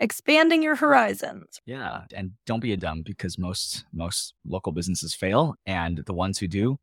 expanding 0.00 0.62
your 0.62 0.76
horizons. 0.76 1.60
Yeah, 1.66 2.02
and 2.14 2.32
don't 2.46 2.60
be 2.60 2.72
a 2.72 2.76
dumb 2.76 3.02
because 3.02 3.38
most 3.38 3.84
most 3.92 4.34
local 4.46 4.72
businesses 4.72 5.14
fail, 5.14 5.54
and 5.66 5.98
the 6.06 6.14
ones 6.14 6.38
who 6.38 6.48
do, 6.48 6.78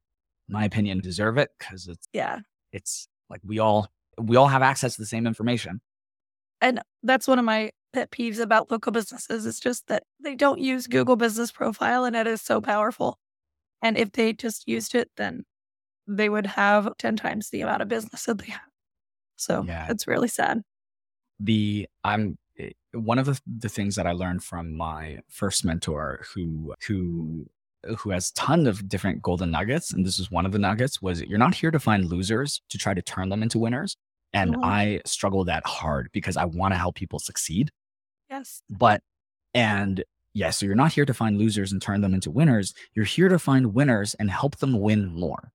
my 0.48 0.66
opinion, 0.66 1.00
deserve 1.00 1.38
it 1.38 1.50
because 1.58 1.88
it's 1.88 2.08
yeah, 2.14 2.40
it's 2.72 3.08
like 3.30 3.42
we 3.46 3.60
all 3.60 3.88
we 4.22 4.36
all 4.36 4.48
have 4.48 4.62
access 4.62 4.96
to 4.96 5.02
the 5.02 5.08
same 5.08 5.28
information. 5.28 5.82
And 6.62 6.82
that's 7.02 7.28
one 7.28 7.40
of 7.40 7.46
my 7.46 7.72
pet 7.92 8.12
peeves 8.12 8.40
about 8.40 8.72
local 8.72 8.92
businesses. 8.92 9.46
It's 9.46 9.60
just 9.60 9.88
that 9.88 10.04
they 10.20 10.36
don't 10.36 10.60
use 10.60 10.88
Google 10.88 11.16
Business 11.16 11.52
Profile, 11.52 12.06
and 12.06 12.16
it 12.16 12.28
is 12.28 12.42
so 12.42 12.62
powerful. 12.62 13.20
And 13.82 13.98
if 13.98 14.14
they 14.14 14.34
just 14.34 14.68
used 14.68 14.96
it, 14.96 15.10
then 15.18 15.44
they 16.08 16.30
would 16.30 16.46
have 16.46 16.98
10 16.98 17.18
times 17.18 17.50
the 17.50 17.62
amount 17.62 17.82
of 17.82 17.88
business 17.88 18.26
that 18.26 18.38
they 18.38 18.52
have. 18.52 18.62
So 19.36 19.64
yeah. 19.68 19.88
it's 19.90 20.08
really 20.08 20.28
sad. 20.28 20.62
The 21.40 21.88
I'm 22.04 22.38
one 22.94 23.20
of 23.20 23.26
the, 23.26 23.40
the 23.46 23.70
things 23.70 23.96
that 23.96 24.08
I 24.08 24.12
learned 24.12 24.44
from 24.44 24.76
my 24.76 25.20
first 25.30 25.66
mentor 25.66 26.26
who 26.34 26.74
who 26.88 27.48
who 27.98 28.12
has 28.12 28.30
a 28.30 28.34
ton 28.34 28.66
of 28.66 28.88
different 28.88 29.22
golden 29.22 29.52
nuggets 29.52 29.92
and 29.92 30.06
this 30.06 30.18
is 30.18 30.32
one 30.32 30.46
of 30.46 30.54
the 30.54 30.60
nuggets 30.60 31.02
was 31.02 31.22
you're 31.22 31.38
not 31.38 31.56
here 31.56 31.72
to 31.72 31.80
find 31.80 32.06
losers 32.06 32.62
to 32.70 32.78
try 32.78 32.94
to 32.94 33.02
turn 33.02 33.30
them 33.30 33.44
into 33.44 33.60
winners 33.60 33.98
and 34.34 34.54
mm-hmm. 34.54 34.64
I 34.64 35.02
struggle 35.06 35.46
that 35.46 35.66
hard 35.66 36.10
because 36.12 36.38
I 36.38 36.46
want 36.46 36.74
to 36.74 36.78
help 36.78 36.96
people 36.96 37.20
succeed. 37.20 37.72
Yes. 38.30 38.64
But, 38.70 39.02
and 39.54 40.00
yes, 40.00 40.06
yeah, 40.34 40.50
so 40.50 40.66
you're 40.66 40.76
not 40.76 40.94
here 40.94 41.06
to 41.06 41.14
find 41.14 41.38
losers 41.38 41.72
and 41.72 41.82
turn 41.82 42.02
them 42.02 42.14
into 42.14 42.32
winners. 42.32 42.74
You're 42.94 43.06
here 43.06 43.30
to 43.30 43.38
find 43.38 43.76
winners 43.76 44.16
and 44.16 44.32
help 44.32 44.58
them 44.58 44.80
win 44.80 45.14
more. 45.14 45.52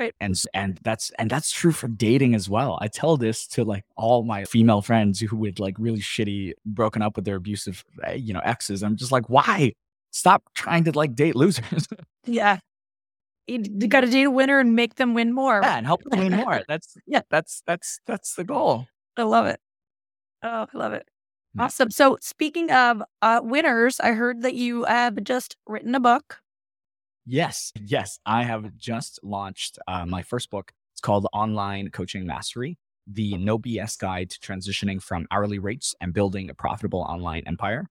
Right. 0.00 0.14
And, 0.20 0.34
and 0.54 0.80
that's, 0.82 1.10
and 1.18 1.30
that's 1.30 1.52
true 1.52 1.72
for 1.72 1.86
dating 1.86 2.34
as 2.34 2.48
well. 2.48 2.78
I 2.80 2.88
tell 2.88 3.16
this 3.16 3.46
to 3.48 3.64
like 3.64 3.84
all 3.96 4.24
my 4.24 4.44
female 4.44 4.82
friends 4.82 5.20
who 5.20 5.36
would 5.36 5.60
like 5.60 5.76
really 5.78 6.00
shitty, 6.00 6.54
broken 6.64 7.02
up 7.02 7.16
with 7.16 7.26
their 7.26 7.36
abusive, 7.36 7.84
eh, 8.04 8.14
you 8.14 8.32
know, 8.32 8.40
exes. 8.40 8.82
I'm 8.82 8.96
just 8.96 9.12
like, 9.12 9.28
why? 9.28 9.74
Stop 10.10 10.42
trying 10.54 10.84
to 10.84 10.92
like 10.92 11.14
date 11.14 11.36
losers. 11.36 11.86
yeah 12.26 12.58
you 13.50 13.88
got 13.88 14.02
to 14.02 14.06
date 14.06 14.24
a 14.24 14.30
winner 14.30 14.60
and 14.60 14.76
make 14.76 14.94
them 14.94 15.14
win 15.14 15.32
more. 15.32 15.60
Yeah, 15.62 15.76
and 15.76 15.86
help 15.86 16.02
them 16.04 16.20
win 16.20 16.36
more. 16.36 16.62
That's 16.68 16.96
yeah, 17.06 17.22
that's 17.30 17.62
that's 17.66 18.00
that's 18.06 18.34
the 18.34 18.44
goal. 18.44 18.86
I 19.16 19.22
love 19.22 19.46
it. 19.46 19.60
Oh, 20.42 20.66
I 20.72 20.78
love 20.78 20.92
it. 20.92 21.08
Awesome. 21.58 21.90
So 21.90 22.16
speaking 22.20 22.70
of 22.70 23.02
uh, 23.22 23.40
winners, 23.42 23.98
I 23.98 24.12
heard 24.12 24.42
that 24.42 24.54
you 24.54 24.84
have 24.84 25.22
just 25.24 25.56
written 25.66 25.94
a 25.94 26.00
book. 26.00 26.38
Yes, 27.32 27.72
yes, 27.80 28.18
I 28.26 28.42
have 28.42 28.76
just 28.76 29.20
launched 29.22 29.78
uh, 29.86 30.04
my 30.04 30.20
first 30.20 30.50
book. 30.50 30.72
It's 30.92 31.00
called 31.00 31.28
Online 31.32 31.88
Coaching 31.90 32.26
Mastery: 32.26 32.76
The 33.06 33.36
No 33.36 33.56
BS 33.56 33.96
Guide 33.96 34.30
to 34.30 34.40
Transitioning 34.40 35.00
from 35.00 35.28
Hourly 35.30 35.60
Rates 35.60 35.94
and 36.00 36.12
Building 36.12 36.50
a 36.50 36.54
Profitable 36.54 37.02
Online 37.02 37.44
Empire. 37.46 37.86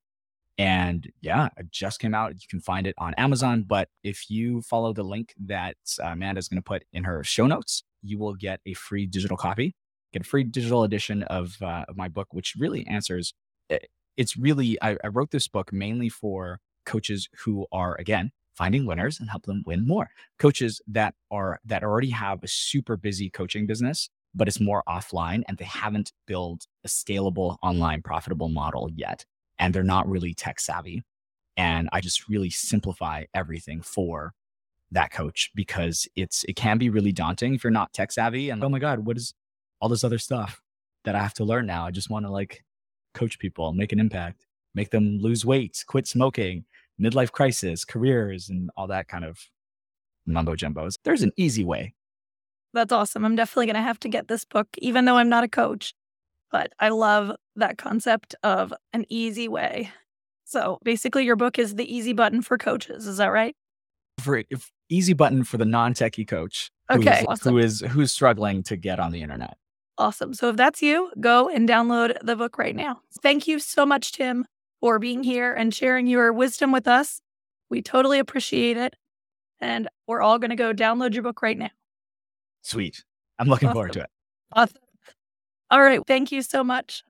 And 0.57 1.09
yeah, 1.21 1.47
it 1.55 1.71
just 1.71 2.01
came 2.01 2.13
out. 2.13 2.33
You 2.33 2.49
can 2.49 2.59
find 2.59 2.85
it 2.85 2.95
on 2.97 3.13
Amazon. 3.13 3.63
But 3.63 3.87
if 4.03 4.29
you 4.29 4.61
follow 4.61 4.91
the 4.91 5.03
link 5.03 5.33
that 5.45 5.77
Amanda 6.03 6.39
is 6.39 6.49
going 6.49 6.61
to 6.61 6.61
put 6.61 6.83
in 6.91 7.05
her 7.05 7.23
show 7.23 7.47
notes, 7.47 7.83
you 8.01 8.17
will 8.17 8.35
get 8.35 8.59
a 8.65 8.73
free 8.73 9.05
digital 9.05 9.37
copy, 9.37 9.73
get 10.11 10.23
a 10.23 10.25
free 10.25 10.43
digital 10.43 10.83
edition 10.83 11.23
of, 11.23 11.55
uh, 11.61 11.85
of 11.87 11.95
my 11.95 12.09
book, 12.09 12.27
which 12.33 12.55
really 12.59 12.85
answers. 12.87 13.33
Eh, 13.69 13.77
it's 14.17 14.35
really, 14.35 14.77
I, 14.81 14.97
I 15.01 15.07
wrote 15.07 15.31
this 15.31 15.47
book 15.47 15.71
mainly 15.71 16.09
for 16.09 16.59
coaches 16.85 17.29
who 17.45 17.67
are, 17.71 17.95
again, 17.95 18.31
finding 18.59 18.85
winners 18.85 19.21
and 19.21 19.29
help 19.29 19.45
them 19.45 19.63
win 19.65 19.87
more. 19.87 20.09
Coaches 20.37 20.81
that 20.85 21.15
are, 21.31 21.61
that 21.63 21.81
already 21.81 22.09
have 22.09 22.43
a 22.43 22.47
super 22.47 22.97
busy 22.97 23.29
coaching 23.29 23.65
business, 23.65 24.09
but 24.35 24.49
it's 24.49 24.59
more 24.59 24.83
offline 24.87 25.43
and 25.47 25.57
they 25.57 25.65
haven't 25.65 26.11
built 26.27 26.67
a 26.83 26.89
scalable 26.89 27.55
online 27.63 28.01
profitable 28.01 28.49
model 28.49 28.89
yet 28.93 29.25
and 29.59 29.73
they're 29.73 29.81
not 29.81 30.09
really 30.09 30.33
tech 30.33 30.59
savvy. 30.59 31.01
And 31.55 31.87
I 31.93 32.01
just 32.01 32.27
really 32.27 32.49
simplify 32.49 33.23
everything 33.33 33.81
for 33.81 34.33
that 34.91 35.11
coach 35.11 35.51
because 35.55 36.05
it's 36.17 36.43
it 36.45 36.55
can 36.55 36.77
be 36.77 36.89
really 36.89 37.11
daunting 37.13 37.53
if 37.53 37.63
you're 37.63 37.71
not 37.71 37.93
tech 37.93 38.11
savvy 38.11 38.49
and 38.49 38.61
oh 38.61 38.69
my 38.69 38.79
god, 38.79 39.05
what 39.05 39.15
is 39.17 39.33
all 39.79 39.87
this 39.87 40.03
other 40.03 40.17
stuff 40.17 40.61
that 41.05 41.15
I 41.15 41.19
have 41.19 41.33
to 41.35 41.45
learn 41.45 41.65
now? 41.65 41.85
I 41.85 41.91
just 41.91 42.09
want 42.09 42.25
to 42.25 42.31
like 42.31 42.65
coach 43.13 43.39
people, 43.39 43.71
make 43.71 43.93
an 43.93 43.99
impact, 43.99 44.47
make 44.75 44.89
them 44.89 45.19
lose 45.19 45.45
weight, 45.45 45.83
quit 45.87 46.07
smoking, 46.07 46.65
midlife 47.01 47.31
crisis, 47.31 47.85
careers, 47.85 48.49
and 48.49 48.69
all 48.75 48.87
that 48.87 49.07
kind 49.07 49.25
of 49.25 49.39
mumbo 50.25 50.55
jumbos. 50.55 50.95
There's 51.03 51.21
an 51.21 51.31
easy 51.37 51.63
way. 51.63 51.93
That's 52.73 52.91
awesome. 52.91 53.25
I'm 53.25 53.35
definitely 53.35 53.65
going 53.65 53.75
to 53.75 53.81
have 53.81 53.99
to 54.01 54.09
get 54.09 54.27
this 54.27 54.45
book, 54.45 54.67
even 54.77 55.05
though 55.05 55.17
I'm 55.17 55.29
not 55.29 55.43
a 55.43 55.47
coach. 55.47 55.93
But 56.51 56.73
I 56.79 56.89
love 56.89 57.35
that 57.55 57.77
concept 57.77 58.35
of 58.43 58.73
an 58.93 59.05
easy 59.09 59.47
way. 59.47 59.91
So 60.45 60.79
basically, 60.83 61.25
your 61.25 61.35
book 61.35 61.59
is 61.59 61.75
the 61.75 61.95
easy 61.95 62.13
button 62.13 62.41
for 62.41 62.57
coaches. 62.57 63.05
Is 63.05 63.17
that 63.17 63.27
right? 63.27 63.55
For 64.19 64.43
if 64.49 64.71
easy 64.89 65.13
button 65.13 65.43
for 65.43 65.57
the 65.57 65.65
non-techie 65.65 66.27
coach. 66.27 66.71
Okay, 66.89 67.19
who's, 67.19 67.25
awesome. 67.27 67.53
who 67.53 67.59
is 67.59 67.81
who's 67.81 68.11
struggling 68.11 68.63
to 68.63 68.75
get 68.75 68.99
on 68.99 69.11
the 69.11 69.21
internet. 69.21 69.57
Awesome. 69.99 70.33
So 70.33 70.49
if 70.49 70.55
that's 70.55 70.81
you, 70.81 71.11
go 71.19 71.49
and 71.49 71.69
download 71.69 72.17
the 72.23 72.35
book 72.35 72.57
right 72.57 72.75
now. 72.75 73.01
Thank 73.21 73.47
you 73.47 73.59
so 73.59 73.85
much, 73.85 74.13
Tim, 74.13 74.45
for 74.81 74.99
being 74.99 75.23
here 75.23 75.53
and 75.53 75.73
sharing 75.73 76.07
your 76.07 76.31
wisdom 76.33 76.71
with 76.71 76.87
us. 76.87 77.21
We 77.69 77.81
totally 77.81 78.19
appreciate 78.19 78.77
it. 78.77 78.95
And 79.59 79.89
we're 80.07 80.21
all 80.21 80.39
going 80.39 80.51
to 80.51 80.55
go 80.55 80.73
download 80.73 81.13
your 81.13 81.23
book 81.23 81.41
right 81.41 81.57
now. 81.57 81.69
Sweet. 82.61 83.03
I'm 83.37 83.47
looking 83.47 83.69
awesome. 83.69 83.75
forward 83.75 83.93
to 83.93 84.01
it. 84.01 84.09
Awesome. 84.53 84.81
All 85.69 85.81
right. 85.81 85.99
Thank 86.07 86.31
you 86.31 86.41
so 86.41 86.63
much. 86.63 87.03